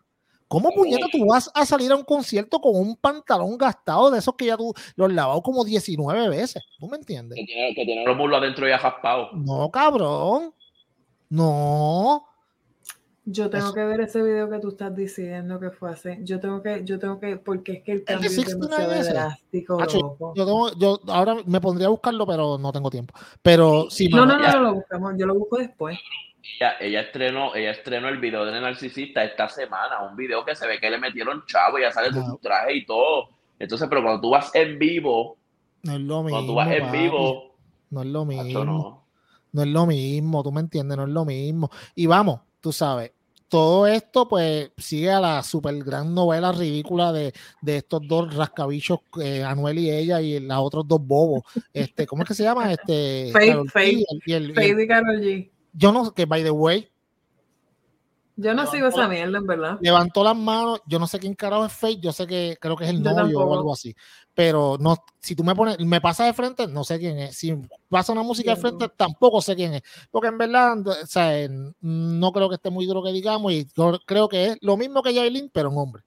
¿Cómo 0.47 0.69
puñeta 0.71 1.07
tú 1.11 1.25
vas 1.25 1.49
a 1.55 1.65
salir 1.65 1.91
a 1.91 1.95
un 1.95 2.03
concierto 2.03 2.59
con 2.59 2.75
un 2.75 2.95
pantalón 2.95 3.57
gastado 3.57 4.11
de 4.11 4.19
esos 4.19 4.35
que 4.35 4.45
ya 4.45 4.57
tú 4.57 4.73
los 4.95 5.11
lavado 5.11 5.41
como 5.41 5.65
19 5.65 6.29
veces? 6.29 6.63
¿Tú 6.79 6.87
me 6.87 6.97
entiendes? 6.97 7.37
Que 7.37 7.45
tiene, 7.45 7.73
que 7.73 7.85
tiene 7.85 8.05
los 8.05 8.15
muslos 8.15 8.39
adentro 8.39 8.67
ya 8.67 8.77
raspados. 8.77 9.29
No, 9.33 9.71
cabrón. 9.71 10.53
No. 11.29 12.27
Yo 13.27 13.49
tengo 13.49 13.65
Eso- 13.65 13.73
que 13.73 13.83
ver 13.83 14.01
ese 14.01 14.21
video 14.21 14.47
que 14.49 14.59
tú 14.59 14.69
estás 14.69 14.95
diciendo 14.95 15.59
que 15.59 15.71
fue 15.71 15.89
hace. 15.91 16.19
Yo 16.21 16.39
tengo 16.39 16.61
que, 16.61 16.83
yo 16.85 16.99
tengo 16.99 17.19
que, 17.19 17.37
porque 17.37 17.73
es 17.73 17.83
que 17.83 17.91
el 17.93 18.03
cambio 18.03 18.29
es 18.29 18.35
69 18.35 18.83
demasiado 18.83 19.01
ese. 19.01 19.13
drástico, 19.13 19.79
loco. 19.81 20.33
Yo, 20.35 20.45
tengo- 20.45 20.71
yo 20.77 20.99
ahora 21.07 21.35
me 21.47 21.59
pondría 21.59 21.87
a 21.87 21.89
buscarlo, 21.89 22.27
pero 22.27 22.59
no 22.59 22.71
tengo 22.71 22.91
tiempo. 22.91 23.15
Pero 23.41 23.89
sí, 23.89 24.09
No, 24.09 24.25
no, 24.27 24.37
no, 24.37 24.47
no 24.51 24.59
lo 24.61 24.73
buscamos, 24.75 25.13
yo 25.17 25.25
lo 25.25 25.33
busco 25.33 25.57
después. 25.57 25.97
Ella, 26.59 26.73
ella 26.79 27.01
estrenó, 27.01 27.55
ella 27.55 27.71
estrenó 27.71 28.07
el 28.09 28.19
video 28.19 28.45
de 28.45 28.61
Narcisista 28.61 29.23
esta 29.23 29.49
semana, 29.49 30.03
un 30.07 30.15
video 30.15 30.45
que 30.45 30.53
se 30.55 30.67
ve 30.67 30.79
que 30.79 30.91
le 30.91 30.99
metieron 30.99 31.43
chavo, 31.47 31.79
ya 31.79 31.91
sale 31.91 32.09
Ah. 32.11 32.23
su 32.27 32.37
traje 32.37 32.75
y 32.75 32.85
todo. 32.85 33.29
Entonces, 33.57 33.87
pero 33.89 34.03
cuando 34.03 34.21
tú 34.21 34.29
vas 34.29 34.53
en 34.53 34.77
vivo, 34.77 35.37
no 35.81 35.93
es 35.93 36.01
lo 36.01 36.21
mismo. 36.21 36.29
cuando 36.37 36.51
tú 36.51 36.55
vas 36.55 36.69
en 36.71 36.91
vivo, 36.91 37.55
No 37.89 38.01
es 38.01 38.07
lo 38.07 38.23
mismo. 38.25 38.63
no. 38.65 39.05
No 39.51 39.61
es 39.63 39.67
lo 39.69 39.85
mismo, 39.87 40.43
tú 40.43 40.51
me 40.51 40.59
entiendes, 40.61 40.95
no 40.97 41.03
es 41.05 41.09
lo 41.09 41.25
mismo. 41.25 41.71
Y 41.95 42.05
vamos, 42.07 42.41
tú 42.65 42.71
sabes, 42.71 43.11
todo 43.47 43.85
esto 43.85 44.27
pues 44.27 44.71
sigue 44.75 45.11
a 45.11 45.19
la 45.19 45.43
super 45.43 45.75
gran 45.83 46.15
novela 46.15 46.51
ridícula 46.51 47.13
de, 47.13 47.31
de 47.61 47.77
estos 47.77 48.01
dos 48.07 48.33
rascabichos, 48.33 49.01
eh, 49.21 49.43
Anuel 49.43 49.77
y 49.77 49.91
ella, 49.91 50.19
y 50.19 50.39
los 50.39 50.57
otros 50.57 50.87
dos 50.87 50.99
bobos. 50.99 51.43
Este, 51.71 52.07
¿Cómo 52.07 52.23
es 52.23 52.27
que 52.29 52.33
se 52.33 52.41
llama? 52.41 52.71
Este, 52.73 53.29
Faith, 53.31 53.69
Faith. 53.71 53.93
y 53.93 54.01
el- 54.09 54.21
y 54.25 54.33
el- 54.33 54.49
y 54.59 54.71
el- 54.71 54.79
y 54.81 54.87
Karol 54.87 55.21
G. 55.21 55.51
yo 55.73 55.91
no 55.91 56.05
sé, 56.05 56.11
que 56.15 56.25
by 56.25 56.41
the 56.41 56.49
way, 56.49 56.89
Yo 58.37 58.53
no 58.53 58.63
Levantó 58.63 58.71
sigo 58.71 58.87
esa 58.89 59.07
mierda, 59.07 59.37
en 59.37 59.47
verdad. 59.47 59.77
levantó 59.79 60.21
las 60.21 60.35
manos, 60.35 60.81
yo 60.85 60.99
no 60.99 61.07
sé 61.07 61.19
quién 61.19 61.35
carajo 61.35 61.65
es 61.65 61.71
Faith, 61.71 62.01
yo 62.01 62.11
sé 62.11 62.27
que 62.27 62.57
creo 62.59 62.75
que 62.75 62.83
es 62.83 62.89
el 62.89 63.01
Yo 63.01 63.13
novio 63.13 63.39
o 63.39 63.53
algo 63.53 63.71
así, 63.71 63.95
pero 64.33 64.75
no, 64.77 64.97
si 65.21 65.35
tú 65.35 65.43
me 65.45 65.55
pones, 65.55 65.79
me 65.79 66.01
pasa 66.01 66.25
de 66.25 66.33
frente, 66.33 66.67
no 66.67 66.83
sé 66.83 66.99
quién 66.99 67.17
es, 67.17 67.37
si 67.37 67.55
pasa 67.87 68.11
una 68.11 68.23
música 68.23 68.53
de 68.53 68.61
frente, 68.61 68.89
tampoco 68.89 69.41
sé 69.41 69.55
quién 69.55 69.75
es, 69.75 69.83
porque 70.11 70.27
en 70.27 70.37
verdad, 70.37 70.85
o 70.85 71.07
sea, 71.07 71.47
no 71.79 72.31
creo 72.33 72.49
que 72.49 72.55
esté 72.55 72.69
muy 72.69 72.85
duro 72.85 73.01
que 73.01 73.13
digamos, 73.13 73.53
y 73.53 73.67
yo 73.73 73.97
creo 74.05 74.27
que 74.27 74.47
es 74.47 74.57
lo 74.59 74.75
mismo 74.75 75.01
que 75.01 75.13
Yailin, 75.13 75.49
pero 75.53 75.71
en 75.71 75.77
hombre, 75.77 76.03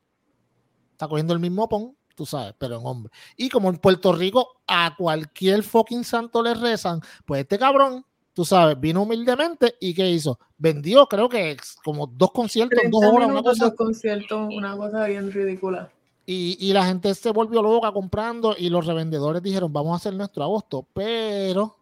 está 0.93 1.09
cogiendo 1.09 1.33
el 1.33 1.41
mismo 1.41 1.67
pon, 1.67 1.97
tú 2.15 2.27
sabes, 2.27 2.55
pero 2.59 2.79
en 2.79 2.87
hombre, 2.87 3.11
y 3.39 3.49
como 3.49 3.71
en 3.71 3.79
Puerto 3.79 4.13
Rico 4.13 4.61
a 4.67 4.95
cualquier 4.97 5.63
fucking 5.63 6.05
santo 6.05 6.43
le 6.43 6.53
rezan, 6.53 7.01
pues 7.25 7.41
este 7.41 7.59
cabrón, 7.59 8.05
tú 8.39 8.45
sabes, 8.45 8.79
vino 8.79 9.03
humildemente 9.03 9.75
y 9.81 9.93
¿qué 9.93 10.09
hizo? 10.09 10.39
Vendió, 10.57 11.09
creo 11.09 11.29
que 11.29 11.57
como 11.83 12.07
dos 12.07 12.31
conciertos, 12.31 12.79
30 12.79 12.97
dos 12.97 13.13
horas, 13.13 13.29
una 13.31 13.43
cosa 13.43 13.65
dos 13.65 13.75
conciertos, 13.75 14.55
una 14.55 14.77
cosa 14.77 15.09
bien 15.09 15.33
ridícula. 15.33 15.91
y, 16.25 16.57
y 16.61 16.73
la 16.73 16.87
gente 16.87 17.13
se 17.17 17.33
volvió 17.33 17.61
loca 17.63 17.91
comprando 17.91 18.55
y 18.57 18.71
los 18.71 18.87
revendedores 18.87 19.43
dijeron, 19.43 19.73
vamos 19.73 19.93
a 19.93 19.97
hacer 19.97 20.15
nuestro 20.15 20.45
agosto, 20.45 20.87
pero 20.93 21.79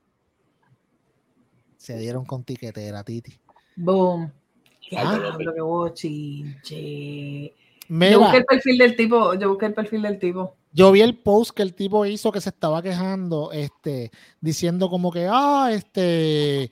se 1.76 1.98
dieron 1.98 2.24
con 2.24 2.42
tiquetera, 2.42 3.04
Titi. 3.04 3.34
Boom. 3.76 4.32
Ah. 4.96 5.36
Yo 7.90 8.18
busqué 8.18 8.36
el 8.38 8.44
perfil 8.46 8.78
del 8.78 8.96
tipo, 8.96 9.34
yo 9.34 9.50
busqué 9.50 9.66
el 9.66 9.74
perfil 9.74 10.00
del 10.00 10.18
tipo. 10.18 10.54
Yo 10.76 10.92
vi 10.92 11.00
el 11.00 11.16
post 11.18 11.52
que 11.56 11.62
el 11.62 11.74
tipo 11.74 12.04
hizo 12.04 12.30
que 12.30 12.40
se 12.42 12.50
estaba 12.50 12.82
quejando, 12.82 13.50
este, 13.50 14.10
diciendo 14.42 14.90
como 14.90 15.10
que, 15.10 15.26
ah, 15.30 15.70
este, 15.72 16.70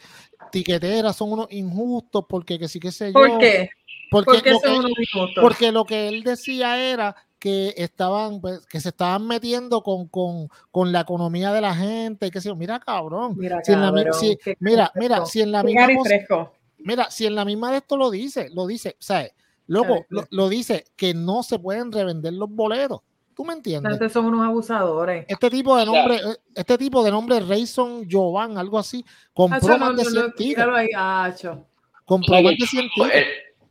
tiqueteras 0.50 1.16
son 1.16 1.32
unos 1.32 1.46
injustos 1.50 2.26
porque 2.28 2.58
que 2.58 2.68
sí 2.68 2.78
que 2.78 2.92
sé 2.92 3.06
yo. 3.14 3.20
¿Por 3.20 3.38
qué? 3.40 3.70
Porque, 4.10 4.30
¿Por 4.30 4.42
qué 4.42 4.50
lo 4.50 4.58
son 4.60 4.72
que- 4.72 4.78
unos 4.78 4.90
injustos? 4.98 5.42
porque 5.42 5.72
lo 5.72 5.84
que 5.86 6.08
él 6.08 6.22
decía 6.22 6.78
era 6.78 7.16
que 7.38 7.72
estaban, 7.78 8.42
pues, 8.42 8.66
que 8.66 8.78
se 8.78 8.90
estaban 8.90 9.26
metiendo 9.26 9.82
con, 9.82 10.06
con, 10.08 10.48
con 10.70 10.92
la 10.92 11.00
economía 11.00 11.50
de 11.52 11.62
la 11.62 11.74
gente, 11.74 12.30
que 12.30 12.40
yo, 12.40 12.54
mira 12.56 12.78
cabrón, 12.80 13.34
Mira, 13.38 13.60
si 13.64 13.72
en 13.72 13.80
la 13.80 13.86
cabrón, 13.86 14.12
si- 14.14 14.38
mira, 14.60 14.92
mira, 14.96 15.24
si 15.26 15.40
en 15.40 15.50
la 15.52 15.62
misma 15.62 15.86
cosa-. 15.94 16.48
Mira, 16.78 17.10
si 17.10 17.24
en 17.24 17.34
la 17.34 17.44
misma 17.46 17.70
de 17.70 17.78
esto 17.78 17.96
lo 17.96 18.10
dice, 18.10 18.50
lo 18.52 18.66
dice, 18.66 18.96
¿sabes? 18.98 19.32
Loco, 19.66 20.04
lo 20.30 20.48
dice 20.50 20.84
que 20.94 21.14
no 21.14 21.42
se 21.42 21.58
pueden 21.58 21.90
revender 21.90 22.34
los 22.34 22.50
boletos. 22.50 23.00
¿Tú 23.34 23.44
me 23.44 23.52
entiendes? 23.54 23.92
Antes 23.92 24.12
son 24.12 24.26
unos 24.26 24.46
abusadores. 24.46 25.26
Este 25.28 25.50
tipo 25.50 25.76
de 25.76 25.84
nombre, 25.84 26.16
eh, 26.16 26.36
este 26.54 26.78
tipo 26.78 27.02
de 27.02 27.10
nombre 27.10 27.40
Rayson 27.40 28.08
Jovan, 28.10 28.56
algo 28.58 28.78
así, 28.78 29.04
compró 29.32 29.76
más 29.78 29.96
de 29.96 30.04
no, 30.04 30.10
100 30.10 30.14
no, 30.14 30.30
tickets. 30.32 30.48
míralo 30.48 30.76
ahí, 30.76 30.88
Hacho. 30.96 31.66
Compró 32.04 32.40
más 32.42 32.56
de 32.58 32.66
100 32.66 32.88
tickets. 32.94 33.14
El, 33.14 33.24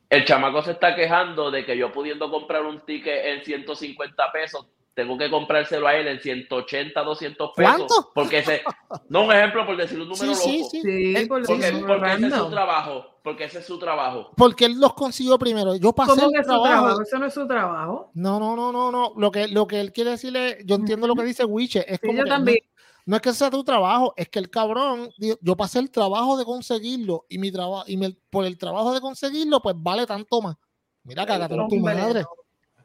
el 0.10 0.26
chamaco 0.26 0.62
se 0.62 0.72
está 0.72 0.96
quejando 0.96 1.50
de 1.50 1.66
que 1.66 1.78
yo 1.78 1.92
pudiendo 1.92 2.30
comprar 2.30 2.64
un 2.66 2.82
ticket 2.86 3.26
en 3.26 3.44
150 3.44 4.32
pesos, 4.32 4.68
tengo 4.94 5.18
que 5.18 5.30
comprárselo 5.30 5.88
a 5.88 5.96
él 5.96 6.08
en 6.08 6.20
180, 6.20 7.02
200 7.02 7.52
pesos. 7.56 7.76
¿Cuánto? 7.76 8.12
Porque 8.14 8.40
ese, 8.40 8.62
no 9.10 9.24
un 9.26 9.32
ejemplo 9.32 9.66
por 9.66 9.76
decir 9.78 10.00
un 10.00 10.10
número 10.10 10.36
Sí, 10.36 10.60
loco. 10.60 10.70
sí. 10.70 10.82
Sí, 10.82 11.16
sí, 11.16 11.28
Porque, 11.28 11.46
sí. 11.72 11.80
lo 11.82 11.88
porque 11.88 12.14
ese 12.14 12.28
es 12.28 12.34
su 12.36 12.50
trabajo. 12.50 13.06
Porque 13.24 13.44
ese 13.46 13.60
es 13.60 13.66
su 13.66 13.80
trabajo. 13.80 14.32
Porque 14.36 14.66
él 14.66 14.80
los 14.80 14.94
consiguió 14.94 15.40
primero. 15.40 15.76
Yo 15.76 15.94
pasé 15.94 16.12
¿Cómo 16.12 16.28
el 16.28 16.34
que 16.34 16.40
es 16.42 16.46
su 16.46 16.62
trabajo. 16.62 17.02
Eso 17.02 17.18
no 17.20 17.26
es 17.26 17.34
su 17.34 17.48
trabajo. 17.48 18.12
No, 18.14 18.40
no, 18.40 18.56
no, 18.56 18.72
no, 18.72 18.92
no. 18.92 19.14
Lo 19.16 19.32
que, 19.32 19.48
lo 19.48 19.66
que 19.66 19.80
él 19.80 19.94
quiere 19.94 20.12
decirle, 20.12 20.58
yo 20.66 20.76
entiendo 20.76 21.08
lo 21.08 21.16
que 21.16 21.24
dice 21.24 21.46
Wiche, 21.46 21.86
es 21.88 22.00
Sí, 22.02 22.08
como 22.08 22.20
yo 22.20 22.24
que 22.26 22.30
también. 22.30 22.58
No, 22.62 22.74
no 23.06 23.16
es 23.16 23.22
que 23.22 23.34
sea 23.34 23.50
tu 23.50 23.64
trabajo, 23.64 24.14
es 24.18 24.30
que 24.30 24.40
el 24.40 24.50
cabrón, 24.50 25.10
yo 25.42 25.56
pasé 25.58 25.80
el 25.80 25.90
trabajo 25.90 26.38
de 26.38 26.46
conseguirlo 26.46 27.26
y 27.30 27.38
mi 27.38 27.52
trabajo, 27.52 27.84
y 27.88 27.98
me- 27.98 28.16
por 28.30 28.46
el 28.46 28.58
trabajo 28.58 28.94
de 28.94 29.02
conseguirlo, 29.02 29.60
pues 29.62 29.76
vale 29.78 30.06
tanto 30.06 30.42
más. 30.42 30.56
Mira, 31.04 31.26
cágate 31.26 31.56
en 31.56 31.68
tu 31.68 31.78
madre. 31.78 32.24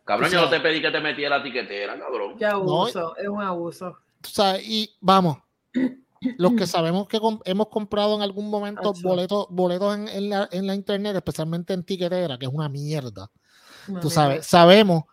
Cabrón, 0.08 0.30
O 0.30 0.32
yo 0.32 0.40
no 0.40 0.48
te 0.48 0.60
pedí 0.60 0.80
que 0.80 0.90
te 0.90 1.00
metiera 1.00 1.36
la 1.36 1.42
tiquetera, 1.44 1.98
cabrón. 1.98 2.36
Qué 2.38 2.46
abuso, 2.46 3.14
es 3.16 3.28
un 3.28 3.42
abuso. 3.42 3.88
O 3.88 4.26
sea, 4.26 4.58
y 4.58 4.90
vamos, 5.02 5.36
los 6.38 6.52
que 6.54 6.66
sabemos 6.66 7.06
que 7.06 7.20
com- 7.20 7.40
hemos 7.44 7.68
comprado 7.68 8.16
en 8.16 8.22
algún 8.22 8.48
momento 8.48 8.94
boletos, 9.02 9.46
boletos 9.50 9.96
en, 9.98 10.08
en 10.08 10.30
la, 10.30 10.48
en 10.50 10.66
la 10.66 10.74
internet, 10.74 11.14
especialmente 11.14 11.74
en 11.74 11.84
tiquetera, 11.84 12.38
que 12.38 12.46
es 12.46 12.52
una 12.52 12.70
mierda. 12.70 13.30
Una 13.86 14.00
Tú 14.00 14.08
mierda. 14.08 14.10
sabes, 14.10 14.46
sabemos 14.46 15.04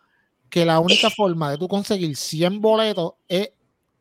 que 0.48 0.64
la 0.64 0.80
única 0.80 1.10
forma 1.10 1.50
de 1.50 1.58
tú 1.58 1.68
conseguir 1.68 2.16
100 2.16 2.60
boletos 2.62 3.12
es 3.28 3.50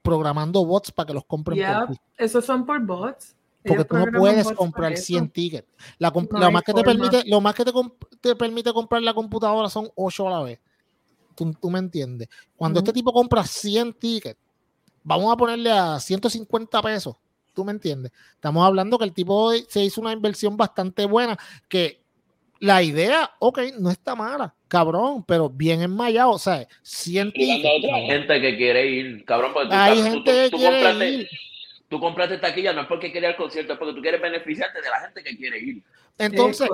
programando 0.01 0.65
bots 0.65 0.91
para 0.93 1.07
que 1.07 1.13
los 1.13 1.25
compren 1.25 1.59
por 1.87 1.87
ti. 1.95 2.01
esos 2.17 2.45
son 2.45 2.65
por 2.65 2.79
bots. 2.79 3.35
Porque 3.63 3.81
Ellos 3.81 3.87
tú 3.87 3.97
no 3.97 4.19
puedes 4.19 4.45
comprar 4.53 4.89
para 4.91 4.93
eso. 4.93 5.03
100 5.05 5.29
tickets. 5.29 5.67
La 5.97 6.11
No 6.11 6.51
más 6.51 6.63
que 6.63 6.71
te 6.73 6.83
permite, 6.83 7.23
lo 7.25 7.41
más 7.41 7.53
que 7.55 7.65
te, 7.65 7.71
te 8.21 8.35
permite 8.35 8.71
comprar 8.71 9.01
la 9.01 9.13
computadora 9.13 9.69
son 9.69 9.89
8 9.95 10.27
a 10.27 10.31
la 10.31 10.43
vez. 10.43 10.59
Tú, 11.35 11.53
tú 11.59 11.69
me 11.69 11.79
entiendes. 11.79 12.27
Cuando 12.55 12.79
este 12.79 12.93
tipo 12.93 13.11
compra 13.13 13.43
100 13.43 13.93
tickets, 13.93 14.39
vamos 15.03 15.31
a 15.33 15.37
ponerle 15.37 15.71
a 15.71 15.99
150 15.99 16.81
pesos. 16.81 17.15
¿Tú 17.53 17.63
me 17.63 17.71
entiendes? 17.71 18.11
Estamos 18.33 18.65
hablando 18.65 18.97
que 18.97 19.05
el 19.05 19.13
tipo 19.13 19.51
se 19.67 19.83
hizo 19.83 20.01
una 20.01 20.11
inversión 20.11 20.57
bastante 20.57 21.05
buena, 21.05 21.37
que 21.69 22.01
la 22.59 22.81
idea, 22.83 23.31
ok, 23.39 23.59
no 23.79 23.89
está 23.91 24.15
mala, 24.15 24.53
cabrón, 24.67 25.23
pero 25.25 25.49
bien 25.49 25.81
enmayado, 25.81 26.31
o 26.31 26.39
sea, 26.39 26.67
100 26.81 27.31
Ligando 27.35 27.53
a 27.67 27.71
tickets. 27.71 27.77
otra 27.77 27.89
cabrón. 27.91 28.09
gente 28.09 28.41
que 28.41 28.57
quiere 28.57 28.87
ir, 28.89 29.25
cabrón. 29.25 29.51
Porque 29.53 29.69
tú, 29.69 29.73
Hay 29.75 29.97
tú- 29.97 30.03
gente 30.03 30.19
tú- 30.19 30.25
que 30.25 30.49
tú 30.51 30.57
quiere 30.57 30.75
compraste, 30.75 31.09
ir. 31.09 31.29
tú 31.89 31.99
compraste 31.99 32.37
taquilla 32.39 32.73
no 32.73 32.81
es 32.81 32.87
porque 32.87 33.11
quería 33.11 33.29
el 33.29 33.35
concierto, 33.35 33.73
es 33.73 33.79
porque 33.79 33.93
tú 33.93 34.01
quieres 34.01 34.21
beneficiarte 34.21 34.81
de 34.81 34.89
la 34.89 34.99
gente 35.01 35.23
que 35.23 35.37
quiere 35.37 35.59
ir. 35.59 35.83
Entonces, 36.17 36.69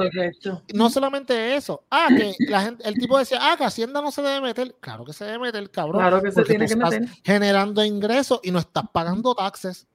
no 0.73 0.89
solamente 0.89 1.55
eso, 1.55 1.83
ah, 1.89 2.07
que 2.15 2.35
la 2.47 2.61
gente, 2.61 2.87
el 2.87 2.93
tipo 2.95 3.17
decía, 3.17 3.39
ah, 3.41 3.55
que 3.57 3.63
Hacienda 3.63 4.01
no 4.01 4.11
se 4.11 4.21
debe 4.21 4.39
meter. 4.41 4.75
Claro 4.79 5.03
que 5.03 5.13
se 5.13 5.25
debe 5.25 5.39
meter, 5.39 5.69
cabrón. 5.71 5.99
Claro 6.01 6.21
que 6.21 6.31
se 6.31 6.43
tiene 6.43 6.67
que 6.67 6.73
estás 6.73 6.91
meter. 6.91 7.09
generando 7.23 7.83
ingresos 7.83 8.39
y 8.43 8.51
no 8.51 8.59
estás 8.59 8.83
pagando 8.91 9.33
taxes. 9.33 9.87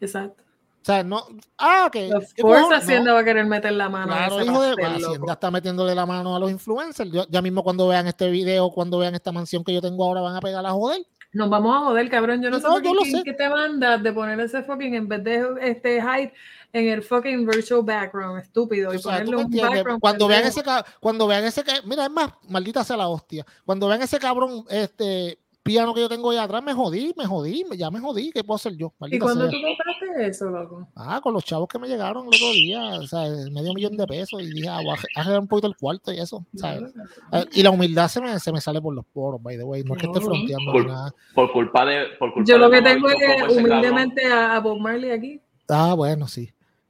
Exacto. 0.00 0.42
O 0.42 0.84
sea, 0.86 1.02
no, 1.02 1.26
ah, 1.58 1.88
que. 1.92 2.08
¿qué 2.34 2.42
course, 2.42 2.62
cojones? 2.62 2.78
Hacienda 2.78 3.10
No, 3.10 3.14
va 3.14 3.20
a 3.20 3.24
querer 3.24 3.44
meter 3.44 3.72
la 3.72 3.88
mano. 3.88 4.06
Claro, 4.06 4.42
hijo 4.44 4.62
de 4.62 4.76
pastel, 4.76 4.94
Hacienda 4.94 5.18
loco. 5.18 5.32
está 5.32 5.50
metiéndole 5.50 5.94
la 5.94 6.06
mano 6.06 6.36
a 6.36 6.38
los 6.38 6.50
influencers. 6.50 7.10
Yo- 7.10 7.26
ya 7.28 7.42
mismo 7.42 7.64
cuando 7.64 7.88
vean 7.88 8.06
este 8.06 8.30
video, 8.30 8.70
cuando 8.70 8.98
vean 8.98 9.14
esta 9.16 9.32
mansión 9.32 9.64
que 9.64 9.74
yo 9.74 9.82
tengo 9.82 10.04
ahora, 10.04 10.20
van 10.20 10.36
a 10.36 10.40
pegar 10.40 10.64
a 10.64 10.70
joder. 10.70 11.04
Nos 11.32 11.50
vamos 11.50 11.74
a 11.76 11.80
joder, 11.86 12.08
cabrón. 12.08 12.40
Yo 12.40 12.50
no, 12.50 12.60
No, 12.60 12.76
sé 12.76 12.82
yo 12.84 12.94
lo 12.94 13.02
qué, 13.02 13.10
sé. 13.10 13.22
qué 13.24 13.32
te 13.32 13.48
mandas 13.48 14.00
de 14.02 14.12
poner 14.12 14.38
ese 14.40 14.62
fucking 14.62 14.94
en 14.94 15.08
vez 15.08 15.24
de 15.24 15.44
este 15.60 15.96
hide 15.98 16.32
en 16.72 16.88
el 16.88 17.02
fucking 17.02 17.46
virtual 17.46 17.82
background, 17.82 18.40
estúpido, 18.40 18.92
y 18.92 18.96
O 18.96 18.98
sea, 18.98 19.12
ponerle 19.12 19.36
un 19.36 19.50
background. 19.50 20.00
Cuando 20.00 20.28
vean 20.28 20.44
ese 20.44 20.62
cuando 21.00 21.26
vean 21.26 21.44
ese 21.44 21.62
mira, 21.84 22.04
es 22.04 22.10
más, 22.10 22.32
maldita 22.48 22.84
sea 22.84 22.96
la 22.96 23.08
hostia. 23.08 23.44
Cuando 23.64 23.88
vean 23.88 24.02
ese 24.02 24.18
cabrón, 24.18 24.64
este 24.68 25.38
piano 25.62 25.92
que 25.92 26.00
yo 26.00 26.08
tengo 26.08 26.30
ahí 26.30 26.36
atrás, 26.36 26.62
me 26.62 26.72
jodí, 26.72 27.12
me 27.16 27.26
jodí, 27.26 27.64
ya 27.76 27.90
me 27.90 27.98
jodí, 27.98 28.30
¿qué 28.30 28.44
puedo 28.44 28.54
hacer 28.54 28.76
yo? 28.76 28.92
¿Y 29.10 29.18
cuando 29.18 29.42
sea. 29.42 29.50
tú 29.50 29.56
compraste 29.66 30.28
eso, 30.28 30.48
loco? 30.48 30.86
Ah, 30.94 31.20
con 31.20 31.32
los 31.34 31.44
chavos 31.44 31.66
que 31.66 31.76
me 31.80 31.88
llegaron 31.88 32.22
el 32.22 32.28
otro 32.28 32.52
día, 32.52 32.84
o 33.00 33.06
sea, 33.08 33.22
medio 33.50 33.74
millón 33.74 33.96
de 33.96 34.06
pesos, 34.06 34.40
y 34.42 34.46
dije, 34.52 34.68
ah, 34.68 34.76
voy 34.76 34.90
a 34.90 34.92
arre- 34.92 35.08
arreglar 35.16 35.40
un 35.40 35.48
poquito 35.48 35.66
el 35.66 35.76
cuarto 35.76 36.12
y 36.12 36.20
eso, 36.20 36.46
¿sabes? 36.54 36.94
Eh, 37.32 37.44
Y 37.54 37.62
la 37.64 37.70
humildad 37.72 38.06
se 38.06 38.20
me, 38.20 38.38
se 38.38 38.52
me 38.52 38.60
sale 38.60 38.80
por 38.80 38.94
los 38.94 39.04
poros, 39.06 39.42
by 39.42 39.56
the 39.56 39.64
way, 39.64 39.82
no 39.82 39.94
es 39.96 40.00
que 40.02 40.06
esté 40.06 40.20
fronteando 40.20 40.70
Por- 40.70 40.86
nada. 40.86 41.12
Por 41.34 41.50
culpa 41.52 41.84
de. 41.84 42.04
Por 42.16 42.32
culpa 42.32 42.48
Yo 42.48 42.58
lo 42.58 42.70
que 42.70 42.82
tengo 42.82 43.08
es 43.08 43.56
humildemente 43.56 44.24
a, 44.32 44.54
a 44.54 44.60
Bob 44.60 44.78
Marley 44.78 45.10
aquí. 45.10 45.40
Ah, 45.68 45.94
bueno, 45.94 46.28
sí. 46.28 46.48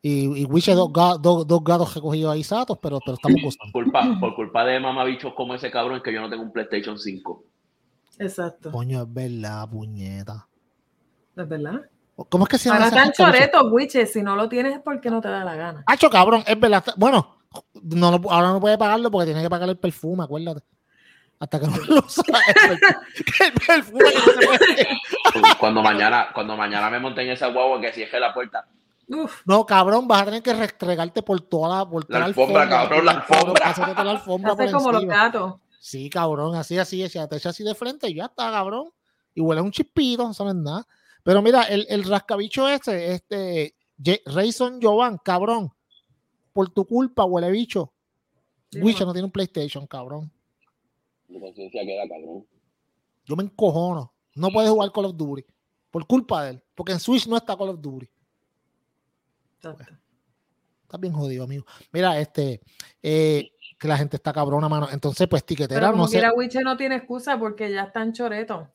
Y, 0.08 0.42
y 0.42 0.44
Wiche 0.44 0.72
dos, 0.74 0.88
ga- 0.90 1.18
dos, 1.18 1.44
dos 1.46 1.64
gatos 1.64 1.92
recogidos 1.94 2.32
ahí 2.32 2.44
satos, 2.44 2.78
pero, 2.80 3.00
pero 3.04 3.14
estamos 3.14 3.40
gozando. 3.42 3.72
Culpa, 3.72 4.16
por 4.20 4.36
culpa 4.36 4.64
de 4.64 4.78
mamabichos 4.78 5.34
como 5.34 5.54
ese 5.54 5.68
cabrón 5.70 5.96
es 5.96 6.02
que 6.04 6.12
yo 6.12 6.20
no 6.20 6.30
tengo 6.30 6.44
un 6.44 6.52
PlayStation 6.52 6.96
5. 6.96 7.44
Exacto. 8.20 8.70
Coño, 8.70 9.02
es 9.02 9.12
verdad, 9.12 9.68
puñeta. 9.68 10.46
¿Es 11.36 11.48
verdad? 11.48 11.80
¿Cómo 12.28 12.44
es 12.44 12.48
que 12.50 12.56
se 12.58 12.68
llama? 12.68 12.84
Ahora 12.84 12.96
están 13.04 13.12
choretos, 13.12 13.62
Wiche. 13.72 14.06
Si 14.06 14.22
no 14.22 14.36
lo 14.36 14.48
tienes 14.48 14.74
es 14.74 14.80
porque 14.80 15.10
no 15.10 15.20
te 15.20 15.28
da 15.28 15.44
la 15.44 15.56
gana. 15.56 15.82
Hacho, 15.86 16.08
cabrón, 16.08 16.44
es 16.46 16.58
verdad. 16.60 16.84
Bueno, 16.96 17.38
no 17.82 18.06
ahora 18.30 18.48
no 18.52 18.60
puede 18.60 18.78
pagarlo 18.78 19.10
porque 19.10 19.26
tiene 19.26 19.42
que 19.42 19.50
pagar 19.50 19.68
el 19.68 19.76
perfume, 19.78 20.22
acuérdate. 20.24 20.62
Hasta 21.40 21.58
que 21.60 21.66
no 21.66 21.76
lo 21.88 21.98
usa. 22.06 22.22
El 22.48 22.54
perfume, 22.78 22.94
el 23.38 23.52
perfume 23.52 24.04
que 24.04 24.14
no 24.14 24.40
se 24.40 24.46
puede- 24.46 25.56
Cuando 25.58 25.82
mañana, 25.82 26.28
cuando 26.32 26.56
mañana 26.56 26.88
me 26.90 27.00
monte 27.00 27.22
en 27.22 27.30
esa 27.30 27.48
guagua 27.48 27.80
que 27.80 27.92
cierre 27.92 28.20
la 28.20 28.32
puerta. 28.32 28.66
Uf, 29.08 29.42
No, 29.46 29.64
cabrón, 29.64 30.08
vas 30.08 30.22
a 30.22 30.24
tener 30.26 30.42
que 30.42 30.52
restregarte 30.52 31.22
por 31.22 31.40
toda 31.40 31.78
la, 31.78 31.88
por 31.88 32.04
toda 32.04 32.18
La 32.18 32.24
alfombra, 32.26 32.68
cabrón, 32.68 33.04
la 33.04 33.12
alfombra. 33.12 33.64
Pásate 33.64 33.92
toda 33.92 34.04
la 34.04 34.10
alfombra 34.12 34.56
por 34.56 34.64
hace 34.64 34.72
como 34.72 34.92
los 34.92 35.04
gatos. 35.04 35.54
Sí, 35.80 36.10
cabrón, 36.10 36.56
así, 36.56 36.76
así, 36.78 37.02
así, 37.04 37.18
te 37.28 37.36
echa 37.36 37.50
así 37.50 37.62
de 37.62 37.74
frente 37.74 38.08
y 38.08 38.14
ya 38.14 38.24
está, 38.24 38.50
cabrón. 38.50 38.90
Y 39.34 39.40
huele 39.40 39.60
a 39.60 39.62
un 39.64 39.70
chispito, 39.70 40.24
no 40.24 40.30
es 40.30 40.54
nada. 40.56 40.86
Pero 41.22 41.42
mira, 41.42 41.62
el, 41.64 41.86
el 41.88 42.04
rascabicho 42.04 42.68
este, 42.68 43.12
este, 43.12 43.74
Rayson 44.26 44.80
Jovan, 44.82 45.18
cabrón, 45.18 45.72
por 46.52 46.70
tu 46.70 46.84
culpa, 46.86 47.24
huele 47.24 47.50
bicho. 47.50 47.92
Sí, 48.70 48.80
no 48.80 49.12
tiene 49.12 49.24
un 49.24 49.30
PlayStation, 49.30 49.86
cabrón. 49.86 50.32
Mi 51.28 51.40
conciencia 51.40 51.84
queda 51.84 52.08
cabrón. 52.08 52.46
Yo 53.24 53.36
me 53.36 53.44
encojono. 53.44 54.12
No 54.34 54.50
puedes 54.50 54.70
jugar 54.70 54.92
Call 54.92 55.06
of 55.06 55.16
Duty. 55.16 55.44
Por 55.90 56.06
culpa 56.06 56.44
de 56.44 56.50
él. 56.50 56.62
Porque 56.74 56.92
en 56.92 57.00
Switch 57.00 57.26
no 57.26 57.36
está 57.36 57.56
Call 57.56 57.70
of 57.70 57.80
Duty. 57.80 58.08
Exacto. 59.56 59.84
Está 60.82 60.98
bien 60.98 61.12
jodido, 61.12 61.44
amigo. 61.44 61.64
Mira, 61.92 62.18
este, 62.20 62.60
eh, 63.02 63.50
que 63.78 63.88
la 63.88 63.96
gente 63.96 64.16
está 64.16 64.32
cabrona, 64.32 64.68
mano. 64.68 64.88
Entonces, 64.92 65.26
pues, 65.28 65.44
tiquetera, 65.44 65.80
Pero 65.80 65.92
como 65.92 66.04
no 66.04 66.08
sé. 66.08 66.18
quiera, 66.18 66.32
Wiche 66.32 66.60
no 66.62 66.76
tiene 66.76 66.96
excusa 66.96 67.38
porque 67.38 67.70
ya 67.72 67.84
están 67.84 68.12
choretos. 68.12 68.68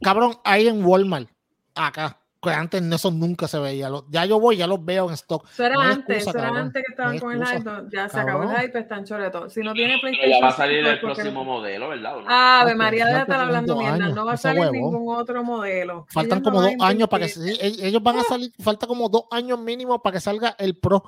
Cabrón, 0.00 0.34
ahí 0.44 0.66
en 0.68 0.84
Walmart, 0.84 1.28
acá, 1.74 2.20
que 2.46 2.56
antes 2.56 2.82
eso 2.82 3.10
nunca 3.10 3.46
se 3.48 3.58
veía. 3.58 3.88
Lo- 3.90 4.06
ya 4.08 4.24
yo 4.24 4.40
voy, 4.40 4.56
ya 4.56 4.66
los 4.66 4.84
veo 4.84 5.08
en 5.08 5.14
stock. 5.14 5.46
Eso 5.50 5.64
era 5.64 5.74
No 5.74 5.80
antes, 5.82 6.16
excusa, 6.16 6.30
eso 6.30 6.38
era 6.38 6.60
antes 6.60 6.82
que 6.84 6.92
estaban 6.92 7.18
con 7.18 7.32
el 7.32 7.46
hype. 7.46 7.70
Ya 7.92 8.08
se 8.08 8.18
acabó 8.20 8.42
el 8.44 8.56
hype, 8.56 8.78
están 8.78 9.04
choretos. 9.04 9.52
Si 9.52 9.60
no 9.60 9.72
tiene 9.74 9.94
Pero 10.00 10.00
PlayStation. 10.02 10.40
ya 10.40 10.46
va 10.46 10.48
a 10.52 10.56
salir 10.56 10.78
el 10.78 11.00
porque 11.00 11.14
próximo 11.16 11.44
modelo, 11.44 11.88
¿verdad? 11.88 12.16
¿O 12.16 12.20
no? 12.22 12.26
Ave 12.28 12.74
María, 12.74 13.04
deja 13.06 13.18
de 13.18 13.24
faltan 13.26 13.34
estar 13.34 13.46
hablando 13.48 13.76
mierda. 13.76 13.94
años, 13.96 14.14
No 14.14 14.24
va 14.26 14.32
a 14.32 14.36
salir 14.36 14.70
ningún 14.70 15.14
otro 15.16 15.44
modelo. 15.44 16.06
Faltan 16.08 16.38
Ellos 16.38 16.48
como 16.50 16.62
dos 16.62 16.72
años 16.80 17.08
para 17.08 17.26
que 17.26 17.32
e- 17.60 17.86
ellos 17.88 18.02
van 18.02 18.18
a 18.18 18.22
salir, 18.24 18.52
falta 18.60 18.86
como 18.86 19.08
dos 19.08 19.24
años 19.30 19.58
mínimo 19.58 20.02
para 20.02 20.14
que 20.14 20.20
salga 20.20 20.56
el 20.58 20.76
Pro. 20.76 21.02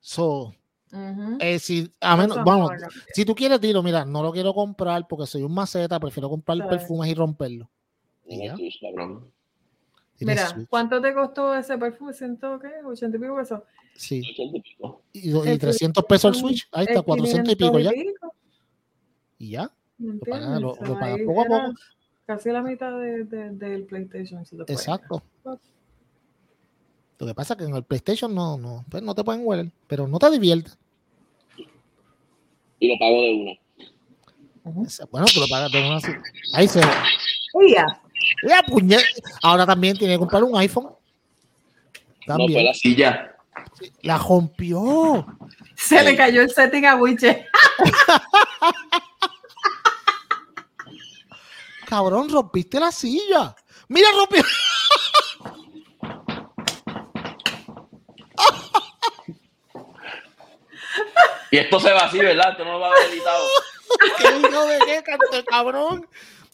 So, 0.00 0.54
eh, 1.40 1.58
si, 1.58 1.92
a 2.00 2.16
menos, 2.16 2.38
vamos, 2.44 2.70
si 3.12 3.24
tú 3.24 3.34
quieres, 3.34 3.60
dilo, 3.60 3.82
mira, 3.82 4.04
no 4.04 4.22
lo 4.22 4.32
quiero 4.32 4.54
comprar 4.54 5.06
porque 5.08 5.26
soy 5.26 5.42
un 5.42 5.52
maceta, 5.52 5.98
prefiero 6.00 6.30
comprar 6.30 6.66
perfumes 6.68 7.10
y 7.10 7.14
romperlo. 7.14 7.68
Y 8.24 8.46
ya, 8.46 8.54
tienes 8.54 8.78
Mira, 10.24 10.46
Switch. 10.48 10.68
¿cuánto 10.68 11.00
te 11.00 11.12
costó 11.12 11.54
ese 11.54 11.76
perfume? 11.76 12.12
¿Ciento 12.12 12.58
qué? 12.58 12.68
¿80 12.82 13.16
y 13.16 13.18
pico 13.18 13.36
pesos? 13.36 13.60
Sí, 13.94 14.20
80 14.20 14.56
y 14.56 14.60
pico. 14.62 15.02
y, 15.12 15.30
y 15.30 15.48
El 15.48 15.58
300 15.58 16.04
pesos 16.04 16.34
el 16.34 16.40
Switch, 16.40 16.68
ahí 16.72 16.86
está, 16.88 17.02
400 17.02 17.52
y 17.52 17.56
pico 17.56 17.78
ya. 17.78 17.90
Y 19.38 19.50
ya, 19.50 19.70
¿me 19.98 20.14
Lo 20.60 20.74
ahí 21.00 21.24
poco 21.26 21.40
a 21.42 21.44
poco. 21.44 21.74
Casi 22.26 22.50
la 22.50 22.62
mitad 22.62 22.98
de- 22.98 23.24
de- 23.24 23.50
del 23.50 23.84
PlayStation. 23.84 24.42
exacto. 24.66 25.22
Lo 27.18 27.26
que 27.26 27.34
pasa 27.34 27.54
es 27.54 27.58
que 27.58 27.64
en 27.64 27.74
el 27.76 27.82
PlayStation 27.84 28.34
no, 28.34 28.58
no, 28.58 28.84
pues 28.90 29.02
no 29.02 29.14
te 29.14 29.24
pueden 29.24 29.46
hueler, 29.46 29.70
pero 29.86 30.06
no 30.08 30.18
te 30.18 30.30
diviertes. 30.30 30.76
Y 32.78 32.88
lo 32.88 32.98
pago 32.98 33.22
de 33.22 33.32
una. 33.32 33.52
Bueno, 35.10 35.26
tú 35.32 35.40
lo 35.40 35.46
pagas 35.48 35.70
de 35.72 35.78
una 35.86 35.96
así. 35.96 36.12
Ahí 36.52 36.66
se 36.68 36.80
Oiga, 37.54 38.02
La 38.42 38.62
puñe- 38.62 39.04
Ahora 39.42 39.66
también 39.66 39.96
tiene 39.96 40.14
que 40.14 40.18
comprar 40.18 40.42
un 40.44 40.56
iPhone. 40.58 40.84
No 40.84 40.96
fue 42.34 42.38
También. 42.38 42.64
la 42.64 42.74
silla. 42.74 43.36
la 44.02 44.18
rompió. 44.18 45.26
se 45.76 46.02
le 46.02 46.16
cayó 46.16 46.42
el 46.42 46.50
setting 46.50 46.86
a 46.86 46.96
Wiche. 46.96 47.46
Cabrón, 51.86 52.28
rompiste 52.28 52.80
la 52.80 52.90
silla. 52.90 53.54
Mira, 53.88 54.08
rompió. 54.16 54.42
Y 61.50 61.58
esto 61.58 61.78
se 61.80 61.92
va 61.92 62.00
así, 62.00 62.18
¿verdad? 62.18 62.52
Esto 62.52 62.64
no 62.64 62.72
lo 62.72 62.80
va 62.80 62.88
a 62.88 62.90
haber 62.90 63.10
editado. 63.12 63.44
¿Qué 64.18 64.24
hijo 64.24 64.66
de 64.66 64.78
qué, 64.84 65.02
canto, 65.02 65.44
cabrón? 65.46 66.08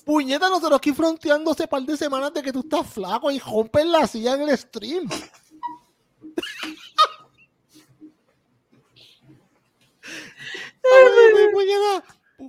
Puñeta, 0.04 0.48
nosotros 0.48 0.78
aquí 0.78 0.92
fronteando 0.92 1.52
hace 1.52 1.68
par 1.68 1.82
de 1.82 1.96
semanas 1.96 2.34
de 2.34 2.42
que 2.42 2.52
tú 2.52 2.60
estás 2.60 2.86
flaco 2.86 3.30
y 3.30 3.38
rompes 3.38 3.86
la 3.86 4.06
silla 4.06 4.34
en 4.34 4.42
el 4.42 4.58
stream. 4.58 5.08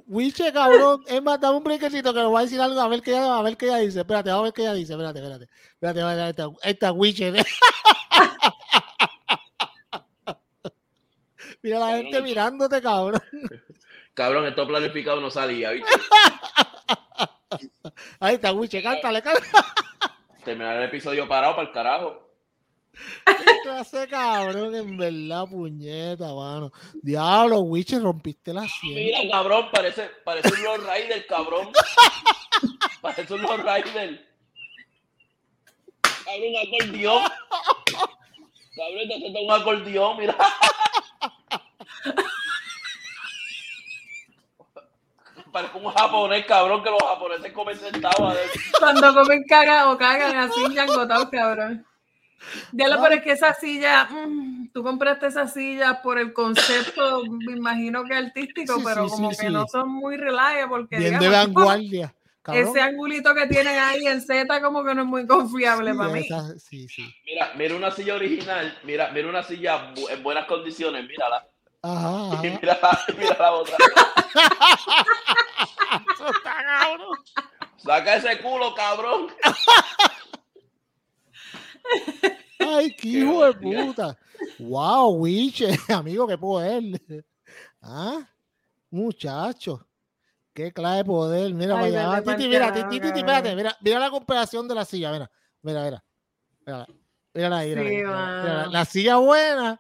Wiche, 0.08 0.52
cabrón. 0.52 1.04
Es 1.08 1.22
más, 1.22 1.40
dame 1.40 1.58
un 1.58 1.64
brequecito 1.64 2.12
que 2.14 2.20
le 2.20 2.26
voy 2.26 2.40
a 2.40 2.44
decir 2.44 2.60
algo 2.60 2.80
a 2.80 2.88
ver 2.88 3.02
qué 3.04 3.12
ella, 3.12 3.38
a 3.38 3.44
ver 3.44 3.56
qué 3.58 3.68
ella 3.68 3.78
dice. 3.78 4.00
Espérate, 4.00 4.32
vamos 4.32 4.42
a 4.42 4.46
ver 4.46 4.54
qué 4.54 4.64
ella 4.64 4.74
dice. 4.74 4.94
Espérate, 4.94 5.20
espérate. 5.20 5.48
Espérate, 5.74 6.00
espérate, 6.00 6.42
ahí 6.64 6.72
está 6.72 6.92
Wiche. 6.92 7.32
Mira 11.62 11.80
la 11.80 11.98
gente 11.98 12.22
mirándote, 12.22 12.82
cabrón. 12.82 13.22
Cabrón, 14.14 14.46
esto 14.48 14.68
planificado 14.68 15.22
no 15.22 15.32
salía, 15.32 15.72
¿viste? 15.72 15.90
Ahí 18.20 18.36
está 18.36 18.52
Wiche, 18.52 18.82
cántale, 18.82 19.22
cántale. 19.22 19.46
Terminar 20.46 20.78
el 20.78 20.84
episodio 20.84 21.28
parado 21.28 21.56
para 21.56 21.68
el 21.68 21.74
carajo. 21.74 22.24
Qué 23.26 23.60
clase 23.64 24.08
cabrón, 24.08 24.76
en 24.76 24.98
verdad, 24.98 25.46
puñeta, 25.50 26.34
mano. 26.34 26.72
Diablo, 27.02 27.62
Wiche, 27.62 28.00
rompiste 28.00 28.54
la 28.54 28.68
sien. 28.68 28.96
Mira, 28.96 29.20
cabrón, 29.32 29.70
parece, 29.72 30.10
parece 30.24 30.50
un 30.54 30.64
Lord 30.64 30.82
Rider, 30.82 31.26
cabrón. 31.26 31.72
Parece 33.02 33.34
un 33.34 33.42
Lord 33.42 33.66
Rider. 33.66 34.26
Cabrón, 36.24 36.50
un 36.50 36.56
acordeón. 36.56 37.24
Cabrón, 38.76 39.08
te 39.08 39.40
un 39.44 39.52
acordeón, 39.52 40.18
mira. 40.18 40.38
Parece 45.54 45.78
un 45.78 45.92
japonés, 45.94 46.46
cabrón, 46.48 46.84
que 46.84 46.90
los 46.90 47.00
japoneses 47.02 47.52
comen 47.54 47.78
sentados. 47.80 48.36
Cuando 48.80 49.14
comen 49.14 49.44
caga 49.48 49.92
o 49.92 49.98
cagan 49.98 50.36
así, 50.36 50.62
ya 50.74 50.84
agotados, 50.84 51.30
cabrón. 51.30 51.86
Ya 52.74 52.90
lo 52.90 52.96
peor 53.00 53.14
es 53.14 53.22
que 53.24 53.32
esa 53.34 53.54
silla, 53.54 54.06
mm, 54.06 54.72
tú 54.74 54.84
compraste 54.84 55.28
esa 55.28 55.48
silla 55.48 56.02
por 56.02 56.18
el 56.20 56.34
concepto, 56.34 57.24
me 57.26 57.54
imagino 57.54 58.04
que 58.04 58.16
artístico, 58.16 58.78
Sí, 58.80 58.82
pero 58.84 59.06
sí, 59.06 59.12
como 59.12 59.32
sí, 59.32 59.38
que 59.38 59.48
sí. 59.48 59.54
no 59.54 59.66
son 59.68 59.90
muy 59.90 60.18
reliable 60.18 60.68
porque 60.68 60.98
Bien 60.98 61.20
de 61.20 61.30
vanguardia. 61.30 62.14
Cabrón. 62.42 62.68
ese 62.68 62.82
angulito 62.82 63.34
que 63.34 63.48
tienen 63.48 63.80
ahí 63.80 64.06
en 64.06 64.20
Z 64.22 64.62
como 64.62 64.84
que 64.84 64.94
no 64.94 65.04
es 65.04 65.08
muy 65.08 65.26
confiable 65.26 65.92
Sí, 65.94 65.98
para 65.98 66.10
mí. 66.12 66.20
esa- 66.20 66.60
sí, 66.60 66.90
sí. 66.90 67.16
Mira, 67.26 67.54
mira 67.56 67.76
una 67.76 67.92
silla 67.92 68.16
original, 68.16 68.78
mira, 68.84 69.12
mira 69.12 69.30
una 69.30 69.44
silla 69.44 69.94
bu- 69.94 70.10
en 70.10 70.22
buenas 70.24 70.46
condiciones, 70.46 71.08
mírala. 71.08 71.48
Ajá, 71.86 72.40
Y 72.48 72.50
mira 72.50 72.80
la, 72.82 73.00
mira 73.18 73.38
la 73.38 73.52
otra. 73.52 73.76
Eso 76.16 76.28
está 76.30 76.64
cabrón. 76.64 77.18
Saca 77.76 78.16
ese 78.16 78.42
culo, 78.42 78.74
cabrón. 78.74 79.28
Ay, 82.60 82.96
qué 82.96 83.08
hijo 83.10 83.44
de 83.46 83.54
puta. 83.54 84.18
Wow, 84.60 85.16
Wiche, 85.18 85.78
amigo, 85.90 86.26
qué 86.26 86.38
poder. 86.38 87.02
Ah, 87.82 88.30
muchacho. 88.90 89.86
Qué 90.54 90.72
clase 90.72 90.98
de 90.98 91.06
poder. 91.06 91.54
Mira 91.54 91.78
Ay, 91.78 91.92
pa'l 91.92 92.24
Titi, 92.24 92.48
mira, 92.48 92.72
Titi, 92.72 93.08
espérate, 93.08 93.54
mira, 93.56 93.76
mira 93.82 94.00
la 94.00 94.10
comparación 94.10 94.70
de 94.70 94.76
la 94.76 94.86
silla, 94.86 95.12
mira, 95.12 95.30
mira, 95.62 95.84
mira. 95.84 96.04
Mira, 96.66 96.88
mira 97.34 97.50
mira, 97.50 97.82
mira, 97.82 97.84
mira, 97.84 98.68
la 98.68 98.86
silla 98.86 99.18
buena 99.18 99.78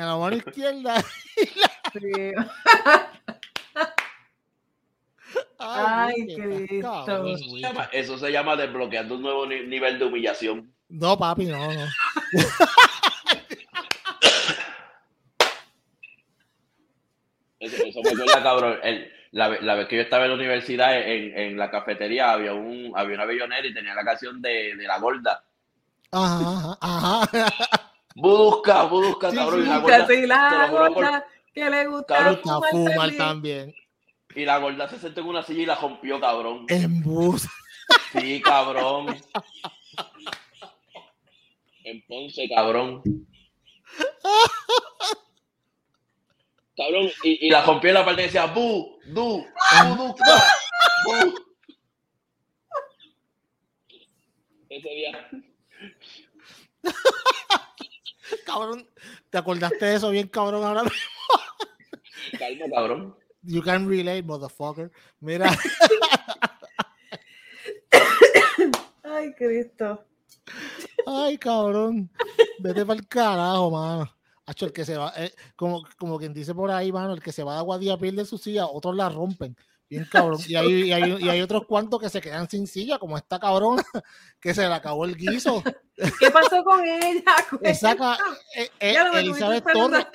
en 0.00 0.08
la 0.08 0.16
mano 0.16 0.36
izquierda. 0.36 1.02
Sí. 1.92 2.32
Ay, 5.62 6.14
estás 6.28 6.46
Cristo. 6.46 7.04
cabrón, 7.06 7.28
Eso 7.28 7.44
se 7.50 7.58
llama, 7.60 7.88
eso 7.92 8.18
se 8.18 8.32
llama 8.32 8.56
desbloqueando 8.56 9.14
un 9.16 9.22
nuevo 9.22 9.46
ni- 9.46 9.66
nivel 9.66 9.98
de 9.98 10.04
humillación. 10.06 10.72
No, 10.88 11.16
papi, 11.18 11.44
no, 11.46 11.58
no. 11.72 11.86
Eso, 17.58 17.76
eso 17.84 18.00
me 18.02 18.10
acuerda, 18.10 18.42
cabrón. 18.42 18.78
El- 18.82 19.12
la, 19.32 19.48
ve- 19.48 19.60
la 19.62 19.74
vez 19.74 19.86
que 19.86 19.96
yo 19.96 20.02
estaba 20.02 20.24
en 20.24 20.30
la 20.30 20.36
universidad, 20.36 20.98
en, 21.00 21.38
en 21.38 21.56
la 21.56 21.70
cafetería, 21.70 22.32
había 22.32 22.52
un 22.52 22.92
había 22.96 23.14
una 23.14 23.26
bellonera 23.26 23.64
y 23.66 23.72
tenía 23.74 23.94
la 23.94 24.04
canción 24.04 24.42
de, 24.42 24.74
de 24.74 24.86
la 24.86 24.98
gorda. 24.98 25.44
Ajá, 26.10 26.76
ajá, 26.80 27.22
ajá. 27.22 27.79
Busca, 28.14 28.84
busca, 28.84 29.30
Sí, 29.30 29.36
cabrón. 29.36 29.60
sí, 29.62 29.66
y 29.66 29.68
la 29.68 29.78
Busca 29.78 29.98
gorda, 29.98 30.04
así 30.04 30.26
la 30.26 30.68
por- 30.70 30.94
gorda 30.94 31.26
que 31.54 31.70
le 31.70 31.86
gusta 31.86 32.16
Cabrón, 32.16 32.40
fumar 32.42 32.70
fumar 32.70 33.10
también. 33.16 33.74
y 34.34 34.44
la 34.44 34.58
gorda 34.58 34.88
se 34.88 34.98
sentó 34.98 35.20
en 35.20 35.26
una 35.28 35.42
silla 35.42 35.62
y 35.62 35.66
la 35.66 35.74
rompió, 35.76 36.20
cabrón. 36.20 36.66
En 36.68 37.02
bus. 37.02 37.46
Sí, 38.12 38.40
cabrón. 38.42 39.16
En 41.84 42.02
Ponce, 42.06 42.48
cabrón. 42.48 43.02
Cabrón, 46.76 47.10
y, 47.24 47.46
y 47.46 47.50
la 47.50 47.62
rompió 47.62 47.90
en 47.90 47.94
la 47.94 48.04
parte 48.04 48.22
que 48.22 48.26
decía 48.28 48.46
bu, 48.46 48.98
du, 49.06 49.44
bu, 49.44 49.96
du, 49.96 50.14
bu. 51.04 51.34
Ese 54.68 54.88
día. 54.88 55.28
Cabrón, 58.46 58.88
¿te 59.30 59.38
acordaste 59.38 59.84
de 59.84 59.94
eso 59.96 60.10
bien, 60.10 60.28
cabrón? 60.28 60.64
Ahora 60.64 60.82
Calma, 62.38 62.64
cabrón. 62.72 63.16
You 63.42 63.62
can 63.62 63.88
relate, 63.88 64.22
motherfucker. 64.22 64.90
Mira, 65.20 65.50
Ay, 69.02 69.32
Cristo. 69.34 70.04
ay, 71.06 71.38
cabrón. 71.38 72.10
Vete 72.58 72.84
para 72.84 73.00
el 73.00 73.08
carajo, 73.08 73.70
mano. 73.70 74.16
Hacho, 74.46 74.66
el 74.66 74.72
que 74.72 74.84
se 74.84 74.96
va, 74.96 75.12
eh, 75.16 75.32
como, 75.56 75.82
como 75.98 76.18
quien 76.18 76.34
dice 76.34 76.54
por 76.54 76.70
ahí, 76.70 76.92
mano, 76.92 77.12
el 77.14 77.22
que 77.22 77.32
se 77.32 77.42
va 77.44 77.54
de 77.54 77.58
aguadilla 77.60 77.96
pierde 77.98 78.24
su 78.24 78.36
silla, 78.36 78.66
otros 78.66 78.96
la 78.96 79.08
rompen. 79.08 79.56
Bien 79.90 80.06
cabrón. 80.10 80.38
Y 80.46 80.54
hay, 80.56 80.72
y, 80.84 80.92
hay, 80.92 81.16
y 81.20 81.28
hay 81.28 81.40
otros 81.42 81.66
cuantos 81.66 82.00
que 82.00 82.08
se 82.08 82.20
quedan 82.20 82.48
sin 82.48 82.66
silla, 82.66 82.98
como 82.98 83.16
esta 83.18 83.38
cabrona, 83.38 83.82
que 84.40 84.54
se 84.54 84.66
le 84.66 84.72
acabó 84.72 85.04
el 85.04 85.16
guiso. 85.16 85.62
¿Qué 86.18 86.30
pasó 86.30 86.62
con 86.64 86.82
ella? 86.86 87.22
Esa 87.62 87.96
ca- 87.96 88.16
eh, 88.56 88.70
eh, 88.80 88.96
Elizabeth 89.14 89.64
Torres, 89.70 90.06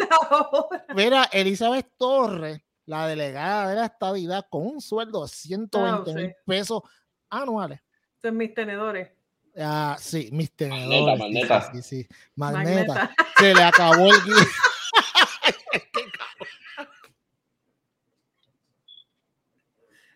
mira, 0.95 1.25
Elizabeth 1.31 1.89
Torres, 1.97 2.61
la 2.85 3.05
delegada 3.07 3.69
de 3.69 3.75
la 3.75 3.85
estadidad, 3.85 4.47
con 4.49 4.65
un 4.65 4.81
sueldo 4.81 5.23
de 5.23 5.27
120 5.29 6.13
mil 6.13 6.25
Ah, 6.25 6.29
sí. 6.29 6.35
pesos 6.45 6.81
anuales. 7.29 7.81
Son 8.21 8.35
mis 8.37 8.53
tenedores. 8.53 9.09
Ah, 9.57 9.95
sí, 9.99 10.29
mis 10.31 10.51
tenedores. 10.55 11.15
sí, 11.17 11.19
Magneta. 11.21 11.61
Sí, 11.61 11.81
sí, 11.81 12.01
sí. 12.03 12.07
Magneta. 12.35 12.93
Magneta. 12.93 13.15
Se 13.37 13.53
le 13.53 13.63
acabó 13.63 14.05
el 14.13 14.23
guiso. 14.23 14.47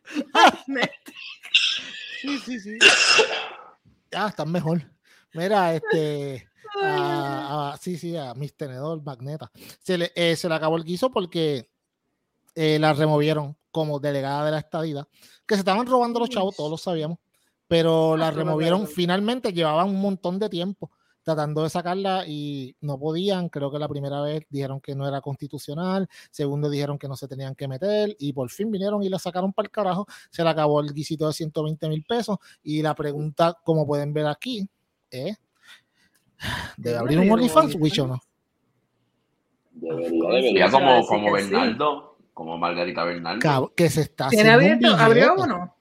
Sí, 2.22 2.38
sí, 2.40 2.60
sí. 2.60 2.78
Ya, 4.12 4.28
están 4.28 4.52
mejor. 4.52 4.82
Mira, 5.34 5.74
este. 5.74 6.50
a- 6.84 7.72
a- 7.74 7.78
sí, 7.78 7.98
sí, 7.98 8.18
a 8.18 8.34
mis 8.34 8.56
tenedor, 8.58 9.02
Magneta. 9.02 9.50
Se 9.80 9.98
le, 9.98 10.12
eh, 10.16 10.36
se 10.36 10.50
le 10.50 10.56
acabó 10.56 10.76
el 10.78 10.84
guiso 10.84 11.10
porque 11.12 11.70
eh, 12.56 12.78
la 12.78 12.92
removieron 12.94 13.56
como 13.72 14.00
delegada 14.00 14.46
de 14.46 14.52
la 14.52 14.60
estadidad. 14.60 15.08
Que 15.46 15.56
se 15.56 15.60
estaban 15.60 15.88
robando 15.88 16.20
los 16.20 16.30
chavos, 16.30 16.56
todos 16.58 16.72
lo 16.72 16.78
sabíamos. 16.78 17.20
Pero 17.68 18.18
la 18.18 18.28
Ah, 18.28 18.32
pero 18.32 18.44
removieron 18.44 18.88
finalmente, 18.88 19.54
llevaban 19.54 19.88
un 19.90 20.02
montón 20.02 20.40
de 20.40 20.50
tiempo 20.50 20.92
tratando 21.36 21.62
de 21.62 21.70
sacarla 21.70 22.24
y 22.26 22.76
no 22.82 22.98
podían. 22.98 23.50
Creo 23.50 23.72
que 23.72 23.78
la 23.78 23.88
primera 23.88 24.22
vez 24.22 24.44
dijeron 24.50 24.82
que 24.82 24.96
no 24.96 25.08
era 25.08 25.22
constitucional, 25.22 26.08
segundo 26.32 26.70
dijeron 26.70 26.98
que 26.98 27.08
no 27.08 27.16
se 27.16 27.28
tenían 27.28 27.54
que 27.54 27.68
meter 27.68 28.16
y 28.18 28.34
por 28.34 28.50
fin 28.50 28.72
vinieron 28.72 29.04
y 29.04 29.10
la 29.10 29.20
sacaron 29.20 29.54
para 29.54 29.68
el 29.68 29.72
carajo. 29.72 30.08
Se 30.32 30.44
le 30.44 30.50
acabó 30.50 30.82
el 30.82 30.92
guisito 30.92 31.28
de 31.28 31.34
120 31.34 31.88
mil 31.88 32.04
pesos 32.04 32.38
y 32.64 32.82
la 32.82 32.96
pregunta, 32.96 33.56
como 33.64 33.86
pueden 33.86 34.12
ver 34.12 34.26
aquí, 34.26 34.68
es, 35.12 35.38
¿debe 36.78 36.98
abrir 36.98 37.18
no 37.20 37.24
un 37.26 37.32
OnlyFans. 37.32 37.76
Wicho 37.76 38.06
o 38.06 38.08
no? 38.08 38.20
Debería, 39.72 40.30
debería 40.30 40.72
como, 40.72 41.06
como 41.06 41.28
sí. 41.28 41.34
Bernardo, 41.34 42.18
como 42.34 42.58
Margarita 42.58 43.04
Bernardo. 43.04 43.40
Cab- 43.40 43.74
que 43.76 43.90
se 43.90 44.02
está 44.02 44.30
¿Tiene 44.30 44.50
abierto? 44.50 44.88
¿Abrió 44.96 45.36
o 45.36 45.46
no? 45.46 45.76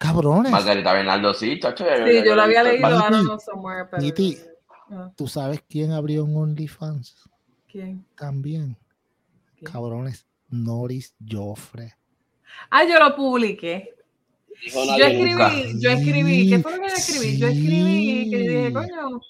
Cabrones, 0.00 0.50
Margarita 0.50 0.92
Bernardo, 0.94 1.34
sí, 1.34 1.60
chacho. 1.60 1.84
Sí, 1.84 2.22
yo 2.24 2.34
lo 2.34 2.42
había 2.42 2.62
leído, 2.62 2.88
don't 2.88 3.22
know 3.24 3.38
somewhere, 3.38 3.86
pero... 3.90 4.02
Ah, 4.94 5.12
¿tú 5.16 5.26
sabes 5.26 5.62
quién 5.68 5.90
abrió 5.90 6.24
un 6.24 6.36
OnlyFans? 6.36 7.28
¿Quién? 7.70 8.06
También, 8.16 8.76
¿Quién? 9.56 9.72
cabrones, 9.72 10.26
Norris 10.48 11.14
Joffre. 11.28 11.94
Ah, 12.70 12.84
yo 12.84 12.98
lo 12.98 13.16
publiqué. 13.16 13.94
Yo 14.72 15.04
escribí, 15.04 15.80
yo 15.80 15.90
escribí, 15.90 16.48
¿qué 16.48 16.58
fue 16.60 16.76
lo 16.76 16.82
que 16.82 16.88
yo 16.88 16.94
escribí? 16.94 17.38
Yo 17.38 17.48
escribí 17.48 18.30
que 18.30 18.38
dije, 18.38 18.72
coño, 18.72 19.20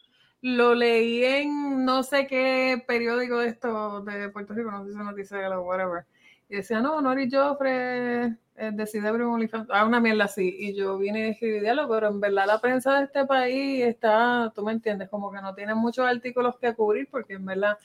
lo 0.42 0.74
leí 0.74 1.24
en 1.24 1.84
no 1.84 2.02
sé 2.02 2.26
qué 2.26 2.84
periódico 2.86 3.38
de 3.38 3.48
esto 3.48 4.02
de 4.02 4.28
Puerto 4.28 4.52
Rico, 4.52 4.70
no 4.70 4.84
sé 4.84 4.92
si 4.92 4.98
noticia 4.98 5.58
o 5.58 5.62
whatever. 5.62 6.04
Y 6.50 6.56
decía, 6.56 6.80
no, 6.80 7.00
Nori 7.00 7.30
Joffre 7.30 8.36
decide 8.72 9.08
abrir 9.08 9.26
un 9.26 9.34
OnlyFans, 9.34 9.68
ah, 9.70 9.84
una 9.84 10.00
mierda 10.00 10.24
así. 10.24 10.54
Y 10.58 10.74
yo 10.74 10.96
vine 10.98 11.26
y 11.26 11.30
escribí 11.30 11.60
diálogo, 11.60 11.94
pero 11.94 12.08
en 12.08 12.20
verdad 12.20 12.46
la 12.46 12.60
prensa 12.60 12.98
de 12.98 13.04
este 13.04 13.24
país 13.26 13.84
está, 13.84 14.52
tú 14.54 14.62
me 14.64 14.72
entiendes, 14.72 15.08
como 15.08 15.30
que 15.32 15.40
no 15.40 15.54
tiene 15.54 15.74
muchos 15.74 16.06
artículos 16.06 16.56
que 16.58 16.74
cubrir, 16.74 17.08
porque 17.10 17.34
en 17.34 17.44
verdad, 17.44 17.78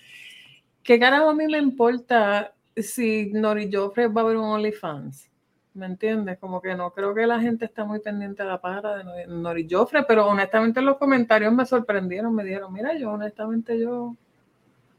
¿qué 0.83 0.99
carajo 0.99 1.29
a 1.29 1.33
mí 1.33 1.45
me 1.47 1.57
importa 1.57 2.53
si 2.75 3.31
Nori 3.33 3.69
Joffre 3.73 4.07
va 4.07 4.21
a 4.21 4.23
abrir 4.25 4.37
un 4.37 4.45
OnlyFans? 4.45 5.29
¿Me 5.73 5.85
entiendes? 5.85 6.37
Como 6.39 6.61
que 6.61 6.75
no 6.75 6.91
creo 6.91 7.13
que 7.13 7.25
la 7.25 7.39
gente 7.39 7.65
está 7.65 7.85
muy 7.85 7.99
pendiente 7.99 8.41
a 8.41 8.45
la 8.45 8.59
para 8.59 8.97
de 8.97 9.27
Nori- 9.27 9.67
Joffre, 9.69 10.03
pero 10.03 10.27
honestamente 10.27 10.81
los 10.81 10.97
comentarios 10.97 11.53
me 11.53 11.65
sorprendieron, 11.65 12.33
me 12.35 12.43
dijeron, 12.43 12.73
mira, 12.73 12.97
yo 12.97 13.11
honestamente 13.11 13.79
yo... 13.79 14.15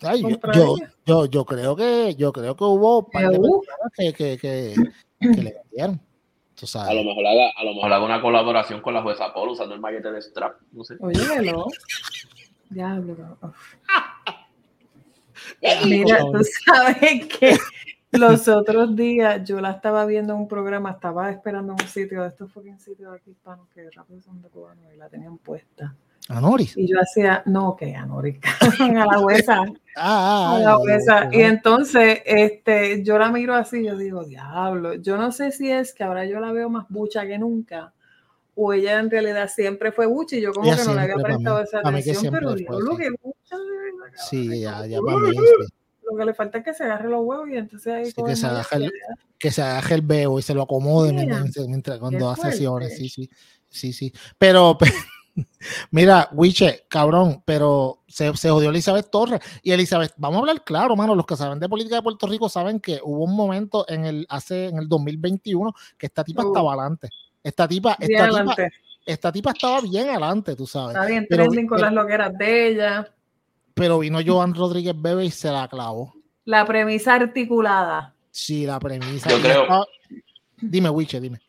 Ay, 0.02 0.22
yo, 0.22 1.26
yo, 1.26 1.44
creo 1.44 1.76
que 1.76 2.14
yo 2.16 2.32
creo 2.32 2.56
que 2.56 2.64
hubo 2.64 3.00
un 3.00 3.10
par 3.10 3.28
de 3.28 3.36
Eh, 3.36 3.40
personas 3.40 3.92
que, 3.94 4.12
que, 4.14 4.38
que, 4.38 4.74
que 5.20 5.42
le 5.42 5.54
vendieron. 5.54 6.00
Tú 6.54 6.66
A 6.78 6.92
lo 6.92 7.04
mejor 7.04 7.26
haga, 7.26 7.50
a 7.56 7.64
lo 7.64 7.74
mejor 7.74 7.92
haga 7.92 8.04
una 8.04 8.20
colaboración 8.20 8.82
con 8.82 8.92
la 8.92 9.02
jueza 9.02 9.32
Polo 9.32 9.52
usando 9.52 9.74
el 9.74 9.80
mallete 9.80 10.12
de 10.12 10.20
strap, 10.20 10.60
no 10.72 10.84
sé. 10.84 10.96
Óyelo. 11.00 11.66
Diablo. 12.68 13.38
uf. 13.42 13.74
Mira, 15.86 16.18
tú 16.18 16.40
sabes 16.64 17.26
que 17.26 17.56
los 18.12 18.46
otros 18.48 18.94
días 18.94 19.42
yo 19.48 19.60
la 19.60 19.70
estaba 19.72 20.04
viendo 20.04 20.34
en 20.34 20.40
un 20.40 20.48
programa, 20.48 20.90
estaba 20.90 21.30
esperando 21.30 21.72
en 21.72 21.82
un 21.82 21.88
sitio 21.88 22.22
de 22.22 22.28
estos 22.28 22.52
fucking 22.52 22.78
sitios 22.78 23.14
aquí 23.14 23.30
hispanos 23.30 23.68
que 23.70 23.88
rápido 23.90 24.20
son 24.20 24.42
de 24.42 24.48
cubanos 24.48 24.92
y 24.92 24.96
la 24.96 25.08
tenían 25.08 25.38
puesta. 25.38 25.94
A 26.30 26.40
Norris. 26.40 26.76
Y 26.76 26.86
yo 26.86 26.96
hacía, 27.00 27.42
no, 27.46 27.76
que 27.76 27.94
anorica, 27.96 28.50
a 29.02 29.06
la 29.06 29.20
huesa. 29.20 29.62
Ah, 29.96 30.52
ah, 30.52 30.56
a 30.56 30.58
la 30.60 30.78
huesa. 30.78 31.28
Y 31.32 31.40
entonces, 31.40 32.20
este, 32.24 33.02
yo 33.02 33.18
la 33.18 33.30
miro 33.32 33.54
así, 33.54 33.84
yo 33.84 33.96
digo, 33.96 34.24
diablo, 34.24 34.94
yo 34.94 35.16
no 35.16 35.32
sé 35.32 35.50
si 35.52 35.70
es 35.70 35.92
que 35.92 36.04
ahora 36.04 36.24
yo 36.26 36.38
la 36.40 36.52
veo 36.52 36.70
más 36.70 36.86
bucha 36.88 37.26
que 37.26 37.36
nunca, 37.38 37.92
o 38.54 38.72
ella 38.72 39.00
en 39.00 39.10
realidad 39.10 39.48
siempre 39.52 39.90
fue 39.90 40.06
bucha 40.06 40.36
y 40.36 40.42
yo 40.42 40.52
como 40.52 40.66
Ella 40.66 40.76
que 40.76 40.84
no 40.84 40.94
le 40.94 41.00
había 41.00 41.14
prestado 41.16 41.58
mí. 41.58 41.64
esa 41.64 41.78
atención, 41.80 42.32
pero 42.32 42.54
diablo, 42.54 42.96
que 42.96 43.10
bucha 43.10 43.56
Sí, 44.28 44.60
ya, 44.60 44.76
para 45.04 45.16
mí. 45.18 45.30
sí. 45.30 45.66
Lo 46.10 46.16
que 46.16 46.24
le 46.24 46.34
falta 46.34 46.58
es 46.58 46.64
que 46.64 46.74
se 46.74 46.84
agarre 46.84 47.08
los 47.08 47.20
huevos 47.24 47.48
y 47.48 47.56
entonces 47.56 47.92
ahí 47.92 48.04
Sí, 48.06 48.22
que 48.26 48.34
se 48.36 48.46
agaje 48.46 48.76
el-. 48.76 48.92
Que 49.38 49.50
se 49.50 49.62
agaje 49.62 49.94
el 49.94 50.02
bebo 50.02 50.38
y 50.38 50.42
se 50.42 50.54
lo 50.54 50.62
acomode 50.62 51.12
Mira, 51.12 51.38
mientras, 51.40 51.66
mientras- 51.68 51.98
cuando 51.98 52.28
hace 52.30 52.50
sesiones. 52.50 52.96
Sí, 52.96 53.08
sí. 53.08 53.30
Sí, 53.68 53.92
sí. 53.92 54.12
Pero, 54.36 54.76
pe- 54.78 54.92
mira, 55.90 56.28
Wiche, 56.32 56.84
cabrón, 56.88 57.42
pero 57.44 58.02
se, 58.08 58.34
se 58.36 58.50
jodió 58.50 58.70
Elizabeth 58.70 59.10
Torres. 59.10 59.40
Y 59.62 59.72
Elizabeth, 59.72 60.12
vamos 60.16 60.36
a 60.36 60.40
hablar 60.40 60.64
claro, 60.64 60.96
mano. 60.96 61.14
Los 61.14 61.26
que 61.26 61.36
saben 61.36 61.58
de 61.60 61.68
política 61.68 61.96
de 61.96 62.02
Puerto 62.02 62.26
Rico 62.26 62.48
saben 62.48 62.80
que 62.80 63.00
hubo 63.02 63.24
un 63.24 63.34
momento 63.36 63.84
en 63.88 64.04
el 64.04 64.26
hace 64.28 64.66
en 64.68 64.78
el 64.78 64.88
2021 64.88 65.72
que 65.98 66.06
esta 66.06 66.24
tipa 66.24 66.44
Uh. 66.44 66.48
estaba 66.48 66.72
adelante. 66.72 67.08
Esta 67.42 67.66
tipa, 67.66 67.96
esta 67.98 68.28
tipa, 68.28 68.56
esta 69.06 69.32
tipa 69.32 69.50
estaba 69.52 69.80
bien 69.80 70.08
adelante, 70.10 70.54
tú 70.56 70.66
sabes. 70.66 70.94
Está 70.96 71.06
bien 71.06 71.26
pero- 71.28 71.44
trending 71.44 71.66
con 71.66 71.76
pero- 71.78 71.86
las 71.90 71.94
loqueras 71.94 72.36
de 72.38 72.68
ella. 72.68 73.08
Pero 73.74 73.98
vino 74.00 74.18
Joan 74.24 74.54
Rodríguez 74.54 74.94
Bebe 75.00 75.24
y 75.24 75.30
se 75.30 75.50
la 75.50 75.66
clavó. 75.68 76.12
La 76.44 76.66
premisa 76.66 77.14
articulada. 77.14 78.14
Sí, 78.30 78.66
la 78.66 78.78
premisa. 78.78 79.30
Yo 79.30 79.40
creo- 79.40 79.62
estaba- 79.62 79.86
Dime, 80.62 80.90
Wiche, 80.90 81.18
dime. 81.20 81.40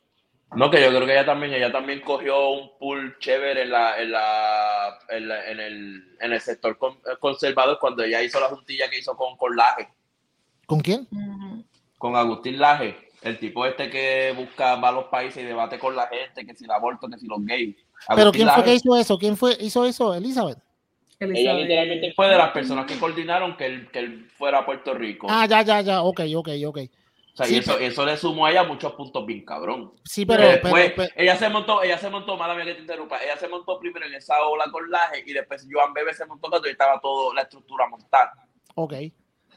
No, 0.53 0.69
que 0.69 0.81
yo 0.81 0.89
creo 0.89 1.05
que 1.05 1.13
ella 1.13 1.25
también, 1.25 1.53
ella 1.53 1.71
también 1.71 2.01
cogió 2.01 2.49
un 2.49 2.71
pool 2.77 3.17
chévere 3.19 3.61
en 3.63 3.71
la, 3.71 4.01
en 4.01 4.11
la, 4.11 4.99
en, 5.09 5.27
la- 5.29 5.49
en 5.49 5.59
el, 5.61 6.17
en 6.19 6.33
el 6.33 6.41
sector 6.41 6.77
con- 6.77 6.99
conservador 7.19 7.77
cuando 7.79 8.03
ella 8.03 8.21
hizo 8.21 8.39
la 8.39 8.47
juntilla 8.49 8.89
que 8.89 8.99
hizo 8.99 9.15
con, 9.15 9.37
con 9.37 9.55
Laje, 9.55 9.87
¿Con 10.65 10.79
quién? 10.81 11.07
Con 11.97 12.15
Agustín 12.15 12.59
Laje, 12.59 12.97
el 13.21 13.39
tipo 13.39 13.65
este 13.65 13.89
que 13.89 14.33
busca 14.35 14.75
va 14.75 14.89
a 14.89 14.91
los 14.93 15.05
países 15.05 15.43
y 15.43 15.45
debate 15.45 15.77
con 15.79 15.95
la 15.95 16.07
gente, 16.07 16.45
que 16.45 16.53
si 16.55 16.65
el 16.65 16.71
aborto, 16.71 17.07
que 17.07 17.17
si 17.17 17.27
los 17.27 17.45
gays. 17.45 17.75
Pero 18.15 18.31
¿quién 18.31 18.49
fue 18.49 18.63
que 18.63 18.73
hizo 18.75 18.97
eso? 18.97 19.17
¿Quién 19.17 19.37
fue 19.37 19.55
hizo 19.59 19.85
eso? 19.85 20.13
Elizabeth. 20.13 20.57
Ella 21.19 21.27
Elizabeth. 21.31 21.61
literalmente 21.61 22.13
fue 22.13 22.27
de 22.29 22.37
las 22.37 22.51
personas 22.51 22.85
que 22.85 22.97
coordinaron 22.97 23.55
que 23.55 23.65
él, 23.67 23.89
que 23.91 23.99
él 23.99 24.29
fuera 24.37 24.59
a 24.59 24.65
Puerto 24.65 24.93
Rico. 24.95 25.27
Ah, 25.29 25.45
ya, 25.45 25.61
ya, 25.61 25.81
ya. 25.81 26.01
Ok, 26.01 26.21
ok, 26.35 26.49
ok. 26.65 26.79
O 27.33 27.37
sea, 27.37 27.45
Sí, 27.45 27.55
y 27.55 27.57
eso, 27.59 27.73
pero- 27.73 27.85
eso 27.85 28.05
le 28.05 28.17
sumó 28.17 28.45
a 28.45 28.51
ella 28.51 28.63
muchos 28.63 28.91
puntos 28.93 29.25
bien 29.25 29.45
cabrón. 29.45 29.93
Sí, 30.03 30.25
Pero, 30.25 30.39
pero, 30.39 30.51
después, 30.51 30.93
pero- 30.95 31.13
ella 31.15 31.35
se 31.37 31.49
montó, 31.49 31.81
ella 31.81 31.97
se 31.97 32.09
montó, 32.09 32.35
mala 32.37 32.55
mía 32.55 32.65
que 32.65 32.73
te 32.75 32.81
interrumpa, 32.81 33.23
ella 33.23 33.37
se 33.37 33.47
montó 33.47 33.79
primero 33.79 34.05
en 34.05 34.13
esa 34.15 34.33
ola 34.45 34.65
con 34.71 34.89
Laje 34.91 35.23
y 35.25 35.31
después 35.33 35.65
Joan 35.71 35.93
Bebe 35.93 36.13
se 36.13 36.25
montó 36.25 36.49
cuando 36.49 36.67
estaba 36.67 36.99
toda 36.99 37.33
la 37.35 37.41
estructura 37.43 37.87
montada. 37.87 38.33
ok. 38.75 38.93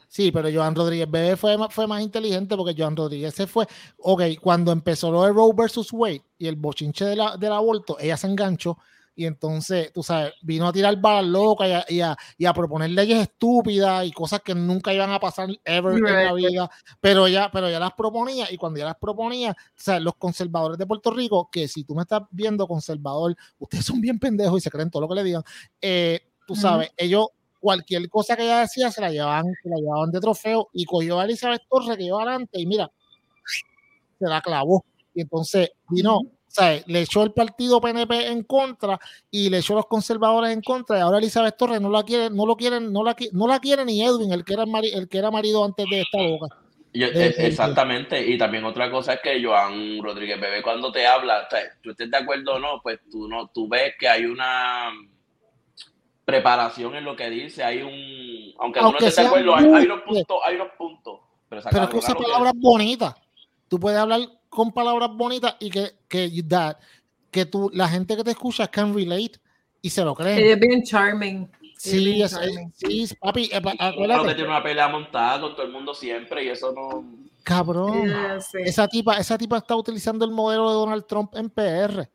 Sí, 0.06 0.30
pero 0.30 0.48
Joan 0.52 0.76
Rodríguez 0.76 1.10
Bebé 1.10 1.36
fue, 1.36 1.58
más- 1.58 1.74
fue 1.74 1.88
más 1.88 2.00
inteligente 2.00 2.56
porque 2.56 2.74
Joan 2.80 2.94
Rodríguez 2.94 3.34
se 3.34 3.48
fue. 3.48 3.66
Ok, 3.98 4.22
cuando 4.40 4.70
empezó 4.70 5.10
lo 5.10 5.24
de 5.24 5.32
Roe 5.32 5.50
versus 5.56 5.92
Wade 5.92 6.22
y 6.38 6.46
el 6.46 6.54
bochinche 6.54 7.04
de 7.04 7.16
la- 7.16 7.36
del 7.36 7.52
aborto, 7.52 7.96
ella 7.98 8.16
se 8.16 8.28
enganchó 8.28 8.78
y 9.16 9.26
entonces, 9.26 9.92
tú 9.92 10.02
sabes, 10.02 10.32
vino 10.42 10.66
a 10.66 10.72
tirar 10.72 11.00
balas 11.00 11.24
locas 11.26 11.68
y 11.68 11.72
a, 11.72 11.84
y 11.88 12.00
a- 12.00 12.16
y 12.38 12.44
a 12.46 12.52
proponer 12.52 12.90
leyes 12.90 13.18
estúpidas 13.20 14.04
y 14.06 14.12
cosas 14.12 14.40
que 14.42 14.54
nunca 14.54 14.92
iban 14.92 15.10
a 15.12 15.20
pasar 15.20 15.48
ever 15.64 15.94
en 15.98 16.02
la 16.02 16.32
Right. 16.32 16.34
vida, 16.50 16.70
pero 17.00 17.26
ella, 17.26 17.50
pero 17.52 17.68
ella 17.68 17.78
las 17.78 17.92
proponía 17.92 18.50
y 18.50 18.56
cuando 18.56 18.78
ella 18.78 18.86
las 18.86 18.96
proponía, 18.98 19.52
o 19.52 19.54
sea, 19.76 20.00
los 20.00 20.14
conservadores 20.16 20.78
de 20.78 20.86
Puerto 20.86 21.10
Rico, 21.12 21.48
que 21.52 21.68
si 21.68 21.84
tú 21.84 21.94
me 21.94 22.02
estás 22.02 22.22
viendo 22.30 22.66
conservador, 22.66 23.36
ustedes 23.58 23.84
son 23.84 24.00
bien 24.00 24.18
pendejos 24.18 24.58
y 24.58 24.60
se 24.62 24.70
creen 24.70 24.90
todo 24.90 25.02
lo 25.02 25.08
que 25.08 25.14
le 25.16 25.24
digan, 25.24 25.42
eh, 25.80 26.20
tú 26.46 26.54
sabes, 26.56 26.90
ellos 26.96 27.28
cualquier 27.60 28.06
cosa 28.10 28.36
que 28.36 28.42
ella 28.44 28.60
decía 28.60 28.90
se 28.90 29.00
la 29.00 29.10
llevaban, 29.10 29.46
se 29.62 29.68
la 29.70 29.76
llevaban 29.76 30.10
de 30.10 30.20
trofeo 30.20 30.68
y 30.72 30.84
cogió 30.84 31.18
a 31.20 31.24
Elizabeth 31.24 31.62
Torres 31.70 31.96
que 31.96 32.04
iba 32.04 32.16
adelante 32.20 32.60
y 32.60 32.66
mira, 32.66 32.90
se 34.18 34.26
la 34.28 34.40
clavó. 34.40 34.84
Y 35.14 35.22
entonces 35.22 35.70
vino, 35.88 36.20
sea, 36.54 36.80
le 36.86 37.00
echó 37.02 37.22
el 37.22 37.32
partido 37.32 37.80
PNP 37.80 38.28
en 38.28 38.42
contra 38.44 38.98
y 39.30 39.50
le 39.50 39.58
echó 39.58 39.74
los 39.74 39.86
conservadores 39.86 40.52
en 40.52 40.62
contra 40.62 40.98
y 40.98 41.00
ahora 41.00 41.18
Elizabeth 41.18 41.56
Torres 41.56 41.80
no 41.80 41.90
la 41.90 42.02
quiere, 42.04 42.30
no 42.30 42.46
lo 42.46 42.56
quieren, 42.56 42.92
no 42.92 43.02
la, 43.02 43.16
no 43.32 43.46
la 43.48 43.58
quiere 43.60 43.84
ni 43.84 44.02
Edwin, 44.02 44.32
el 44.32 44.44
que 44.44 44.54
era 44.54 44.64
mari- 44.66 44.92
el 44.94 45.08
que 45.08 45.18
era 45.18 45.30
marido 45.30 45.64
antes 45.64 45.86
de 45.90 46.00
esta 46.02 46.18
boca. 46.22 46.56
Yo- 46.96 47.08
eh, 47.08 47.34
exactamente, 47.38 48.24
y 48.24 48.38
también 48.38 48.64
otra 48.64 48.88
cosa 48.88 49.14
es 49.14 49.20
que 49.20 49.42
Joan 49.44 50.00
Rodríguez 50.00 50.40
Bebé 50.40 50.62
cuando 50.62 50.92
te 50.92 51.04
habla, 51.04 51.44
o 51.46 51.50
sea, 51.50 51.60
tú 51.82 51.90
estés 51.90 52.08
de 52.08 52.16
acuerdo 52.18 52.54
o 52.54 52.58
no, 52.60 52.80
pues 52.82 53.00
tú 53.10 53.26
no, 53.26 53.48
tú 53.48 53.66
ves 53.68 53.94
que 53.98 54.08
hay 54.08 54.24
una 54.26 54.92
preparación 56.24 56.94
en 56.94 57.04
lo 57.04 57.14
que 57.16 57.28
dice, 57.30 57.62
hay 57.62 57.82
un, 57.82 58.54
aunque 58.58 58.80
tú 58.80 58.92
no 58.92 58.98
estés 58.98 59.16
de 59.16 59.22
acuerdo, 59.22 59.56
hay, 59.56 59.64
hay 59.64 59.84
unos 59.86 60.00
puntos, 60.02 60.36
hay 60.46 60.54
unos 60.56 60.68
puntos, 60.78 61.20
pero, 61.48 61.60
esa 61.60 61.70
Pero 61.70 61.84
es 61.84 61.90
que 62.06 62.12
que- 62.14 62.22
palabras 62.22 62.52
bonitas. 62.56 63.14
Tú 63.68 63.80
puedes 63.80 63.98
hablar 63.98 64.20
con 64.54 64.72
palabras 64.72 65.10
bonitas 65.12 65.56
y 65.60 65.70
que, 65.70 65.92
que, 66.08 66.30
that- 66.48 66.76
que 67.30 67.44
tú, 67.46 67.70
la 67.74 67.88
gente 67.88 68.16
que 68.16 68.24
te 68.24 68.30
escucha 68.30 68.68
can 68.68 68.94
relate 68.94 69.32
y 69.82 69.90
se 69.90 70.04
lo 70.04 70.14
creen. 70.14 70.38
Es 70.38 70.60
bien 70.60 70.82
charming. 70.82 71.50
Sí, 71.76 72.22
es- 72.22 72.32
es- 72.32 72.38
charming. 72.38 72.72
sí, 72.76 73.08
papi, 73.20 73.50
eh, 73.52 73.60
pa- 73.60 73.72
Claro 73.72 73.96
que 73.96 74.02
acuérdate, 74.04 74.34
tiene 74.36 74.50
una 74.50 74.62
pelea 74.62 74.88
montada 74.88 75.40
con 75.40 75.54
todo 75.54 75.66
el 75.66 75.72
mundo 75.72 75.92
siempre 75.94 76.44
y 76.44 76.48
eso 76.48 76.72
no... 76.72 77.04
cabrón. 77.42 78.08
Ella, 78.08 78.40
sí. 78.40 78.58
Esa 78.64 78.88
tipa, 78.88 79.18
esa 79.18 79.36
tipa 79.36 79.58
está 79.58 79.74
utilizando 79.76 80.24
el 80.24 80.30
modelo 80.30 80.68
de 80.68 80.74
Donald 80.74 81.04
Trump 81.06 81.34
en 81.36 81.50
PR. 81.50 82.08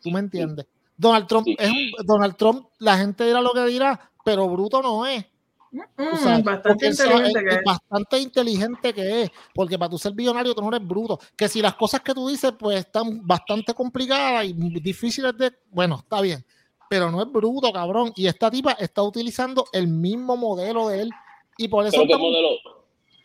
¿Tú 0.00 0.10
me 0.10 0.18
entiendes? 0.20 0.66
Donald 0.96 1.26
Trump 1.26 1.46
Sí. 1.46 1.56
es 1.58 1.70
un, 1.70 2.06
Donald 2.06 2.36
Trump, 2.36 2.66
la 2.78 2.96
gente 2.98 3.24
dirá 3.24 3.40
lo 3.40 3.52
que 3.52 3.64
dirá, 3.66 4.10
pero 4.24 4.48
bruto 4.48 4.80
no 4.82 5.04
es. 5.06 5.24
Mm, 5.72 6.42
bastante 6.44 6.86
inteligente 6.86 7.44
que 7.44 7.54
es. 7.54 7.64
bastante 7.64 8.18
inteligente 8.18 8.92
que 8.92 9.22
es, 9.22 9.30
porque 9.54 9.78
para 9.78 9.88
tú 9.88 9.96
ser 9.96 10.12
billonario 10.12 10.54
tú 10.54 10.60
no 10.60 10.68
eres 10.68 10.86
bruto. 10.86 11.18
Que 11.34 11.48
si 11.48 11.62
las 11.62 11.74
cosas 11.76 12.02
que 12.02 12.12
tú 12.12 12.28
dices 12.28 12.52
pues 12.58 12.80
están 12.80 13.26
bastante 13.26 13.72
complicadas 13.72 14.44
y 14.44 14.52
difíciles 14.52 15.34
de, 15.36 15.50
bueno, 15.70 16.00
está 16.00 16.20
bien, 16.20 16.44
pero 16.90 17.10
no 17.10 17.22
es 17.22 17.32
bruto, 17.32 17.72
cabrón. 17.72 18.12
Y 18.16 18.26
esta 18.26 18.50
tipa 18.50 18.72
está 18.72 19.02
utilizando 19.02 19.64
el 19.72 19.88
mismo 19.88 20.36
modelo 20.36 20.88
de 20.88 21.02
él 21.02 21.10
y 21.56 21.68
por 21.68 21.86
eso 21.86 21.96
¿Pero 21.96 22.06
qué 22.06 22.16
modelo? 22.18 22.48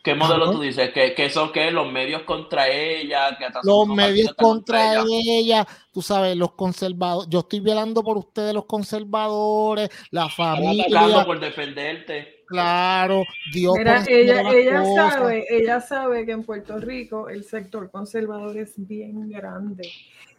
¿Qué 0.02 0.14
modelo 0.14 0.44
Cabrón. 0.44 0.56
tú 0.56 0.62
dices? 0.62 0.90
¿Que, 0.94 1.14
que 1.14 1.28
son 1.28 1.52
que 1.52 1.70
los 1.70 1.92
medios 1.92 2.22
contra 2.22 2.66
ella? 2.70 3.36
Que 3.36 3.44
hasta 3.44 3.60
los 3.62 3.86
medios 3.88 4.32
contra 4.32 5.02
ella? 5.02 5.04
ella, 5.04 5.68
tú 5.92 6.00
sabes, 6.00 6.34
los 6.34 6.52
conservadores, 6.52 7.28
yo 7.28 7.40
estoy 7.40 7.60
velando 7.60 8.02
por 8.02 8.16
ustedes 8.16 8.54
los 8.54 8.64
conservadores, 8.64 9.90
la 10.12 10.26
Están 10.28 10.56
familia, 10.56 10.86
atacando 10.86 11.26
por 11.26 11.40
defenderte. 11.40 12.37
Claro, 12.48 13.24
Dios 13.52 13.74
Mira, 13.78 14.02
ella, 14.08 14.42
ella 14.50 14.84
sabe, 14.84 15.44
ella 15.50 15.80
sabe 15.80 16.24
que 16.26 16.32
en 16.32 16.42
Puerto 16.44 16.78
Rico 16.78 17.28
el 17.28 17.44
sector 17.44 17.90
conservador 17.90 18.56
es 18.56 18.72
bien 18.76 19.28
grande 19.30 19.88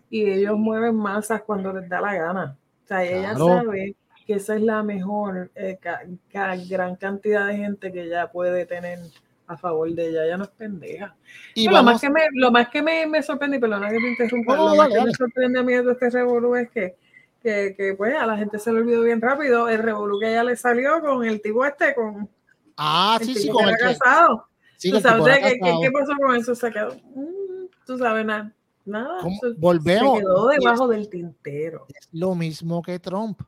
y 0.09 0.25
ellos 0.29 0.57
mueven 0.57 0.95
masas 0.95 1.43
cuando 1.43 1.71
les 1.73 1.87
da 1.87 2.01
la 2.01 2.15
gana. 2.15 2.57
O 2.83 2.87
sea, 2.87 3.03
ella 3.03 3.35
Claro. 3.35 3.45
sabe 3.61 3.95
que 4.25 4.33
esa 4.33 4.55
es 4.55 4.61
la 4.61 4.81
mejor 4.83 5.51
eh, 5.55 5.77
ca- 5.79 6.01
ca- 6.31 6.55
gran 6.69 6.95
cantidad 6.95 7.47
de 7.47 7.57
gente 7.57 7.91
que 7.91 8.03
ella 8.03 8.31
puede 8.31 8.65
tener 8.65 8.99
a 9.47 9.57
favor 9.57 9.89
de 9.91 10.09
ella. 10.09 10.25
Ella 10.25 10.37
no 10.37 10.43
es 10.43 10.49
pendeja. 10.51 11.15
y 11.55 11.67
lo 11.67 11.81
más 11.83 11.99
que 12.01 12.09
me, 12.09 12.21
lo 12.33 12.51
más 12.51 12.69
que 12.69 12.81
me, 12.83 13.05
me 13.07 13.21
sorprende, 13.23 13.59
perdona 13.59 13.89
que 13.89 13.97
te 13.97 14.09
interrumpa, 14.09 14.55
no, 14.55 14.69
lo 14.69 14.75
más 14.75 14.77
dale, 14.77 14.89
que 14.91 14.97
dale. 14.97 15.09
me 15.11 15.13
sorprende 15.15 15.59
a 15.59 15.63
mí 15.63 15.73
de 15.73 15.81
todo 15.81 15.91
este 15.91 16.09
revolú 16.11 16.55
es 16.55 16.69
que, 16.69 16.95
que, 17.41 17.73
que, 17.75 17.93
pues 17.95 18.15
a 18.15 18.25
la 18.25 18.37
gente 18.37 18.59
se 18.59 18.71
le 18.71 18.79
olvidó 18.79 19.03
bien 19.03 19.21
rápido 19.21 19.69
el 19.69 19.79
revolú 19.79 20.19
que 20.19 20.29
ella 20.29 20.43
le 20.43 20.55
salió 20.55 21.01
con 21.01 21.25
el 21.25 21.41
tipo 21.41 21.65
este, 21.65 21.95
con 21.95 22.29
ah, 22.77 23.17
el 23.19 23.27
sí, 23.27 23.35
sí, 23.35 23.49
con 23.49 23.67
el 23.67 23.75
que, 23.77 23.83
casado. 23.83 24.47
sí, 24.77 24.91
¿Tú 24.91 24.99
sabes 24.99 25.39
¿qué, 25.39 25.91
pasó 25.91 26.13
con 26.17 26.35
eso? 26.35 26.55
Se 26.55 26.71
quedó, 26.71 26.95
mm, 26.95 27.65
tú 27.85 27.97
sabes, 27.97 28.25
nada, 28.25 28.53
nada. 28.85 29.21
Volvemos. 29.57 30.17
Se 30.17 30.23
quedó 30.23 30.47
debajo 30.47 30.87
del 30.87 31.09
tintero. 31.09 31.85
es 31.89 32.09
lo 32.11 32.35
mismo 32.35 32.81
que 32.81 32.99
Trump. 32.99 33.41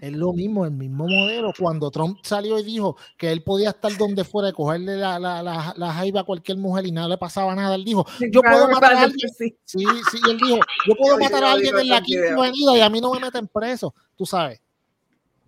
Es 0.00 0.12
lo 0.12 0.32
mismo, 0.32 0.64
el 0.64 0.70
mismo 0.72 1.06
modelo. 1.08 1.52
Cuando 1.58 1.90
Trump 1.90 2.18
salió 2.22 2.58
y 2.58 2.62
dijo 2.64 2.96
que 3.16 3.30
él 3.32 3.42
podía 3.42 3.70
estar 3.70 3.96
donde 3.96 4.24
fuera 4.24 4.48
y 4.50 4.52
cogerle 4.52 4.96
la, 4.96 5.18
la, 5.18 5.42
la, 5.42 5.74
la 5.76 5.92
jaiba 5.92 6.20
a 6.20 6.24
cualquier 6.24 6.58
mujer 6.58 6.86
y 6.86 6.92
nada 6.92 7.08
le 7.08 7.18
pasaba 7.18 7.54
nada, 7.54 7.74
él 7.74 7.84
dijo, 7.84 8.06
yo 8.32 8.40
puedo 8.42 8.68
matar 8.68 8.94
a 8.94 9.02
alguien. 9.02 9.28
Sí. 9.36 9.54
Sí, 9.64 9.84
él 10.28 10.38
dijo, 10.38 10.58
yo 10.86 10.94
puedo 10.96 11.18
matar 11.18 11.38
a 11.44 11.48
lo 11.48 11.52
alguien 11.54 11.78
en 11.78 11.88
la 11.88 12.00
quinta 12.02 12.34
avenida 12.34 12.76
y 12.76 12.80
a 12.80 12.90
mí 12.90 13.00
no 13.00 13.12
me 13.12 13.20
meten 13.20 13.46
preso, 13.48 13.94
tú 14.16 14.26
sabes. 14.26 14.60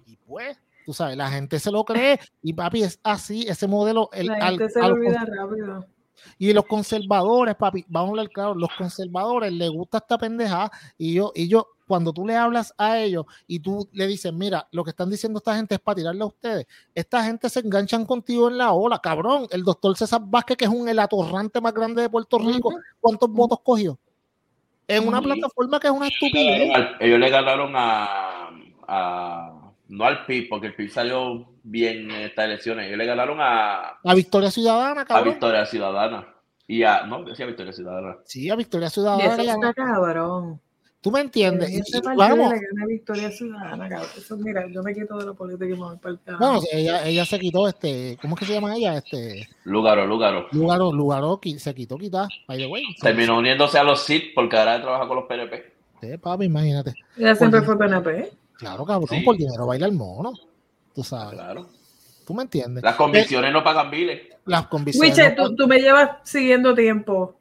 Y 0.07 0.17
pues, 0.17 0.59
tú 0.85 0.93
sabes, 0.93 1.17
la 1.17 1.31
gente 1.31 1.59
se 1.59 1.71
lo 1.71 1.85
cree 1.85 2.19
y 2.43 2.53
papi 2.53 2.83
es 2.83 2.99
así, 3.03 3.47
ese 3.49 3.67
modelo. 3.67 4.09
El, 4.13 4.27
La 4.27 4.35
al- 4.37 4.59
gente 4.59 4.71
se 4.71 4.81
a 4.81 4.83
le 4.85 4.89
los 4.91 4.99
olvida 4.99 5.25
rápido. 5.25 5.87
y 6.39 6.53
los 6.53 6.67
conservadores, 6.67 7.55
papi, 7.57 7.85
vamos 7.89 8.09
a 8.09 8.11
hablar 8.11 8.29
claro, 8.31 8.55
los 8.55 8.71
conservadores 8.77 9.53
les 9.53 9.71
gusta 9.71 9.99
esta 9.99 10.19
pendejada 10.19 10.71
y 10.99 11.15
yo, 11.15 11.33
y 11.35 11.49
yo, 11.49 11.67
cuando 11.87 12.13
tú 12.13 12.27
le 12.27 12.37
hablas 12.37 12.75
a 12.79 12.99
ellos 12.99 13.25
y 13.47 13.59
tú 13.61 13.89
le 13.93 14.07
dices, 14.07 14.33
mira, 14.33 14.67
lo 14.73 14.85
que 14.85 14.91
están 14.91 15.11
diciendo 15.11 15.39
esta 15.39 15.55
gente 15.57 15.75
es 15.75 15.81
para 15.81 15.97
tirarle 15.97 16.23
a 16.23 16.27
ustedes, 16.27 16.67
esta 16.95 17.25
gente 17.25 17.49
se 17.49 17.61
enganchan 17.61 18.05
contigo 18.07 18.49
en 18.49 18.59
la 18.59 18.73
ola, 18.73 18.99
cabrón. 18.99 19.47
El 19.51 19.63
doctor 19.65 19.97
César 19.97 20.21
Vázquez, 20.25 20.57
que 20.57 20.65
es 20.65 20.71
un 20.71 20.89
el 20.89 20.99
atorrante 20.99 21.61
más 21.61 21.73
grande 21.75 22.03
de 22.03 22.09
Puerto 22.11 22.39
Rico. 22.39 22.75
¿cuántos 23.01 23.31
votos 23.31 23.59
cogió? 23.63 23.99
En 24.89 25.07
una 25.09 25.23
plataforma 25.23 25.79
que 25.81 25.87
es 25.87 25.93
una 25.93 26.09
estupidez. 26.09 26.73
Ellos 27.01 27.19
le 27.19 27.31
ganaron 27.31 27.73
a, 27.77 28.49
a- 28.89 29.59
no 29.89 30.05
al 30.05 30.25
PIB, 30.27 30.49
porque 30.49 30.69
el 30.69 30.75
PIB 30.75 30.91
salió 30.91 31.47
bien 31.63 32.11
en 32.11 32.23
estas 32.23 32.47
elecciones. 32.47 32.87
Ellos 32.87 32.99
le 32.99 33.07
ganaron 33.07 33.39
a, 33.41 33.99
A 34.05 34.15
Victoria 34.15 34.51
Ciudadana, 34.51 35.03
a 35.03 35.05
cabrón. 35.05 35.29
Victoria 35.35 35.67
Ciudadana. 35.67 36.29
Y 36.67 36.83
a, 36.85 37.05
no, 37.07 37.23
decía 37.25 37.45
Victoria 37.47 37.73
Ciudadana. 37.73 38.17
Sí, 38.25 38.49
a 38.49 38.57
Victoria 38.57 38.87
Y 38.89 38.91
Ciudadana. 38.91 39.35
eso 39.35 39.45
ganó. 39.45 39.69
está 39.69 39.75
cabrón. 39.75 40.61
¿Tú 41.03 41.11
me 41.11 41.21
entiendes? 41.21 41.69
Y- 41.69 41.83
vamos. 42.17 42.53
Eso, 44.17 44.37
mira, 44.37 44.69
yo 44.69 44.85
me 44.85 44.95
quito 44.95 45.19
de 45.19 45.27
la 45.27 45.33
política 45.33 45.67
y 45.67 45.71
me 45.71 45.75
voy 45.77 45.97
para 45.97 46.15
el 46.15 46.21
ella, 46.73 47.05
ella 47.05 47.25
se 47.27 47.41
quitó 47.41 47.67
este, 47.67 48.17
¿cómo 48.23 48.37
es 48.37 48.39
que 48.41 48.47
se 48.47 48.53
llama 48.55 48.77
ella? 48.77 48.99
Este, 48.99 49.49
Lugaro, 49.65 50.07
Lugaro. 50.07 50.47
Lugaro, 50.53 50.93
Lugaro 50.93 51.41
se 51.59 51.75
quitó 51.75 51.99
quitar, 51.99 52.29
by 52.47 52.57
the 52.57 52.67
way. 52.69 52.85
Terminó 53.01 53.39
uniéndose 53.39 53.79
a 53.81 53.83
los 53.83 54.05
SIT 54.05 54.33
porque 54.33 54.57
ahora 54.57 54.81
trabaja 54.81 55.09
con 55.09 55.17
los 55.17 55.27
PNP. 55.27 55.73
Sí, 56.01 56.19
papi, 56.19 56.45
imagínate. 56.45 56.95
Ella 57.19 57.35
siempre 57.35 57.63
fue 57.63 57.77
PNP. 57.77 58.31
Claro, 58.59 58.85
cabrón, 58.85 59.09
Sí. 59.09 59.25
por 59.25 59.37
dinero 59.37 59.67
baila 59.67 59.87
el 59.87 59.93
mono. 59.93 60.33
Tú 60.95 61.03
sabes, 61.03 61.35
Claro. 61.35 61.67
tú 62.25 62.33
me 62.33 62.43
entiendes. 62.45 62.85
Las 62.85 62.95
convicciones 62.95 63.53
no 63.53 63.65
pagan 63.65 63.91
biles. 63.91 64.21
Las 64.45 64.69
convicciones. 64.69 65.17
Wiche, 65.19 65.35
no- 65.37 65.49
tú, 65.51 65.57
tú 65.57 65.67
me 65.67 65.81
llevas 65.81 66.11
siguiendo 66.23 66.75
tiempo. 66.77 67.35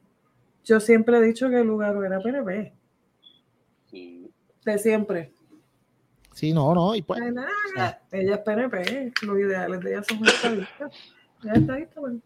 Yo 0.65 0.79
siempre 0.79 1.17
he 1.17 1.21
dicho 1.21 1.47
que 1.47 1.61
el 1.61 1.67
lugar 1.67 1.95
era 2.03 2.19
PNP. 2.19 2.73
De 4.65 4.77
siempre. 4.77 5.31
Sí, 6.33 6.53
no, 6.53 6.73
no, 6.73 6.95
y 6.95 7.01
pues. 7.01 7.21
Ay, 7.21 7.31
nada, 7.31 8.01
Ella 8.11 8.35
es 8.35 8.39
PNP. 8.39 9.11
Los 9.23 9.37
ideales 9.39 9.79
de 9.81 9.91
ella 9.91 10.03
son 10.03 10.25
estadistas. 10.25 10.91
Ya 11.43 11.53
está 11.53 11.99
bueno. 11.99 12.19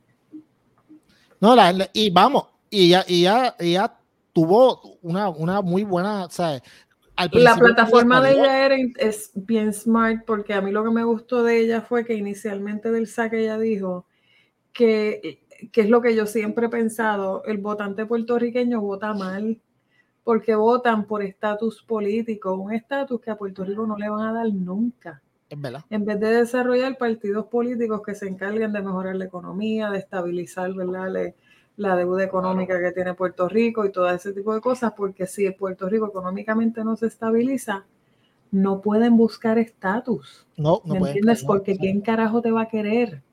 No, 1.39 1.55
la- 1.55 1.71
la- 1.73 1.89
y 1.93 2.09
vamos, 2.09 2.47
y 2.69 2.89
ya, 2.89 3.03
y 3.07 3.23
ya, 3.23 3.55
ya 3.59 3.97
tuvo 4.33 4.97
una, 5.01 5.29
una 5.29 5.61
muy 5.61 5.83
buena, 5.83 6.27
¿sabes? 6.29 6.61
La 7.31 7.55
plataforma 7.55 8.21
de 8.21 8.31
ella 8.33 8.65
era, 8.65 8.75
es 8.97 9.31
bien 9.33 9.73
smart 9.73 10.25
porque 10.25 10.53
a 10.53 10.61
mí 10.61 10.71
lo 10.71 10.83
que 10.83 10.89
me 10.91 11.03
gustó 11.03 11.43
de 11.43 11.59
ella 11.59 11.81
fue 11.81 12.03
que 12.05 12.13
inicialmente 12.13 12.91
del 12.91 13.07
saque 13.07 13.39
ella 13.41 13.57
dijo 13.57 14.05
que, 14.73 15.41
que 15.71 15.81
es 15.81 15.89
lo 15.89 16.01
que 16.01 16.13
yo 16.15 16.25
siempre 16.25 16.65
he 16.65 16.69
pensado, 16.69 17.43
el 17.45 17.57
votante 17.59 18.05
puertorriqueño 18.05 18.81
vota 18.81 19.13
mal 19.13 19.61
porque 20.25 20.55
votan 20.55 21.07
por 21.07 21.23
estatus 21.23 21.83
político, 21.83 22.55
un 22.55 22.73
estatus 22.73 23.21
que 23.21 23.31
a 23.31 23.37
Puerto 23.37 23.65
Rico 23.65 23.87
no 23.87 23.97
le 23.97 24.09
van 24.09 24.27
a 24.27 24.33
dar 24.33 24.53
nunca. 24.53 25.23
Es 25.49 25.59
verdad. 25.59 25.85
En 25.89 26.05
vez 26.05 26.19
de 26.19 26.27
desarrollar 26.29 26.97
partidos 26.97 27.47
políticos 27.47 28.01
que 28.05 28.15
se 28.15 28.27
encarguen 28.27 28.73
de 28.73 28.81
mejorar 28.83 29.15
la 29.15 29.25
economía, 29.25 29.89
de 29.89 29.97
estabilizar 29.99 30.73
¿verdad? 30.73 31.09
Le- 31.11 31.35
la 31.77 31.95
deuda 31.95 32.23
económica 32.23 32.79
que 32.79 32.91
tiene 32.91 33.15
Puerto 33.15 33.49
Rico 33.49 33.85
y 33.85 33.91
todo 33.91 34.09
ese 34.09 34.33
tipo 34.33 34.53
de 34.53 34.61
cosas, 34.61 34.93
porque 34.95 35.25
si 35.27 35.49
Puerto 35.51 35.89
Rico 35.89 36.07
económicamente 36.07 36.83
no 36.83 36.95
se 36.97 37.07
estabiliza, 37.07 37.85
no 38.51 38.81
pueden 38.81 39.17
buscar 39.17 39.59
estatus. 39.59 40.47
No, 40.57 40.81
no 40.85 40.95
¿Me 40.95 40.97
pueden 40.97 41.19
entiendes? 41.19 41.43
no, 41.43 41.45
Porque 41.45 41.77
¿quién 41.77 42.01
carajo 42.01 42.41
te 42.41 42.51
va 42.51 42.63
a 42.63 42.69
querer? 42.69 43.23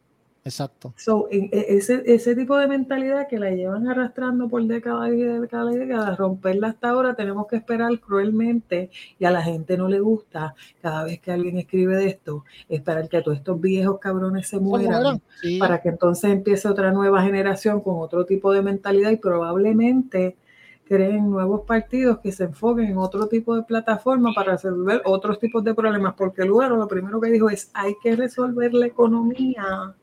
Exacto. 0.45 0.93
So, 0.97 1.29
e- 1.31 1.51
ese, 1.69 2.03
ese 2.05 2.35
tipo 2.35 2.57
de 2.57 2.67
mentalidad 2.67 3.29
que 3.29 3.39
la 3.39 3.51
llevan 3.51 3.89
arrastrando 3.89 4.49
por 4.49 4.65
décadas 4.65 5.13
y 5.13 5.23
décadas 5.23 5.75
y 5.75 5.79
décadas, 5.79 6.19
romperla 6.19 6.69
hasta 6.69 6.91
ahora, 6.91 7.15
tenemos 7.15 7.47
que 7.47 7.57
esperar 7.57 8.01
cruelmente 8.01 8.91
y 9.19 9.25
a 9.25 9.31
la 9.31 9.43
gente 9.43 9.77
no 9.77 9.89
le 9.89 10.01
gusta 10.01 10.55
cada 10.81 11.05
vez 11.05 11.21
que 11.21 11.31
alguien 11.31 11.59
escribe 11.59 11.97
de 11.97 12.07
esto, 12.07 12.45
esperar 12.69 13.09
que 13.09 13.23
todos 13.23 13.39
estos 13.39 13.61
viejos 13.61 14.01
cabrones 14.01 14.49
se 14.49 14.59
mueran 14.59 15.23
sí. 15.41 15.59
para 15.59 15.81
que 15.81 15.91
entonces 15.91 16.31
empiece 16.31 16.67
otra 16.69 16.91
nueva 16.91 17.23
generación 17.23 17.81
con 17.81 18.01
otro 18.01 18.27
tipo 18.27 18.53
de 18.53 18.63
mentalidad 18.63 19.11
y 19.11 19.17
probablemente 19.17 20.37
creen 20.85 21.31
nuevos 21.31 21.63
partidos 21.63 22.19
que 22.19 22.33
se 22.33 22.45
enfoquen 22.45 22.87
en 22.87 22.99
otro 22.99 23.27
tipo 23.29 23.55
de 23.55 23.63
plataforma 23.63 24.33
para 24.35 24.53
resolver 24.53 25.03
otros 25.05 25.39
tipos 25.39 25.63
de 25.63 25.75
problemas, 25.75 26.15
porque 26.15 26.45
luego 26.45 26.77
lo 26.77 26.89
primero 26.89 27.21
que 27.21 27.31
dijo 27.31 27.49
es 27.49 27.71
hay 27.73 27.95
que 28.03 28.17
resolver 28.17 28.75
la 28.75 28.87
economía. 28.87 29.95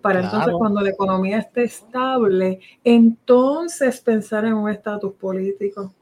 Para 0.00 0.20
entonces 0.20 0.54
cuando 0.56 0.80
la 0.80 0.90
economía 0.90 1.38
esté 1.38 1.64
estable, 1.64 2.60
entonces 2.84 4.00
pensar 4.00 4.44
en 4.44 4.54
un 4.54 4.70
estatus 4.70 5.12
político. 5.14 5.92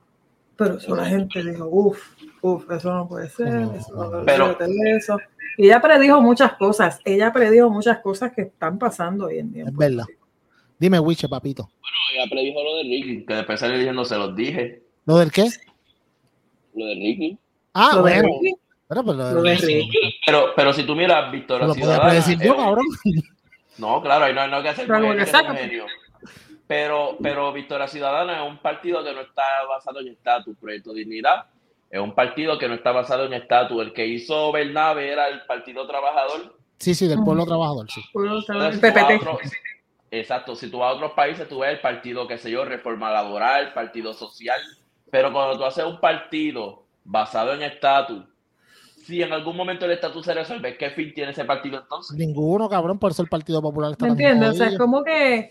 Pero 0.57 0.77
eso 0.79 0.95
la 0.97 1.05
gente 1.07 1.43
dijo, 1.45 1.69
uff, 1.71 2.01
uff, 2.43 2.71
eso 2.71 2.93
no 2.93 3.09
puede 3.09 3.29
ser, 3.29 3.49
eso 3.77 3.95
no 3.95 4.25
Pero- 4.25 4.57
eso. 4.97 5.19
Y 5.57 5.67
ella 5.67 5.81
predijo 5.81 6.21
muchas 6.21 6.53
cosas, 6.55 7.01
ella 7.05 7.33
predijo 7.33 7.69
muchas 7.71 7.99
cosas 7.99 8.33
que 8.33 8.43
están 8.43 8.79
pasando 8.79 9.27
hoy 9.27 9.39
en 9.39 9.53
día. 9.53 9.65
Es 9.67 9.77
verdad. 9.77 10.05
Dime, 10.79 11.01
Wiche, 11.01 11.29
papito. 11.29 11.69
Ya 12.17 12.29
predijo 12.31 12.63
lo 12.63 12.77
de 12.77 12.83
Ricky, 12.85 13.25
que 13.27 13.35
después 13.35 13.59
salió 13.59 13.77
diciendo, 13.77 14.05
se 14.05 14.17
los 14.17 14.35
dije. 14.37 14.83
¿Lo 15.07 15.17
del 15.19 15.31
qué? 15.33 15.49
Lo 16.75 16.87
de 16.87 16.95
Ricky. 16.95 17.39
Ah, 17.75 17.91
Lo 17.95 18.03
de 18.05 18.13
bueno. 18.21 18.29
Ricky, 18.41 18.55
Pero, 18.89 19.05
pues, 19.05 19.17
lo 19.17 19.43
de 19.43 19.55
Ricky. 19.57 19.91
Pero, 20.25 20.47
pero 20.57 20.73
si 20.73 20.85
tú 20.85 20.95
miras 20.95 21.31
Victoria 21.33 21.67
lo 21.67 21.75
podía 21.75 22.01
predecir 22.01 22.39
yo, 22.41 22.53
un- 22.57 22.65
cabrón. 22.65 22.87
No, 23.79 24.03
claro, 24.03 24.25
ahí 24.25 24.35
no, 24.35 24.47
no 24.49 24.57
hay 24.57 24.63
que 24.63 24.69
hacer 24.71 24.87
Pero 24.87 25.17
que 25.17 25.27
genio. 25.27 25.87
Pero, 26.67 27.17
pero 27.23 27.53
Victoria 27.53 27.89
Ciudadana 27.89 28.45
es 28.45 28.51
un 28.51 28.59
partido 28.59 29.03
que 29.03 29.15
no 29.15 29.23
está 29.23 29.43
basado 29.69 30.01
en 30.01 30.09
estatus, 30.09 30.57
Proyecto 30.59 30.93
Dignidad. 30.93 31.47
Es 31.91 32.01
un 32.01 32.15
partido 32.15 32.59
que 32.59 32.69
no 32.69 32.75
está 32.75 32.93
basado 32.93 33.25
en 33.25 33.33
estatus. 33.33 33.81
El 33.81 33.93
que 33.95 34.07
hizo 34.07 34.53
Bernabe 34.53 35.11
era 35.11 35.29
el 35.29 35.47
Partido 35.47 35.87
Trabajador. 35.87 36.59
Sí, 36.79 36.95
sí, 36.95 37.09
del 37.09 37.25
pueblo 37.25 37.47
trabajador, 37.47 37.91
sí. 37.91 38.03
Pueblo 38.13 38.43
Trabajador, 38.45 38.81
PPT. 38.81 39.51
exacto, 40.11 40.55
si 40.55 40.71
tú 40.71 40.79
vas 40.79 40.93
a 40.93 40.97
otros 40.97 41.13
países, 41.13 41.49
tú 41.49 41.61
ves 41.61 41.71
el 41.71 41.81
partido, 41.81 42.29
qué 42.29 42.39
sé 42.39 42.51
yo, 42.51 42.65
Reforma 42.65 43.11
Laboral, 43.11 43.73
Partido 43.73 44.13
Social. 44.13 44.61
Pero 45.11 45.33
cuando 45.33 45.57
tú 45.59 45.65
haces 45.65 45.85
un 45.85 45.99
partido 45.99 46.85
basado 47.05 47.55
en 47.55 47.63
estatus, 47.63 48.25
si 49.09 49.23
en 49.23 49.33
algún 49.33 49.57
momento 49.57 49.87
el 49.87 49.93
estatus 49.93 50.27
se 50.27 50.35
resuelve, 50.35 50.77
¿qué 50.77 50.91
fin 50.91 51.13
tiene 51.15 51.33
ese 51.33 51.45
partido 51.47 51.81
entonces? 51.81 52.15
Ninguno, 52.17 52.69
cabrón, 52.69 52.99
por 52.99 53.11
eso 53.13 53.23
el 53.23 53.29
Partido 53.29 53.63
Popular 53.63 53.93
está 53.93 54.05
¿Me 54.05 54.11
entiendes? 54.13 54.51
O 54.51 54.53
sea, 54.55 54.69
es 54.69 54.79
como 54.79 55.03
que 55.03 55.51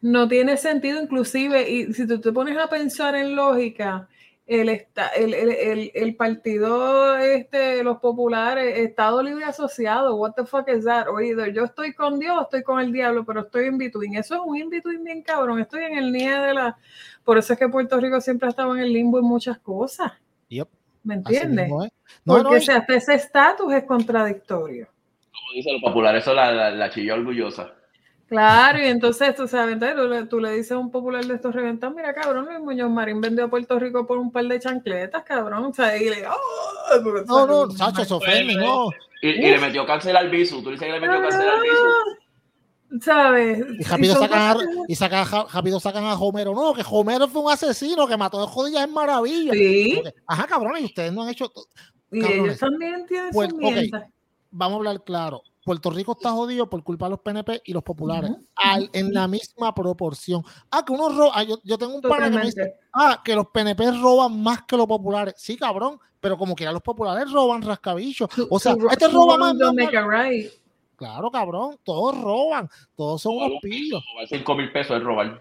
no 0.00 0.26
tiene 0.26 0.56
sentido 0.56 1.00
inclusive, 1.00 1.70
y 1.70 1.92
si 1.92 2.06
tú 2.06 2.20
te 2.20 2.32
pones 2.32 2.58
a 2.58 2.68
pensar 2.68 3.14
en 3.14 3.36
lógica, 3.36 4.08
el, 4.44 4.68
esta- 4.68 5.08
el, 5.08 5.34
el, 5.34 5.50
el, 5.50 5.90
el 5.94 6.14
partido, 6.16 7.16
este, 7.16 7.82
los 7.84 7.98
populares, 7.98 8.78
Estado 8.78 9.22
Libre 9.22 9.44
Asociado, 9.44 10.16
what 10.16 10.32
the 10.34 10.44
fuck 10.44 10.68
is 10.68 10.84
that? 10.84 11.06
Oído, 11.08 11.46
yo 11.46 11.64
estoy 11.64 11.94
con 11.94 12.18
Dios, 12.18 12.42
estoy 12.42 12.62
con 12.64 12.80
el 12.80 12.92
diablo, 12.92 13.24
pero 13.24 13.40
estoy 13.42 13.66
in 13.66 13.78
between. 13.78 14.14
Eso 14.16 14.34
es 14.34 14.40
un 14.44 14.56
in 14.56 14.68
between 14.68 15.02
bien 15.04 15.22
cabrón, 15.22 15.60
estoy 15.60 15.84
en 15.84 15.96
el 15.98 16.12
nie 16.12 16.30
de 16.40 16.54
la... 16.54 16.76
Por 17.24 17.38
eso 17.38 17.52
es 17.52 17.58
que 17.58 17.68
Puerto 17.68 17.98
Rico 18.00 18.20
siempre 18.20 18.46
ha 18.46 18.50
estado 18.50 18.74
en 18.76 18.82
el 18.82 18.92
limbo 18.92 19.18
en 19.20 19.24
muchas 19.24 19.58
cosas, 19.58 20.12
Yep, 20.48 20.68
¿me 21.06 21.14
entiendes? 21.14 21.64
mismo 21.66 21.84
es. 21.84 21.90
No, 22.24 22.34
Porque 22.34 22.42
no, 22.50 22.54
y- 22.56 22.58
o 22.58 22.62
sea, 22.62 22.76
hasta 22.78 22.94
ese 22.94 23.14
estatus 23.14 23.72
es 23.72 23.84
contradictorio. 23.84 24.86
Como 25.32 25.52
dicen 25.54 25.74
los 25.74 25.82
populares, 25.82 26.22
eso 26.22 26.34
la, 26.34 26.52
la, 26.52 26.70
la 26.70 26.90
chilló 26.90 27.14
orgullosa. 27.14 27.72
Claro, 28.28 28.80
y 28.82 28.86
entonces 28.86 29.36
tú 29.36 29.46
sabes, 29.46 29.74
entonces, 29.74 29.96
tú, 29.96 30.08
le, 30.08 30.24
tú 30.24 30.40
le 30.40 30.50
dices 30.50 30.72
a 30.72 30.78
un 30.78 30.90
popular 30.90 31.24
de 31.24 31.34
estos 31.36 31.54
reventados, 31.54 31.94
mira 31.94 32.12
cabrón, 32.12 32.46
Luis 32.46 32.58
Muñoz 32.58 32.90
Marín 32.90 33.20
vendió 33.20 33.44
a 33.44 33.48
Puerto 33.48 33.78
Rico 33.78 34.04
por 34.04 34.18
un 34.18 34.32
par 34.32 34.44
de 34.46 34.58
chancletas, 34.58 35.22
cabrón. 35.22 35.64
O 35.66 35.72
sea, 35.72 35.96
y 35.96 36.08
le 36.10 36.26
¡oh! 36.26 37.22
No, 37.28 37.46
no. 37.46 37.70
Sacho, 37.70 38.04
se 38.04 38.12
ofende, 38.14 38.54
no. 38.56 38.90
Y, 39.22 39.28
y 39.28 39.50
le 39.50 39.58
metió 39.58 39.86
cáncer 39.86 40.16
al 40.16 40.28
bisu. 40.28 40.60
Tú 40.60 40.70
dices 40.70 40.86
que 40.86 40.92
le 40.92 41.00
metió 41.00 41.22
cáncer 41.22 41.48
al 41.48 41.60
bisu. 41.62 41.84
¿Sabes? 43.00 43.58
Y 43.78 43.82
rápido 43.84 44.14
son 44.14 44.22
sacan, 44.22 44.40
a, 44.58 44.64
y 44.88 44.94
sacan, 44.94 45.26
a- 45.32 45.44
rápido 45.52 45.80
sacan 45.80 46.04
a 46.04 46.14
Homero. 46.14 46.54
No, 46.54 46.72
que 46.72 46.82
Homero 46.88 47.26
fue 47.28 47.42
un 47.42 47.50
asesino 47.52 48.06
que 48.06 48.16
mató 48.16 48.40
de 48.40 48.46
jodillas 48.46 48.84
en 48.84 48.92
maravilla. 48.92 49.52
Sí, 49.52 50.00
que, 50.02 50.14
Ajá, 50.26 50.46
cabrón, 50.46 50.74
y 50.80 50.84
ustedes 50.84 51.12
no 51.12 51.22
han 51.22 51.30
hecho. 51.30 51.50
y 52.10 52.20
cabrones. 52.20 52.44
ellos 52.46 52.58
también 52.58 53.06
tienen 53.06 53.30
Pues. 53.32 53.50
Vamos 54.50 54.74
a 54.74 54.76
hablar 54.78 55.04
claro. 55.04 55.42
Puerto 55.64 55.90
Rico 55.90 56.12
está 56.12 56.30
jodido 56.30 56.70
por 56.70 56.84
culpa 56.84 57.06
de 57.06 57.10
los 57.10 57.20
PNP 57.20 57.60
y 57.64 57.72
los 57.72 57.82
populares. 57.82 58.30
Al- 58.54 58.88
en 58.92 59.12
la 59.12 59.26
misma 59.26 59.74
proporción. 59.74 60.42
Ah, 60.70 60.84
que 60.84 60.92
uno 60.92 61.08
roba. 61.08 61.42
Yo, 61.42 61.58
yo 61.64 61.76
tengo 61.76 61.96
un 61.96 62.00
pana 62.02 62.30
que 62.30 62.36
me 62.36 62.44
dice, 62.44 62.74
ah, 62.92 63.20
que 63.24 63.34
los 63.34 63.48
PNP 63.48 63.90
roban 64.00 64.40
más 64.40 64.62
que 64.62 64.76
los 64.76 64.86
populares. 64.86 65.34
Sí, 65.36 65.56
cabrón, 65.56 65.98
pero 66.20 66.38
como 66.38 66.54
quiera 66.54 66.70
los 66.70 66.82
populares 66.82 67.30
roban 67.32 67.62
rascabichos. 67.62 68.30
O 68.48 68.60
sea, 68.60 68.76
este 68.92 69.08
roba 69.08 69.36
más. 69.38 69.58
don't 69.58 69.76
make 69.76 69.96
a 69.96 70.06
right. 70.06 70.52
Claro, 70.96 71.30
cabrón, 71.30 71.78
todos 71.84 72.20
roban. 72.20 72.68
Todos 72.96 73.22
son 73.22 73.36
unos 73.36 73.60
pillos. 73.62 74.02
Robar 74.12 74.28
5 74.28 74.54
mil 74.54 74.72
pesos 74.72 74.96
es 74.96 75.02
robar. 75.02 75.40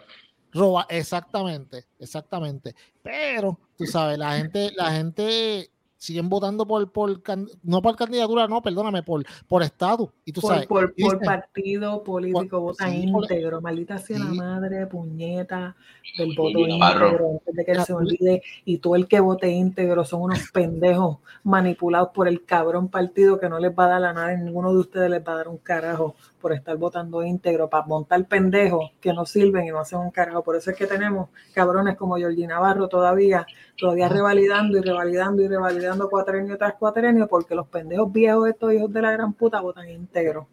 Roba, 0.51 0.85
exactamente, 0.89 1.85
exactamente. 1.99 2.75
Pero, 3.01 3.59
tú 3.77 3.85
sabes, 3.85 4.17
la 4.17 4.37
gente, 4.37 4.71
la 4.75 4.91
gente 4.91 5.69
siguen 6.05 6.29
votando 6.29 6.65
por, 6.65 6.91
por 6.91 7.21
no 7.63 7.81
por 7.81 7.95
candidatura, 7.95 8.47
no, 8.47 8.61
perdóname, 8.61 9.03
por, 9.03 9.23
por 9.47 9.63
estatus. 9.63 10.09
Y 10.23 10.31
tú 10.31 10.41
Por, 10.41 10.51
sabes, 10.53 10.67
por, 10.67 10.93
por 10.95 11.19
partido 11.23 12.03
político, 12.03 12.57
Por- 12.57 12.61
vota 12.61 12.89
sí, 12.89 13.03
íntegro, 13.03 13.61
maldita 13.61 13.97
sea 13.97 14.19
la 14.19 14.31
sí. 14.31 14.37
madre, 14.37 14.87
puñeta, 14.87 15.75
del 16.17 16.33
voto 16.35 16.59
íntegro, 16.59 17.31
antes 17.31 17.55
de 17.55 17.65
que 17.65 17.73
La- 17.73 17.85
se 17.85 17.93
olvide, 17.93 18.43
y 18.63 18.77
todo 18.77 18.95
el 18.95 19.07
que 19.07 19.19
vote 19.19 19.49
íntegro 19.49 20.05
son 20.05 20.21
unos 20.21 20.39
pendejos 20.51 21.17
manipulados 21.43 22.09
por 22.13 22.27
el 22.27 22.45
cabrón 22.45 22.87
partido 22.87 23.39
que 23.39 23.49
no 23.49 23.59
les 23.59 23.71
va 23.77 23.85
a 23.85 23.89
dar 23.89 24.01
la 24.01 24.13
nada, 24.13 24.33
y 24.33 24.37
ninguno 24.37 24.71
de 24.73 24.79
ustedes 24.79 25.09
les 25.09 25.21
va 25.27 25.33
a 25.33 25.37
dar 25.37 25.47
un 25.47 25.57
carajo 25.57 26.15
por 26.45 26.53
estar 26.53 26.77
votando 26.77 27.23
íntegro, 27.23 27.67
para 27.71 27.87
montar 27.87 28.23
pendejos 28.27 28.91
que 29.01 29.11
no 29.13 29.25
sirven 29.25 29.65
y 29.65 29.69
no 29.71 29.79
hacen 29.79 29.97
un 29.97 30.11
carajo. 30.11 30.43
Por 30.43 30.55
eso 30.55 30.69
es 30.69 30.77
que 30.77 30.85
tenemos 30.85 31.29
cabrones 31.55 31.97
como 31.97 32.17
Georgie 32.17 32.45
Navarro 32.45 32.87
todavía, 32.87 33.47
todavía 33.75 34.07
revalidando 34.09 34.77
y 34.77 34.81
revalidando 34.81 35.41
y 35.41 35.47
revalidando 35.47 36.07
cuatrenio 36.07 36.55
tras 36.55 36.75
cuatrenio, 36.75 37.27
porque 37.27 37.55
los 37.55 37.67
pendejos 37.67 38.11
viejos 38.13 38.47
estos 38.47 38.71
hijos 38.73 38.93
de 38.93 39.01
la 39.01 39.11
gran 39.11 39.33
puta 39.33 39.59
votan 39.59 39.89
íntegro. 39.89 40.47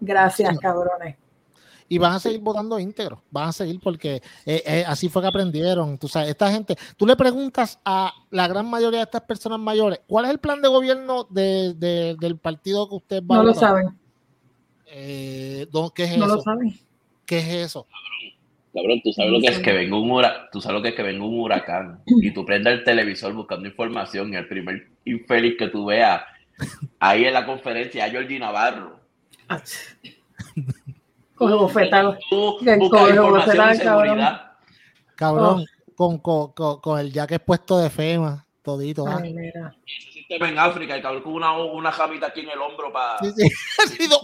Gracias, 0.00 0.58
cabrones. 0.58 1.16
y 1.88 1.98
van 1.98 2.12
a 2.14 2.18
seguir 2.18 2.40
votando 2.40 2.78
íntegro, 2.78 3.20
van 3.30 3.50
a 3.50 3.52
seguir 3.52 3.78
porque 3.78 4.22
eh, 4.46 4.62
eh, 4.64 4.84
así 4.86 5.10
fue 5.10 5.20
que 5.20 5.28
aprendieron. 5.28 5.98
Tú 5.98 6.08
sabes, 6.08 6.30
esta 6.30 6.50
gente, 6.50 6.74
tú 6.96 7.06
le 7.06 7.16
preguntas 7.16 7.78
a 7.84 8.14
la 8.30 8.48
gran 8.48 8.64
mayoría 8.70 9.00
de 9.00 9.04
estas 9.04 9.20
personas 9.24 9.58
mayores, 9.58 10.00
¿cuál 10.08 10.24
es 10.24 10.30
el 10.30 10.38
plan 10.38 10.62
de 10.62 10.68
gobierno 10.68 11.26
de- 11.28 11.74
de- 11.74 12.16
del 12.18 12.38
partido 12.38 12.88
que 12.88 12.94
usted 12.94 13.22
va 13.22 13.34
No 13.36 13.40
a 13.42 13.44
lo 13.44 13.52
votar? 13.52 13.68
saben, 13.68 13.98
Eh, 14.94 15.66
¿dó- 15.70 15.90
¿Qué 15.94 16.04
es 16.04 16.18
no 16.18 16.26
eso? 16.26 16.36
lo 16.36 16.42
saben. 16.42 16.78
¿Qué 17.24 17.38
es 17.38 17.48
eso? 17.48 17.86
Cabrón, 18.74 19.00
tú 19.02 19.12
sabes 19.12 19.30
lo 19.32 19.40
que 19.40 19.46
es 19.48 19.58
que 19.58 19.72
venga 19.72 19.98
un 19.98 20.10
huracán, 20.10 20.46
tú 20.52 20.60
sabes 20.60 20.76
lo 20.78 20.82
que 20.82 20.88
es 20.90 20.94
que 20.94 21.02
venga 21.02 21.24
un 21.24 21.38
huracán 21.40 22.00
y 22.06 22.30
tú 22.32 22.44
prendas 22.44 22.72
el 22.74 22.84
televisor 22.84 23.32
buscando 23.34 23.68
información 23.68 24.32
y 24.32 24.36
el 24.36 24.48
primer 24.48 24.88
infeliz 25.04 25.56
que 25.58 25.68
tú 25.68 25.86
veas 25.86 26.22
ahí 26.98 27.24
en 27.24 27.34
la 27.34 27.44
conferencia 27.44 28.04
a 28.06 28.10
Georgie 28.10 28.38
Navarro. 28.38 28.98
Coge 31.34 31.54
bofetado. 31.54 32.16
Seguridad. 33.76 34.52
Cabrón, 35.16 35.64
Oh. 35.94 36.18
con, 36.18 36.52
con, 36.52 36.80
con, 36.80 36.98
el 37.00 37.12
jaque 37.12 37.38
puesto 37.38 37.78
de 37.78 37.90
FEMA, 37.90 38.46
todito. 38.62 39.06
Ay, 39.06 39.32
mira. 39.34 39.74
Sistema 40.32 40.48
en 40.48 40.58
África, 40.58 41.02
cabrón 41.02 41.22
con 41.22 41.34
una, 41.34 41.52
una 41.62 41.92
jamita 41.92 42.28
aquí 42.28 42.40
en 42.40 42.50
el 42.50 42.58
hombro 42.58 42.90
para... 42.92 43.18
Sí, 43.18 43.32
sí. 43.36 43.50
Ha 43.78 43.86
sido 43.86 44.18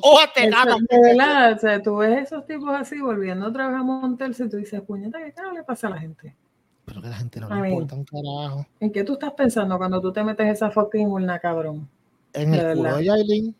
gata. 0.51 0.77
de 0.89 1.01
verdad, 1.03 1.53
o 1.53 1.59
sea, 1.59 1.83
tú 1.83 1.97
ves 1.97 2.23
esos 2.25 2.47
tipos 2.47 2.71
así 2.71 2.99
volviendo 2.99 3.47
otra 3.47 3.69
vez 3.69 3.77
a 3.77 3.83
montarse 3.83 4.45
y 4.45 4.49
tú 4.49 4.57
dices, 4.57 4.81
puñeta, 4.81 5.19
¿qué 5.23 5.33
carajo 5.33 5.55
le 5.55 5.63
pasa 5.65 5.89
a 5.89 5.91
la 5.91 5.99
gente? 5.99 6.35
Pero 6.87 7.03
que 7.03 7.09
a 7.09 7.11
la 7.11 7.17
gente 7.17 7.41
no 7.41 7.49
I 7.49 7.51
le 7.51 7.61
mean, 7.61 7.73
importa 7.75 7.95
un 7.97 8.05
carajo. 8.05 8.67
¿En 8.81 8.91
qué 8.93 9.05
tú 9.05 9.13
estás 9.15 9.33
pensando 9.35 9.77
cuando 9.77 10.01
tú 10.01 10.11
te 10.13 10.25
metes 10.25 10.47
esa 10.49 10.71
fucking 10.71 11.09
urna, 11.09 11.39
cabrón? 11.39 11.87
En 12.33 12.53
De 12.53 12.59
el 12.59 12.77
culo 12.79 12.97
de 12.97 13.05
Yailin. 13.05 13.57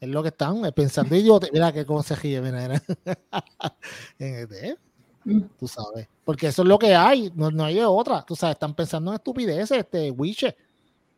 Es 0.00 0.08
lo 0.08 0.22
que 0.22 0.28
están 0.30 0.62
pensando 0.74 1.14
idiota. 1.14 1.46
Mira 1.52 1.72
qué 1.72 1.84
consejillo, 1.84 2.42
mira, 2.42 2.60
mira. 2.60 2.82
en 4.18 4.34
el 4.34 4.48
de- 4.48 4.76
Mm. 5.24 5.42
tú 5.56 5.68
sabes. 5.68 6.08
Porque 6.24 6.48
eso 6.48 6.62
es 6.62 6.68
lo 6.68 6.76
que 6.80 6.96
hay, 6.96 7.30
no, 7.36 7.50
no 7.52 7.64
hay 7.64 7.76
de 7.76 7.84
otra. 7.84 8.22
Tú 8.22 8.34
sabes, 8.34 8.54
están 8.56 8.74
pensando 8.74 9.12
en 9.12 9.16
estupideces, 9.16 9.78
este, 9.78 10.10
Wiche. 10.10 10.56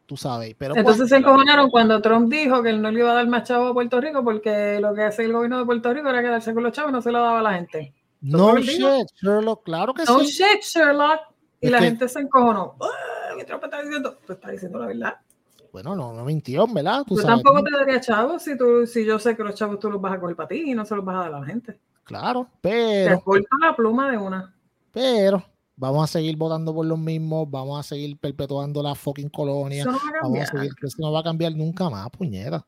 Tú 0.07 0.17
sabes. 0.17 0.55
Pero 0.59 0.75
pues, 0.75 0.81
Entonces 0.83 1.09
se 1.09 1.17
encojonaron 1.17 1.71
cuando 1.71 2.01
Trump 2.03 2.31
dijo 2.31 2.63
que 2.63 2.71
él 2.71 2.83
no 2.83 2.91
le 2.91 3.01
iba 3.01 3.11
a 3.13 3.15
dar 3.15 3.27
más 3.27 3.45
chavos 3.49 3.71
a 3.71 3.75
Puerto 3.75 4.01
Rico 4.01 4.23
porque 4.23 4.79
lo 4.81 4.95
que 4.95 5.03
hace 5.03 5.25
el 5.25 5.33
gobierno 5.33 5.59
de 5.59 5.65
Puerto 5.65 5.93
Rico 5.95 6.09
era 6.11 6.21
quedarse 6.23 6.53
con 6.53 6.63
los 6.63 6.73
chavos 6.73 6.91
y 6.91 6.93
no 6.95 7.03
se 7.03 7.11
lo 7.11 7.21
daba 7.21 7.41
a 7.41 7.43
la 7.43 7.55
gente. 7.55 7.95
No 8.21 8.57
shit, 8.59 9.07
Sherlock, 9.23 9.65
claro 9.65 9.93
que 9.95 10.05
No 10.05 10.21
sí. 10.21 10.27
shit, 10.27 10.63
Sherlock. 10.63 11.21
Y 11.61 11.67
Es 11.67 11.73
la 11.73 11.79
que- 11.79 11.85
gente 11.87 12.09
se 12.09 12.21
encojonó. 12.21 12.77
¿Qué 13.39 13.45
tropa 13.45 13.67
está 13.67 13.83
diciendo? 13.83 14.19
Pues 14.27 14.39
está 14.39 14.51
diciendo 14.51 14.79
la 14.79 14.87
verdad. 14.87 15.15
Bueno, 15.73 15.97
no, 15.97 16.13
no 16.13 16.25
mintió, 16.25 16.67
¿verdad? 16.69 17.03
Tú 17.07 17.17
sabes, 17.17 17.37
tampoco 17.43 17.59
¿no? 17.59 17.65
te 17.65 17.71
daría 17.77 18.01
chavos 18.01 18.43
si, 18.43 18.57
tú, 18.57 18.87
si 18.87 19.05
yo 19.05 19.19
sé 19.19 19.35
que 19.37 19.43
los 19.43 19.55
chavos 19.57 19.79
tú 19.81 19.91
los 19.91 20.01
vas 20.01 20.13
a 20.13 20.21
coger 20.21 20.37
para 20.37 20.49
ti 20.49 20.71
y 20.71 20.75
no 20.75 20.85
se 20.85 20.95
los 20.95 21.05
vas 21.05 21.17
a 21.17 21.19
dar 21.21 21.35
a 21.35 21.41
la 21.41 21.47
gente. 21.47 21.81
Claro, 22.05 22.47
Te 22.61 22.69
pero, 22.71 23.21
corto 23.23 23.49
la 23.61 23.75
pluma 23.75 24.11
de 24.11 24.19
una. 24.19 24.55
pero, 24.93 25.43
vamos 25.77 26.05
a 26.05 26.13
seguir 26.13 26.37
votando 26.37 26.75
por 26.75 26.87
los 26.87 26.99
mismos, 26.99 27.51
vamos 27.51 27.81
a 27.81 27.83
seguir 27.83 28.17
perpetuando 28.19 28.83
la 28.83 28.95
fucking 28.95 29.29
colonia, 29.29 29.83
Eso 29.83 29.93
no 29.93 29.99
va 29.99 30.03
a 30.03 30.05
vamos 30.05 30.17
a 30.17 30.23
cambiar. 30.23 30.47
seguir, 30.47 30.75
que 30.75 30.87
eso 30.87 30.97
no 31.01 31.13
va 31.13 31.21
a 31.21 31.25
cambiar 31.25 31.55
nunca 31.55 31.91
más, 31.91 32.11
puñeta. 32.11 32.65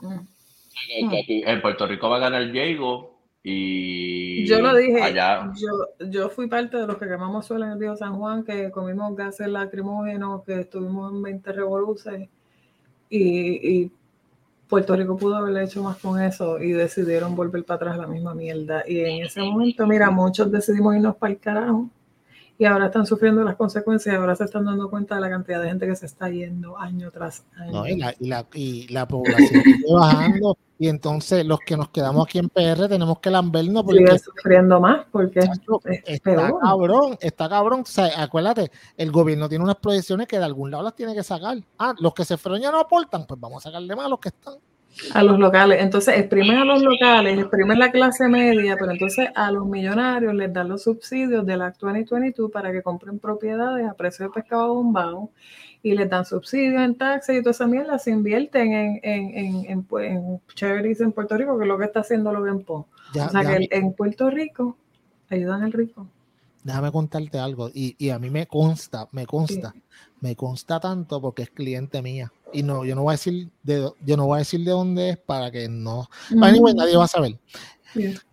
Mm. 0.00 1.10
Que 1.10 1.18
aquí 1.20 1.42
en 1.44 1.62
Puerto 1.62 1.86
Rico 1.86 2.08
va 2.08 2.16
a 2.16 2.20
ganar 2.20 2.50
Diego 2.52 3.16
y 3.42 4.44
Yo 4.46 4.60
lo 4.60 4.74
dije, 4.74 5.00
allá 5.00 5.52
yo, 5.56 6.06
yo 6.08 6.28
fui 6.28 6.48
parte 6.48 6.76
de 6.76 6.86
los 6.86 6.98
que 6.98 7.06
quemamos 7.06 7.46
suelo 7.46 7.64
en 7.64 7.72
el 7.72 7.80
río 7.80 7.96
San 7.96 8.16
Juan, 8.16 8.44
que 8.44 8.70
comimos 8.70 9.16
gases 9.16 9.48
lacrimógenos, 9.48 10.42
que 10.44 10.60
estuvimos 10.60 11.12
en 11.12 11.22
20 11.22 11.52
revoluciones 11.52 12.28
y, 13.08 13.82
y 13.82 13.92
Puerto 14.68 14.96
Rico 14.96 15.16
pudo 15.16 15.36
haberle 15.36 15.64
hecho 15.64 15.82
más 15.82 15.96
con 15.98 16.20
eso 16.20 16.60
y 16.60 16.72
decidieron 16.72 17.36
volver 17.36 17.64
para 17.64 17.76
atrás 17.76 17.98
la 17.98 18.08
misma 18.08 18.34
mierda. 18.34 18.82
Y 18.86 19.00
en 19.00 19.24
ese 19.24 19.40
momento, 19.40 19.86
mira, 19.86 20.10
muchos 20.10 20.50
decidimos 20.50 20.96
irnos 20.96 21.16
para 21.16 21.32
el 21.32 21.38
carajo 21.38 21.88
y 22.58 22.64
ahora 22.64 22.86
están 22.86 23.06
sufriendo 23.06 23.42
las 23.44 23.56
consecuencias, 23.56 24.14
ahora 24.16 24.34
se 24.34 24.44
están 24.44 24.64
dando 24.64 24.88
cuenta 24.88 25.16
de 25.16 25.20
la 25.20 25.30
cantidad 25.30 25.60
de 25.60 25.68
gente 25.68 25.86
que 25.86 25.96
se 25.96 26.06
está 26.06 26.28
yendo 26.30 26.78
año 26.78 27.10
tras 27.10 27.44
año. 27.56 27.72
¿no? 27.72 27.86
Y, 27.86 27.96
la, 27.96 28.14
y, 28.18 28.28
la, 28.28 28.46
y 28.54 28.92
la 28.92 29.06
población 29.06 29.62
sigue 29.64 29.92
bajando, 29.92 30.56
y 30.78 30.88
entonces 30.88 31.44
los 31.46 31.58
que 31.60 31.76
nos 31.76 31.88
quedamos 31.88 32.26
aquí 32.26 32.38
en 32.38 32.48
PR 32.48 32.88
tenemos 32.88 33.18
que 33.20 33.30
lambernos 33.30 33.82
porque 33.82 34.06
Sigue 34.06 34.18
sufriendo 34.18 34.80
más 34.80 35.06
porque 35.10 35.40
Chacho, 35.40 35.80
es 35.84 36.02
está 36.06 36.36
peor. 36.36 36.60
cabrón, 36.60 37.18
está 37.20 37.48
cabrón. 37.48 37.80
O 37.80 37.86
sea, 37.86 38.22
acuérdate, 38.22 38.70
el 38.96 39.10
gobierno 39.10 39.48
tiene 39.48 39.64
unas 39.64 39.76
proyecciones 39.76 40.26
que 40.26 40.38
de 40.38 40.44
algún 40.44 40.70
lado 40.70 40.82
las 40.82 40.94
tiene 40.94 41.14
que 41.14 41.22
sacar. 41.22 41.58
Ah, 41.78 41.94
los 41.98 42.12
que 42.12 42.24
se 42.24 42.36
fueron 42.36 42.60
ya 42.60 42.70
no 42.70 42.80
aportan, 42.80 43.26
pues 43.26 43.40
vamos 43.40 43.64
a 43.64 43.70
sacarle 43.70 43.96
más 43.96 44.06
a 44.06 44.08
los 44.10 44.18
que 44.18 44.28
están. 44.28 44.54
A 45.12 45.22
los 45.22 45.38
locales. 45.38 45.82
Entonces, 45.82 46.16
exprimen 46.18 46.56
a 46.58 46.64
los 46.64 46.82
locales, 46.82 47.38
exprimen 47.38 47.78
la 47.78 47.90
clase 47.90 48.28
media, 48.28 48.76
pero 48.78 48.92
entonces 48.92 49.28
a 49.34 49.50
los 49.50 49.66
millonarios 49.66 50.34
les 50.34 50.52
dan 50.52 50.68
los 50.68 50.82
subsidios 50.84 51.44
de 51.46 51.56
la 51.56 51.70
2022 51.70 52.50
para 52.50 52.72
que 52.72 52.82
compren 52.82 53.18
propiedades 53.18 53.86
a 53.88 53.94
precio 53.94 54.26
de 54.26 54.32
pescado 54.32 54.72
bombado 54.74 55.30
y 55.82 55.94
les 55.94 56.08
dan 56.10 56.24
subsidios 56.24 56.82
en 56.82 56.94
taxes 56.96 57.36
y 57.38 57.40
toda 57.40 57.50
esa 57.52 57.66
mierda. 57.66 57.98
Se 57.98 58.10
invierten 58.10 58.72
en, 58.72 59.00
en, 59.02 59.36
en, 59.36 59.70
en, 59.70 59.86
pu- 59.88 60.02
en 60.04 60.40
charities 60.54 61.00
en 61.02 61.12
Puerto 61.12 61.36
Rico, 61.36 61.56
que 61.58 61.64
es 61.64 61.68
lo 61.68 61.78
que 61.78 61.84
está 61.84 62.00
haciendo 62.00 62.32
Logan 62.32 62.60
Paul. 62.64 62.84
Ya- 63.14 63.26
O 63.26 63.30
sea, 63.30 63.40
que 63.42 63.46
déjame, 63.48 63.68
en 63.70 63.92
Puerto 63.92 64.30
Rico 64.30 64.76
ayudan 65.30 65.62
al 65.62 65.72
rico. 65.72 66.06
déjame 66.64 66.90
contarte 66.90 67.38
algo. 67.38 67.70
Y, 67.72 67.94
y 67.98 68.10
a 68.10 68.18
mí 68.18 68.30
me 68.30 68.46
consta, 68.46 69.06
me 69.12 69.26
consta, 69.26 69.74
me 70.26 70.34
consta 70.34 70.80
tanto 70.80 71.20
porque 71.20 71.42
es 71.44 71.50
cliente 71.50 72.02
mía. 72.02 72.32
Y 72.52 72.62
no, 72.64 72.84
yo 72.84 72.94
no 72.96 73.02
voy 73.02 73.12
a 73.12 73.18
decir 73.18 73.48
de, 73.62 73.90
yo 74.04 74.16
no 74.16 74.26
voy 74.26 74.36
a 74.36 74.38
decir 74.38 74.64
de 74.64 74.70
dónde 74.72 75.10
es 75.10 75.16
para 75.18 75.50
que 75.52 75.68
no. 75.68 76.08
Anyway, 76.42 76.74
nadie 76.74 76.96
va 76.96 77.04
a 77.04 77.08
saber. 77.08 77.38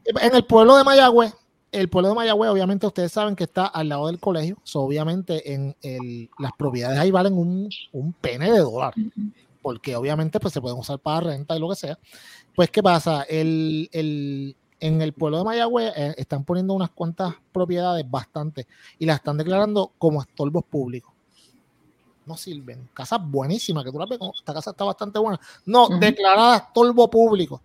En 0.06 0.36
el 0.36 0.46
pueblo 0.46 0.76
de 0.76 0.84
Mayagüez, 0.84 1.34
el 1.72 1.90
pueblo 1.90 2.10
de 2.10 2.16
Mayagüez, 2.16 2.50
obviamente 2.50 2.88
ustedes 2.88 3.12
saben 3.12 3.36
que 3.36 3.44
está 3.44 3.66
al 3.68 3.90
lado 3.90 4.08
del 4.08 4.20
colegio. 4.20 4.58
So, 4.64 4.82
obviamente 4.82 5.54
en 5.54 5.76
el, 5.82 6.30
las 6.40 6.52
propiedades 6.58 6.98
ahí 7.00 7.12
valen 7.12 7.38
un, 7.38 7.70
un 7.92 8.14
pene 8.14 8.52
de 8.52 8.60
dólar. 8.60 8.94
Porque 9.62 9.96
obviamente 9.96 10.40
pues 10.40 10.54
se 10.54 10.60
pueden 10.62 10.78
usar 10.80 10.98
para 11.00 11.22
renta 11.22 11.56
y 11.56 11.60
lo 11.60 11.70
que 11.70 11.76
sea. 11.76 11.98
Pues, 12.56 12.70
¿qué 12.72 12.82
pasa? 12.84 13.24
El, 13.24 13.88
el- 13.92 14.56
en 14.80 15.02
el 15.02 15.14
pueblo 15.14 15.38
de 15.38 15.44
Mayagüez 15.46 15.94
eh, 15.96 16.14
están 16.18 16.44
poniendo 16.44 16.74
unas 16.74 16.90
cuantas 16.90 17.34
propiedades 17.54 18.04
bastante 18.12 18.68
y 19.00 19.06
las 19.06 19.16
están 19.18 19.38
declarando 19.38 19.94
como 19.98 20.22
estorbos 20.22 20.66
públicos. 20.66 21.13
No 22.26 22.38
sirven. 22.38 22.90
Casas 22.94 23.20
buenísimas, 23.22 23.84
que 23.84 23.92
tú 23.92 24.00
las 24.00 24.08
ves, 24.10 24.20
esta 24.38 24.54
casa 24.54 24.72
está 24.72 24.84
bastante 24.86 25.20
buena. 25.20 25.40
No, 25.66 25.86
Ujú. 25.88 26.00
declarada 26.00 26.58
estorbo 26.58 27.10
público. 27.10 27.62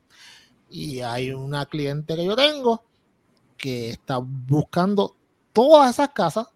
Y 0.70 1.00
hay 1.00 1.30
una 1.32 1.64
cliente 1.66 2.14
que 2.16 2.24
yo 2.24 2.36
tengo 2.36 2.82
que 3.56 3.90
está 3.90 4.18
buscando 4.18 5.14
todas 5.52 5.90
esas 5.90 6.10
casas 6.10 6.46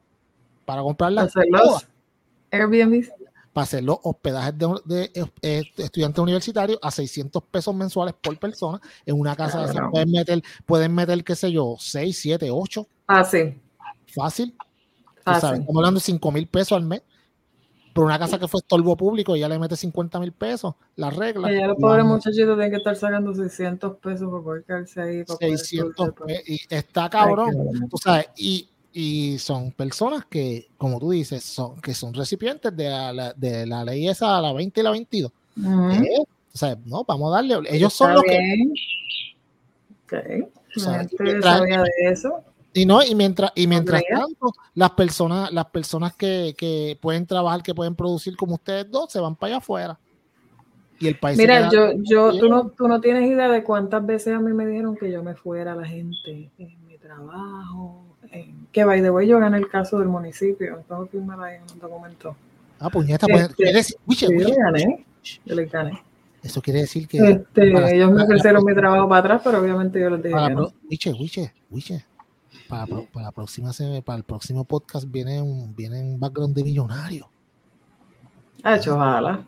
para 0.65 0.83
comprarlas 0.83 1.33
todas, 1.33 1.49
los 1.51 1.87
Airbnb. 2.51 3.05
para 3.53 3.63
hacer 3.65 3.83
los 3.85 3.99
hospedajes 4.03 4.57
de, 4.57 4.81
de, 4.85 5.29
eh, 5.43 5.63
estudiantes 5.77 6.19
universitarios 6.23 6.79
a 6.83 6.91
600 6.91 7.43
pesos 7.45 7.75
mensuales 7.75 8.15
por 8.21 8.39
persona. 8.39 8.81
En 9.05 9.19
una 9.19 9.35
casa 9.35 9.67
Cabrón. 9.67 9.91
pueden 9.91 10.11
meter, 10.13 10.43
pueden 10.67 10.95
meter, 10.95 11.25
qué 11.25 11.35
sé 11.35 11.51
yo, 11.51 11.77
6, 11.79 12.19
7, 12.19 12.51
8, 12.51 12.87
Ah, 13.07 13.25
sí. 13.25 13.61
fácil. 14.15 14.53
Tú 15.25 15.31
Ah, 15.31 15.35
estamos 15.37 15.67
hablando 15.77 15.99
de 16.01 16.05
5 16.05 16.31
mil 16.33 16.47
pesos 16.47 16.73
al 16.77 16.85
mes. 16.85 17.03
Por 17.93 18.05
una 18.07 18.19
casa 18.19 18.39
que 18.39 18.49
fue 18.49 18.61
estorbo 18.61 18.97
público, 18.97 19.37
ya 19.37 19.49
le 19.49 19.59
mete 19.59 19.77
50 19.77 20.19
mil 20.19 20.33
pesos, 20.33 20.75
la 20.97 21.11
regla. 21.11 21.49
Allá 21.49 21.67
los 21.67 21.79
y 21.79 21.81
pobres 21.81 22.05
muchachitos 22.05 22.55
tienen 22.57 22.71
que 22.71 22.77
estar 22.79 22.97
sacando 22.97 23.35
600 23.35 23.97
pesos 23.99 24.31
para 24.31 24.43
poder 24.43 24.65
quedarse 24.65 25.01
ahí. 25.03 25.25
Para 25.25 25.39
poder 25.39 25.59
600 25.59 26.09
estudiar. 26.09 26.43
pe- 26.43 26.43
y 26.53 26.61
está 26.75 27.05
Ay, 27.05 27.11
cabrón. 27.11 27.51
bueno. 27.55 27.89
tú 27.91 27.99
sabes, 27.99 28.29
y, 28.37 28.67
y 28.95 29.39
son 29.39 29.73
personas 29.73 30.25
que, 30.25 30.69
como 30.79 30.99
tú 30.99 31.11
dices, 31.11 31.45
son, 31.45 31.81
que 31.83 31.93
son 31.93 32.15
recipientes 32.15 32.75
de 32.75 32.89
la, 32.89 33.33
de 33.35 33.67
la 33.67 33.85
ley 33.85 34.09
esa, 34.09 34.41
la 34.41 34.53
20 34.55 34.81
y 34.81 34.85
la 34.85 34.91
22. 34.91 35.33
Ujú. 35.59 35.91
¿Eh? 35.93 36.19
O 36.55 36.59
sea, 36.59 36.77
no, 36.87 37.05
vamos 37.05 37.31
a 37.33 37.37
darle. 37.37 37.59
Ellos 37.71 37.93
son 37.93 38.11
Está 38.11 38.15
los 38.15 38.25
que. 38.25 38.39
bien. 38.39 38.73
Ok. 40.05 40.49
O 40.77 40.81
La 40.91 40.99
gente 41.01 41.43
sabía 41.43 41.83
de 41.83 41.91
eso. 42.11 42.43
Y 42.75 42.87
no, 42.87 43.03
y 43.03 43.15
mientras, 43.15 43.53
y 43.55 43.67
mientras 43.67 44.03
tanto, 44.09 44.53
las 44.75 44.91
personas, 44.93 45.53
las 45.53 45.67
personas 45.67 46.15
que, 46.15 46.55
que 46.57 46.99
pueden 47.01 47.27
trabajar, 47.27 47.63
que 47.63 47.75
pueden 47.75 47.95
producir 47.95 48.37
como 48.37 48.55
ustedes 48.55 48.91
dos, 48.91 49.13
se 49.13 49.21
van 49.21 49.37
para 49.37 49.49
allá 49.49 49.57
afuera. 49.59 49.99
Y 50.99 51.09
el 51.09 51.19
país 51.19 51.37
Mira, 51.37 51.69
yo, 51.71 51.93
yo, 51.97 52.39
tú 52.39 52.49
no, 52.49 52.69
tú 52.69 52.87
no 52.89 53.01
tienes 53.01 53.29
idea 53.29 53.49
de 53.49 53.65
cuántas 53.65 54.07
veces 54.07 54.35
a 54.35 54.41
mí 54.41 54.53
me 54.53 54.65
dijeron 54.67 54.97
que 54.97 55.11
yo 55.11 55.23
me 55.23 55.35
fuera 55.35 55.75
la 55.75 55.85
gente 55.85 56.51
en 56.59 56.87
mi 56.87 56.97
trabajo. 56.97 58.05
en- 58.31 58.67
que 58.73 58.85
by 58.85 59.03
the 59.03 59.11
way, 59.11 59.27
yo 59.27 59.39
gané 59.39 59.59
el 59.59 59.69
caso 59.69 59.99
del 59.99 60.09
municipio. 60.09 60.83
Tengo 60.89 61.05
que 61.05 61.11
firmar 61.11 61.43
ahí 61.43 61.57
en 61.57 61.63
un 61.75 61.79
documento. 61.81 62.35
Ah, 62.79 62.89
puñeta, 62.89 63.27
pues, 63.27 63.43
Este, 63.43 63.55
quiere 63.57 63.73
decir- 63.73 63.97
Wiche, 64.07 64.27
Sí, 64.29 64.33
yo 64.39 64.49
le 64.49 64.57
gané. 64.57 65.07
Yo 65.45 65.55
le 65.55 65.67
gané. 65.67 66.03
Eso 66.43 66.61
quiere 66.63 66.81
decir 66.81 67.07
que 67.07 67.19
Este, 67.19 67.95
ellos 67.95 68.11
me 68.11 68.23
ofrecieron 68.23 68.65
mi 68.65 68.75
trabajo 68.75 69.09
para 69.09 69.21
atrás, 69.21 69.43
pero 69.45 69.61
obviamente 69.61 70.01
yo 70.01 70.11
les 70.11 70.23
dije 70.23 70.35
para, 70.35 70.49
que 70.49 70.55
no. 70.55 70.73
Wiche, 70.91 71.13
Wiche, 71.13 71.53
Wiche, 71.71 72.05
para, 72.73 72.87
para 72.87 73.27
la 73.27 73.33
próxima 73.33 73.71
para 74.03 74.17
el 74.17 74.25
próximo 74.25 74.65
podcast 74.65 75.07
viene 75.11 75.43
un, 75.43 75.77
viene 75.77 76.01
un 76.01 76.19
background 76.19 76.55
de 76.57 76.65
millonario. 76.65 77.29
Ah, 78.65 78.77
hecho, 78.77 78.95
ojalá. 78.95 79.45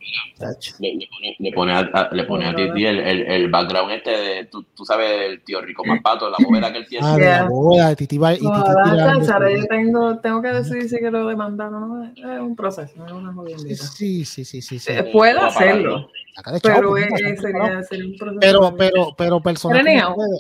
Le, 0.81 0.95
le 0.97 1.07
pone, 1.09 1.37
le 1.39 1.53
pone 1.53 1.73
a, 1.73 1.79
a- 1.79 2.09
le 2.13 2.25
pone 2.25 2.47
a 2.47 2.55
Titi 2.55 2.85
el, 2.85 2.99
el, 2.99 3.21
el 3.23 3.49
background 3.49 3.93
este 3.93 4.11
de, 4.11 4.45
tú, 4.47 4.65
tú 4.75 4.85
sabes, 4.85 5.31
el 5.31 5.41
tío 5.43 5.61
Rico 5.63 5.85
Mapato, 5.85 6.29
la 6.29 6.37
bóveda 6.45 6.71
que 6.73 6.79
él 6.79 6.87
tiene. 6.89 7.07
Ah, 7.07 7.17
de 7.17 7.25
la 7.25 7.31
Yeah. 7.39 7.49
boda 7.49 7.89
de 7.91 7.97
Titi 7.97 8.17
y 8.17 8.19
Titi 8.19 8.47
Ojalá, 8.47 9.51
yo 9.55 9.67
tengo, 9.69 10.19
tengo 10.19 10.43
que 10.43 10.49
decidir 10.49 10.89
si 10.89 10.99
quiero 10.99 11.27
demandar 11.29 11.73
o 11.73 11.81
no. 11.81 12.05
Es 12.05 12.41
un 12.41 12.57
proceso, 12.57 13.07
es 13.07 13.13
una 13.13 13.33
jodiendita. 13.33 13.85
Sí, 13.87 14.25
sí, 14.25 14.45
sí, 14.45 14.61
sí, 14.61 14.79
sí. 14.81 14.93
Eh, 14.93 15.05
puedo 15.13 15.39
para 15.41 15.73
de 16.53 16.61
chavo, 16.61 16.95
pero 16.95 16.95
de 16.95 17.07
chavo. 17.09 17.41
sería, 17.41 17.83
sería 17.83 18.07
un 18.07 18.17
proceso. 18.17 18.41
pero, 18.41 18.75
pero, 18.77 19.15
pero 19.17 19.41
como 19.41 19.75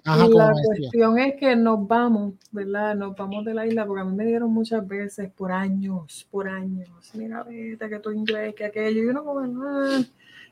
ajá, 0.05 0.23
como 0.25 0.39
la 0.39 0.53
cuestión 0.53 1.19
es 1.19 1.37
que 1.37 1.57
nos 1.57 1.87
vamos, 1.87 2.35
¿verdad? 2.51 2.95
Nos 2.95 3.17
vamos 3.17 3.45
de 3.45 3.55
la 3.55 3.67
isla 3.67 3.87
porque 3.87 4.03
a 4.03 4.05
mí 4.05 4.15
me 4.15 4.27
dieron 4.27 4.53
muchas 4.53 4.87
veces 4.87 5.31
por 5.31 5.53
años, 5.53 6.27
por 6.31 6.49
años. 6.49 6.89
Mira, 7.15 7.43
vete, 7.45 7.89
que 7.89 7.99
tu 8.01 8.11
inglés, 8.11 8.55
que 8.55 8.65
aquello. 8.65 9.03
Y 9.03 9.07
uno 9.07 9.45
el, 9.45 9.55
ah, 9.63 10.05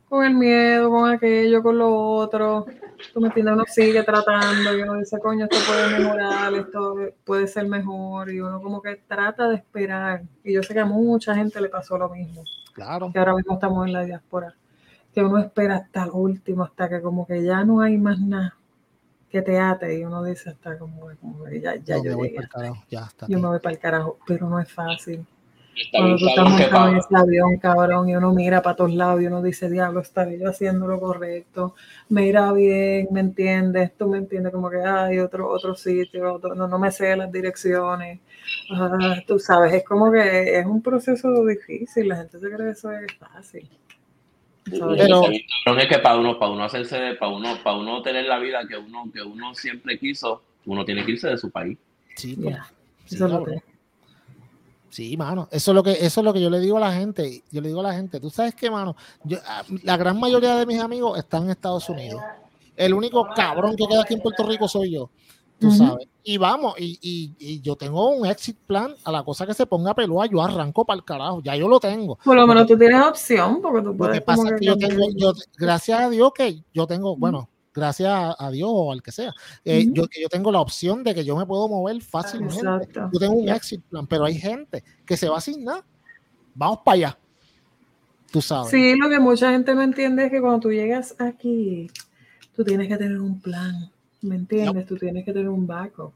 con 0.08 0.24
el 0.24 0.34
miedo, 0.34 0.90
con 0.90 1.10
aquello, 1.10 1.62
con 1.62 1.78
lo 1.78 1.90
otro. 1.92 2.66
Tú 3.12 3.20
me 3.20 3.28
entiendes, 3.28 3.54
uno 3.54 3.64
sigue 3.66 4.02
tratando 4.04 4.76
y 4.76 4.82
uno 4.82 4.94
dice, 4.94 5.18
coño, 5.18 5.46
esto 5.50 5.56
puede 5.66 5.98
mejorar, 5.98 6.54
esto 6.54 6.96
puede 7.24 7.46
ser 7.48 7.66
mejor. 7.66 8.30
Y 8.30 8.40
uno 8.40 8.60
como 8.62 8.80
que 8.80 8.96
trata 9.08 9.48
de 9.48 9.56
esperar. 9.56 10.22
Y 10.44 10.52
yo 10.52 10.62
sé 10.62 10.74
que 10.74 10.80
a 10.80 10.84
mucha 10.84 11.34
gente 11.34 11.60
le 11.60 11.68
pasó 11.68 11.98
lo 11.98 12.08
mismo 12.10 12.44
Claro. 12.74 13.10
que 13.12 13.18
ahora 13.18 13.34
mismo 13.34 13.54
estamos 13.54 13.86
en 13.86 13.92
la 13.92 14.04
diáspora, 14.04 14.54
que 15.14 15.22
uno 15.24 15.38
espera 15.38 15.76
hasta 15.76 16.04
el 16.04 16.10
último, 16.12 16.64
hasta 16.64 16.88
que 16.88 17.00
como 17.02 17.26
que 17.26 17.42
ya 17.44 17.64
no 17.64 17.80
hay 17.80 17.98
más 17.98 18.20
nada 18.20 18.56
que 19.30 19.42
te 19.42 19.58
ate 19.58 19.98
y 19.98 20.04
uno 20.04 20.22
dice 20.24 20.50
hasta 20.50 20.78
como, 20.78 21.08
como 21.20 21.44
que 21.44 21.60
ya, 21.60 21.76
ya 21.76 21.96
No, 21.96 22.02
me 22.04 22.10
yo 22.10 22.16
voy 22.16 22.28
llegué, 22.28 22.36
pa'l 22.36 22.48
carajo, 22.48 22.84
ya 22.88 23.04
está. 23.06 23.26
yo 23.26 23.38
me 23.40 23.48
voy 23.48 23.60
para 23.60 23.74
el 23.74 23.80
carajo, 23.80 24.18
pero 24.26 24.48
no 24.48 24.60
es 24.60 24.72
fácil. 24.72 25.26
Cuando 25.96 26.18
tú 26.18 26.26
estás 26.28 26.48
montado 26.48 26.88
en 26.88 26.96
ese 26.96 27.16
avión, 27.16 27.56
cabrón, 27.58 28.08
y 28.08 28.16
uno 28.16 28.32
mira 28.32 28.62
para 28.62 28.76
todos 28.76 28.92
lados 28.94 29.22
y 29.22 29.26
uno 29.26 29.42
dice, 29.42 29.70
diablo, 29.70 30.00
estaré 30.00 30.38
yo 30.38 30.48
haciendo 30.50 30.86
lo 30.86 31.00
correcto, 31.00 31.74
me 32.10 32.26
irá 32.26 32.52
bien, 32.52 33.08
¿me 33.10 33.20
entiendes? 33.20 33.92
Tú 33.96 34.08
me 34.08 34.18
entiendes, 34.18 34.52
como 34.52 34.70
que 34.70 34.78
hay 34.84 35.18
otro, 35.18 35.48
otro 35.50 35.74
sitio, 35.74 36.34
otro- 36.34 36.54
no, 36.54 36.68
no 36.68 36.78
me 36.78 36.90
sé 36.92 37.16
las 37.16 37.32
direcciones. 37.32 38.20
Ah, 38.70 39.16
tú 39.26 39.38
sabes, 39.38 39.74
es 39.74 39.84
como 39.84 40.10
que 40.12 40.58
es 40.58 40.66
un 40.66 40.82
proceso 40.82 41.44
difícil, 41.46 42.08
la 42.08 42.16
gente 42.16 42.38
se 42.38 42.46
cree 42.48 42.58
que 42.58 42.70
eso 42.70 42.92
es 42.92 43.12
fácil. 43.18 43.68
Pero- 44.64 45.22
es 45.78 45.88
que 45.88 45.98
para 45.98 46.16
uno, 46.16 46.38
para 46.38 46.52
uno 46.52 46.64
hacerse, 46.64 47.14
para 47.18 47.32
uno, 47.32 47.56
para 47.62 47.76
uno 47.76 48.00
tener 48.02 48.26
la 48.26 48.38
vida 48.38 48.66
que 48.68 48.76
uno, 48.76 49.10
que 49.12 49.22
uno 49.22 49.54
siempre 49.54 49.98
quiso, 49.98 50.42
uno 50.66 50.84
tiene 50.84 51.04
que 51.04 51.12
irse 51.12 51.28
de 51.28 51.38
su 51.38 51.50
país. 51.50 51.76
Sí, 52.16 52.36
pues, 52.40 52.56
sí, 53.06 53.14
eso 53.16 53.26
es 53.26 53.32
lo 53.32 53.44
que- 53.44 53.62
Sí, 54.90 55.16
mano. 55.16 55.48
Eso 55.50 55.70
es 55.70 55.74
lo 55.74 55.82
que, 55.82 55.92
eso 55.92 56.20
es 56.20 56.24
lo 56.24 56.32
que 56.34 56.40
yo 56.42 56.50
le 56.50 56.60
digo 56.60 56.76
a 56.76 56.80
la 56.80 56.92
gente. 56.92 57.42
Yo 57.50 57.62
le 57.62 57.68
digo 57.68 57.80
a 57.80 57.84
la 57.84 57.94
gente, 57.94 58.20
tú 58.20 58.28
sabes 58.28 58.54
qué, 58.54 58.70
mano. 58.70 58.94
Yo, 59.24 59.38
ah, 59.46 59.62
la 59.84 59.96
gran 59.96 60.20
mayoría 60.20 60.54
de 60.56 60.66
mis 60.66 60.78
amigos 60.80 61.18
están 61.18 61.44
en 61.44 61.50
Estados 61.50 61.88
Unidos. 61.88 62.20
El 62.76 62.92
único 62.92 63.26
cabrón 63.34 63.74
que 63.74 63.86
queda 63.86 64.02
aquí 64.02 64.14
en 64.14 64.20
Puerto 64.20 64.46
Rico 64.46 64.68
soy 64.68 64.92
yo. 64.92 65.08
Tú 65.62 65.68
Ujú. 65.68 65.76
sabes. 65.76 66.08
Y 66.24 66.38
vamos, 66.38 66.74
y, 66.76 66.98
y- 67.00 67.36
y 67.38 67.60
yo 67.60 67.76
tengo 67.76 68.10
un 68.10 68.26
exit 68.26 68.56
plan 68.66 68.96
a 69.04 69.12
la 69.12 69.22
cosa 69.22 69.46
que 69.46 69.54
se 69.54 69.64
ponga 69.64 69.94
pelúa, 69.94 70.26
yo 70.26 70.42
arranco 70.42 70.84
para 70.84 70.96
el 70.96 71.04
carajo. 71.04 71.40
Ya 71.40 71.54
yo 71.54 71.68
lo 71.68 71.78
tengo. 71.78 72.18
Por 72.24 72.34
lo 72.34 72.48
menos 72.48 72.66
tú 72.66 72.76
tienes 72.76 73.00
opción, 73.00 73.62
porque 73.62 73.78
tú 73.80 73.92
Lo 73.92 73.96
puedes 73.96 74.18
que 74.18 74.20
pasa 74.22 74.48
es 74.48 74.58
que 74.58 74.66
yo 74.66 74.76
tengo, 74.76 75.04
yo, 75.14 75.32
gracias 75.56 76.00
a 76.00 76.10
Dios 76.10 76.32
que 76.34 76.64
yo 76.74 76.88
tengo, 76.88 77.16
bueno, 77.16 77.48
gracias 77.72 78.34
a, 78.36 78.50
Dios 78.50 78.68
o 78.72 78.90
al 78.90 79.04
que 79.04 79.12
sea, 79.12 79.32
eh, 79.64 79.84
Ujú. 79.84 79.94
yo, 79.94 80.08
que 80.08 80.20
yo 80.20 80.28
tengo 80.28 80.50
la 80.50 80.60
opción 80.60 81.04
de 81.04 81.14
que 81.14 81.24
yo 81.24 81.36
me 81.36 81.46
puedo 81.46 81.68
mover 81.68 82.02
fácilmente. 82.02 82.56
Exacto. 82.56 83.08
Yo 83.12 83.20
tengo 83.20 83.34
un 83.34 83.48
exit 83.48 83.84
plan, 83.84 84.04
pero 84.08 84.24
hay 84.24 84.34
gente 84.36 84.82
que 85.06 85.16
se 85.16 85.28
va 85.28 85.40
sin 85.40 85.62
nada. 85.62 85.86
Vamos 86.56 86.80
para 86.84 86.94
allá. 86.96 87.18
Tú 88.32 88.42
sabes. 88.42 88.70
Sí, 88.72 88.96
lo 88.96 89.08
que 89.08 89.20
mucha 89.20 89.52
gente 89.52 89.76
no 89.76 89.82
entiende 89.82 90.24
es 90.24 90.32
que 90.32 90.40
cuando 90.40 90.58
tú 90.58 90.72
llegas 90.72 91.14
aquí, 91.20 91.88
tú 92.52 92.64
tienes 92.64 92.88
que 92.88 92.96
tener 92.96 93.20
un 93.20 93.40
plan, 93.40 93.91
¿me 94.22 94.36
entiendes? 94.36 94.86
Tú 94.86 94.96
tienes 94.96 95.24
que 95.24 95.32
tener 95.32 95.48
un 95.48 95.66
backup. 95.66 96.12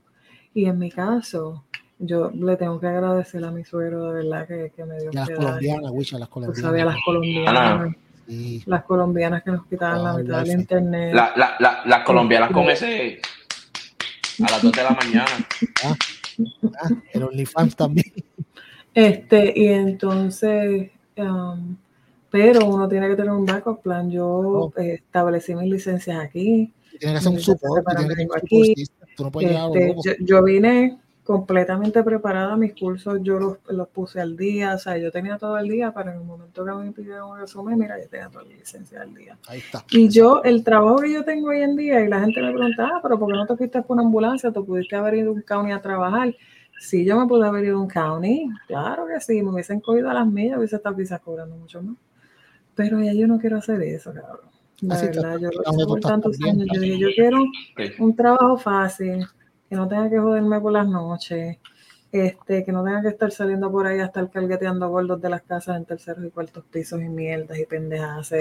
Y 0.55 0.67
en 0.67 0.79
mi 0.79 0.91
caso, 0.91 1.65
yo 1.99 2.31
le 2.31 2.57
tengo 2.57 2.79
que 2.81 2.87
agradecer 2.87 3.45
a 3.45 3.51
mi 3.51 3.65
suegro 3.65 4.13
de 4.13 4.25
verdad 4.25 4.47
que, 4.47 4.73
que 4.75 4.85
me 4.85 4.99
dio 4.99 5.11
Y 5.13 5.17
a 5.17 5.21
las 5.21 5.31
colombianas, 5.31 5.91
Wicha, 5.93 6.19
las 6.19 6.31
Tú 6.31 6.55
sabes, 6.55 6.83
a 6.83 6.85
las 6.87 6.97
colombianas. 7.05 7.53
colombianas, 7.55 7.97
Sí. 8.27 8.63
las 8.67 8.85
colombianas 8.85 9.43
que 9.45 9.51
nos 9.53 9.67
quitaban 9.67 10.03
la 10.03 10.11
Ah, 10.11 10.19
mitad 10.19 10.43
del 10.45 10.61
internet. 10.61 11.15
La- 11.15 11.33
la- 11.37 11.57
la- 11.61 11.83
las 11.87 12.05
colombianas 12.05 12.51
con 12.51 12.69
ese 12.71 13.21
a 14.45 14.51
las 14.51 14.63
2 14.63 14.73
de 14.73 14.83
la 14.83 14.91
mañana. 14.91 15.27
Ah, 15.85 16.89
el 17.13 17.23
OnlyFans 17.23 17.77
también. 17.77 18.13
Este, 18.95 19.53
y 19.55 19.69
entonces, 19.69 20.91
um, 21.19 21.77
pero 22.31 22.67
uno 22.67 22.89
tiene 22.89 23.09
que 23.09 23.15
tener 23.17 23.31
un 23.31 23.47
backup 23.47 23.81
plan. 23.83 24.11
Yo 24.11 24.27
Oh. 24.27 24.73
eh, 24.77 24.95
establecí 24.95 25.55
mis 25.55 25.71
licencias 25.71 26.19
aquí. 26.19 26.73
Tienes 26.99 27.13
que 27.13 27.29
hacer 27.29 27.33
un 27.33 27.41
support, 27.41 27.87
que 27.87 28.57
un. 28.57 28.75
Tú 29.17 29.25
no 29.25 29.31
puedes 29.31 29.51
Este, 29.51 29.95
yo, 30.05 30.13
yo 30.21 30.43
vine 30.43 30.99
completamente 31.27 32.05
preparada, 32.05 32.57
mis 32.57 32.73
cursos 32.73 33.19
yo 33.21 33.41
los, 33.41 33.59
los 33.69 33.89
puse 33.89 34.21
al 34.21 34.37
día, 34.37 34.75
o 34.75 34.79
sea, 34.79 34.97
yo 34.97 35.11
tenía 35.11 35.37
todo 35.37 35.59
el 35.59 35.69
día 35.69 35.93
para 35.93 36.13
en 36.13 36.21
el 36.21 36.25
momento 36.25 36.65
que 36.65 36.73
me 36.73 36.93
pidieron 36.93 37.33
un 37.33 37.41
resumen, 37.41 37.77
mira, 37.77 38.01
yo 38.01 38.09
tenía 38.09 38.29
toda 38.29 38.45
la 38.45 38.51
licencia 38.51 39.03
al 39.03 39.13
día. 39.13 39.37
Ahí 39.49 39.59
está. 39.59 39.85
Y 39.91 40.09
yo, 40.09 40.41
el 40.45 40.63
trabajo 40.63 40.99
que 40.99 41.13
yo 41.13 41.25
tengo 41.25 41.49
hoy 41.49 41.63
en 41.63 41.75
día, 41.75 42.01
y 42.01 42.09
la 42.09 42.21
gente 42.21 42.41
me 42.41 42.53
pregunta, 42.53 42.89
ah, 42.95 43.01
pero 43.03 43.19
¿por 43.19 43.29
qué 43.29 43.35
no 43.35 43.45
te 43.45 43.57
fuiste 43.57 43.83
por 43.83 43.97
una 43.97 44.05
ambulancia? 44.05 44.53
¿Te 44.53 44.61
pudiste 44.61 44.95
haber 44.95 45.15
ido 45.15 45.31
a 45.31 45.33
un 45.35 45.43
county 45.43 45.73
a 45.73 45.83
trabajar? 45.83 46.33
Sí, 46.79 47.05
yo 47.05 47.19
me 47.19 47.27
pude 47.27 47.45
haber 47.45 47.65
ido 47.65 47.79
a 47.79 47.81
un 47.81 47.89
county, 47.89 48.49
claro 48.69 49.07
que 49.09 49.21
sí, 49.21 49.43
me 49.43 49.51
hubiesen 49.51 49.81
cogido 49.81 50.09
a 50.09 50.15
las 50.15 50.29
millas, 50.29 50.59
hubiese 50.59 50.77
estado 50.77 50.97
quizás 50.97 51.21
cobrando 51.21 51.57
mucho 51.57 51.83
más. 51.83 51.97
Pero 52.77 53.01
ya 53.01 53.13
yo 53.13 53.27
no 53.27 53.41
quiero 53.41 53.57
hacer 53.57 53.83
eso, 53.83 54.13
cabrón. 54.15 54.56
De 54.81 54.95
Así 54.95 55.07
verdad, 55.07 55.39
yo 55.41 55.87
por 55.87 56.01
tantos 56.01 56.39
también. 56.39 56.61
años. 56.63 56.69
Yo 56.75 56.81
dije, 56.81 56.99
yo 56.99 57.09
quiero 57.15 57.39
Sí. 57.77 57.93
un 57.99 58.15
trabajo 58.15 58.59
fácil, 58.59 59.27
que 59.69 59.75
no 59.77 59.89
tenga 59.89 60.09
que 60.11 60.19
joderme 60.19 60.61
por 60.61 60.73
las 60.73 60.87
noches, 60.87 61.57
este, 62.13 62.65
que 62.65 62.73
no 62.73 62.85
tenga 62.85 63.03
que 63.03 63.09
estar 63.09 63.31
saliendo 63.31 63.71
por 63.71 63.87
ahí 63.87 63.99
a 64.01 64.07
estar 64.07 64.31
cargueteando 64.31 64.89
gordos 64.89 65.21
de 65.21 65.31
las 65.31 65.43
casas 65.43 65.77
en 65.77 65.85
terceros 65.87 66.25
y 66.25 66.31
cuartos 66.31 66.65
pisos 66.71 67.01
y 67.01 67.09
mierdas 67.09 67.59
y 67.59 67.65
pendejas. 67.67 68.33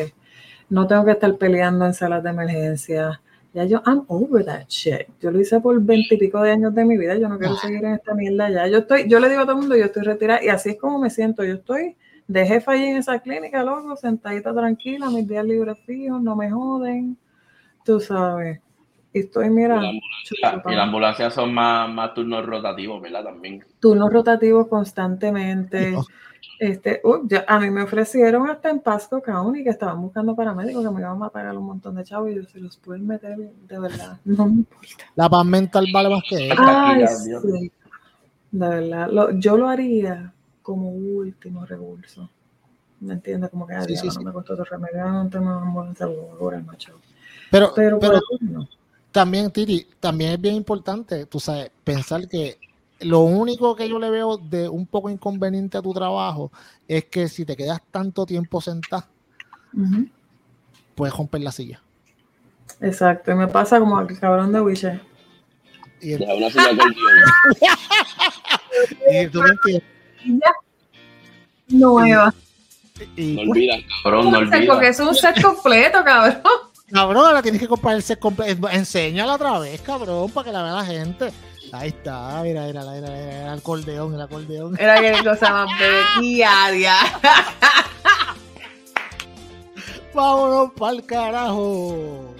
No 0.69 0.85
tengo 0.87 1.05
que 1.05 1.11
estar 1.11 1.35
peleando 1.37 1.85
en 1.85 1.93
salas 1.93 2.21
de 2.23 2.29
emergencia. 2.31 3.21
Ya 3.53 3.63
yo, 3.63 3.81
I'm 3.85 4.03
over 4.09 4.43
that 4.43 4.65
shit. 4.67 5.07
Yo 5.21 5.31
lo 5.31 5.39
hice 5.39 5.61
por 5.61 5.79
veintipico 5.81 6.41
de 6.41 6.51
años 6.51 6.75
de 6.75 6.83
mi 6.83 6.97
vida. 6.97 7.15
Yo 7.15 7.29
no 7.29 7.37
quiero 7.39 7.53
Ah. 7.53 7.59
seguir 7.61 7.85
en 7.85 7.93
esta 7.93 8.13
mierda 8.13 8.49
ya. 8.49 8.67
Yo 8.67 8.79
estoy, 8.79 9.07
yo 9.07 9.19
le 9.21 9.29
digo 9.29 9.41
a 9.41 9.43
todo 9.45 9.53
el 9.53 9.59
mundo, 9.61 9.77
yo 9.77 9.85
estoy 9.85 10.03
retirada 10.03 10.43
y 10.43 10.49
así 10.49 10.71
es 10.71 10.77
como 10.77 10.99
me 10.99 11.09
siento. 11.09 11.43
Yo 11.45 11.53
estoy 11.53 11.95
de 12.27 12.45
jefa 12.45 12.71
allí 12.71 12.85
en 12.85 12.97
esa 12.97 13.19
clínica, 13.19 13.63
loco, 13.63 13.95
sentadita 13.95 14.53
tranquila, 14.53 15.09
mis 15.09 15.27
días 15.27 15.45
libres 15.45 15.77
fijos, 15.85 16.21
no 16.21 16.35
me 16.35 16.49
joden. 16.51 17.17
Tú 17.83 17.99
sabes. 17.99 18.59
Y 19.13 19.19
estoy, 19.19 19.49
mira, 19.49 19.75
Y 19.77 20.01
la 20.41 20.61
Y 20.73 20.75
ambulancias 20.79 21.33
son 21.33 21.53
más, 21.53 21.89
más 21.89 22.13
turnos 22.13 22.45
rotativos, 22.45 23.01
¿verdad? 23.01 23.23
También. 23.23 23.63
turnos 23.79 24.11
rotativos 24.11 24.67
constantemente. 24.67 25.91
No. 25.91 26.03
Este, 26.59 27.01
uh, 27.03 27.27
ya- 27.27 27.43
a 27.47 27.59
mí 27.59 27.69
me 27.69 27.83
ofrecieron 27.83 28.49
hasta 28.49 28.69
en 28.69 28.79
Pasco 28.79 29.21
County 29.21 29.63
que 29.63 29.69
estaban 29.71 30.01
buscando 30.01 30.35
paramédicos 30.35 30.83
que 30.83 30.89
me 30.91 31.01
iban 31.01 31.21
a 31.21 31.29
pagar 31.29 31.57
un 31.57 31.65
montón 31.65 31.95
de 31.95 32.03
chavos 32.03 32.29
y 32.31 32.35
yo 32.35 32.43
se 32.43 32.59
los 32.59 32.77
pueden 32.77 33.05
meter 33.07 33.35
de 33.37 33.79
verdad. 33.79 34.17
No 34.25 34.45
me 34.45 34.51
importa. 34.51 34.87
La 35.15 35.29
paz 35.29 35.45
mental 35.45 35.85
vale 35.93 36.09
más 36.09 36.23
que 36.29 36.47
eso. 36.49 36.55
Ay, 36.65 37.05
sí. 37.07 37.71
De 38.51 38.67
verdad. 38.69 39.09
Lo- 39.11 39.31
yo 39.31 39.57
lo 39.57 39.67
haría 39.67 40.33
como 40.65 40.89
último 40.89 41.63
recurso. 41.63 42.27
¿Me 42.99 43.13
entiendes? 43.13 43.51
Como 43.51 43.67
que 43.67 43.79
Sí, 43.83 43.95
sí, 43.95 44.07
no 44.07 44.13
sí. 44.13 44.25
me 44.25 44.33
costó 44.33 44.53
otro 44.53 44.65
remedio, 44.65 45.05
no 45.05 45.59
ambulancia, 45.59 46.07
voy 46.07 46.15
a 46.33 46.37
cobrar 46.37 46.63
más 46.63 46.77
chavo. 46.79 46.99
Pero, 47.51 47.71
Pero, 47.75 47.99
pero 47.99 48.01
por 48.13 48.15
ahora 48.15 48.25
no. 48.41 48.67
también, 49.11 49.51
Titi, 49.51 49.85
también 49.99 50.31
es 50.31 50.41
bien 50.41 50.55
importante, 50.55 51.27
tú 51.27 51.39
sabes, 51.39 51.69
pensar 51.83 52.27
que 52.27 52.57
lo 53.01 53.19
único 53.19 53.75
que 53.75 53.87
yo 53.87 53.99
le 53.99 54.09
veo 54.09 54.37
de 54.37 54.67
un 54.67 54.87
poco 54.87 55.11
inconveniente 55.11 55.77
a 55.77 55.83
tu 55.83 55.93
trabajo 55.93 56.51
es 56.87 57.05
que 57.05 57.27
si 57.27 57.45
te 57.45 57.55
quedas 57.55 57.79
tanto 57.91 58.25
tiempo 58.25 58.59
sentado, 58.59 59.05
puedes 60.95 61.15
romper 61.15 61.41
la 61.41 61.51
silla. 61.51 61.79
Exacto. 62.81 63.31
Y 63.31 63.35
me 63.35 63.47
pasa 63.47 63.79
como 63.79 63.97
al 63.97 64.19
cabrón 64.19 64.51
de 64.51 64.61
Witcher. 64.61 64.99
Y, 66.01 66.13
el- 66.13 66.19
Deja 66.19 66.33
una 66.33 66.49
silla 66.49 66.71
y 69.11 69.27
tú 69.27 69.43
me 69.43 69.49
entiendes. 69.49 69.94
Nueva. 71.67 72.33
Y, 73.17 73.33
No 73.33 73.35
pues, 73.37 73.49
olvidas, 73.49 73.81
cabrón, 74.03 74.25
no 74.31 74.39
Porque 74.39 74.69
olvidas. 74.69 74.99
es 74.99 74.99
un 75.05 75.15
set 75.15 75.41
completo, 75.41 76.03
cabrón. 76.03 76.41
cabrón, 76.91 77.25
ahora 77.25 77.41
tienes 77.41 77.59
que 77.61 77.67
comprar 77.67 77.95
el 77.95 78.03
set 78.03 78.19
completo. 78.19 78.69
Enséñala 78.69 79.35
otra 79.35 79.59
vez, 79.59 79.81
cabrón, 79.81 80.31
para 80.31 80.45
que 80.45 80.51
la 80.51 80.63
vea 80.63 80.73
la 80.73 80.85
gente. 80.85 81.31
Ahí 81.73 81.89
está, 81.89 82.41
mira, 82.43 82.65
mira, 82.67 82.81
mira, 82.83 83.09
mira, 83.09 83.53
el 83.53 83.59
acordeón, 83.59 84.13
el 84.13 84.21
acordeón. 84.21 84.79
Era 84.79 85.01
que 85.01 85.23
cosa 85.23 85.51
más 85.51 85.67
bebequia, 85.79 86.49
Vámonos 90.13 90.71
para 90.77 90.93
el 90.93 91.05
carajo. 91.05 92.33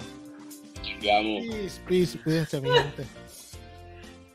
Vamos. 1.04 1.44
Peace, 1.50 1.80
peace, 1.86 2.18
cuídense, 2.22 2.60
mi 2.60 2.70
gente. 2.70 3.06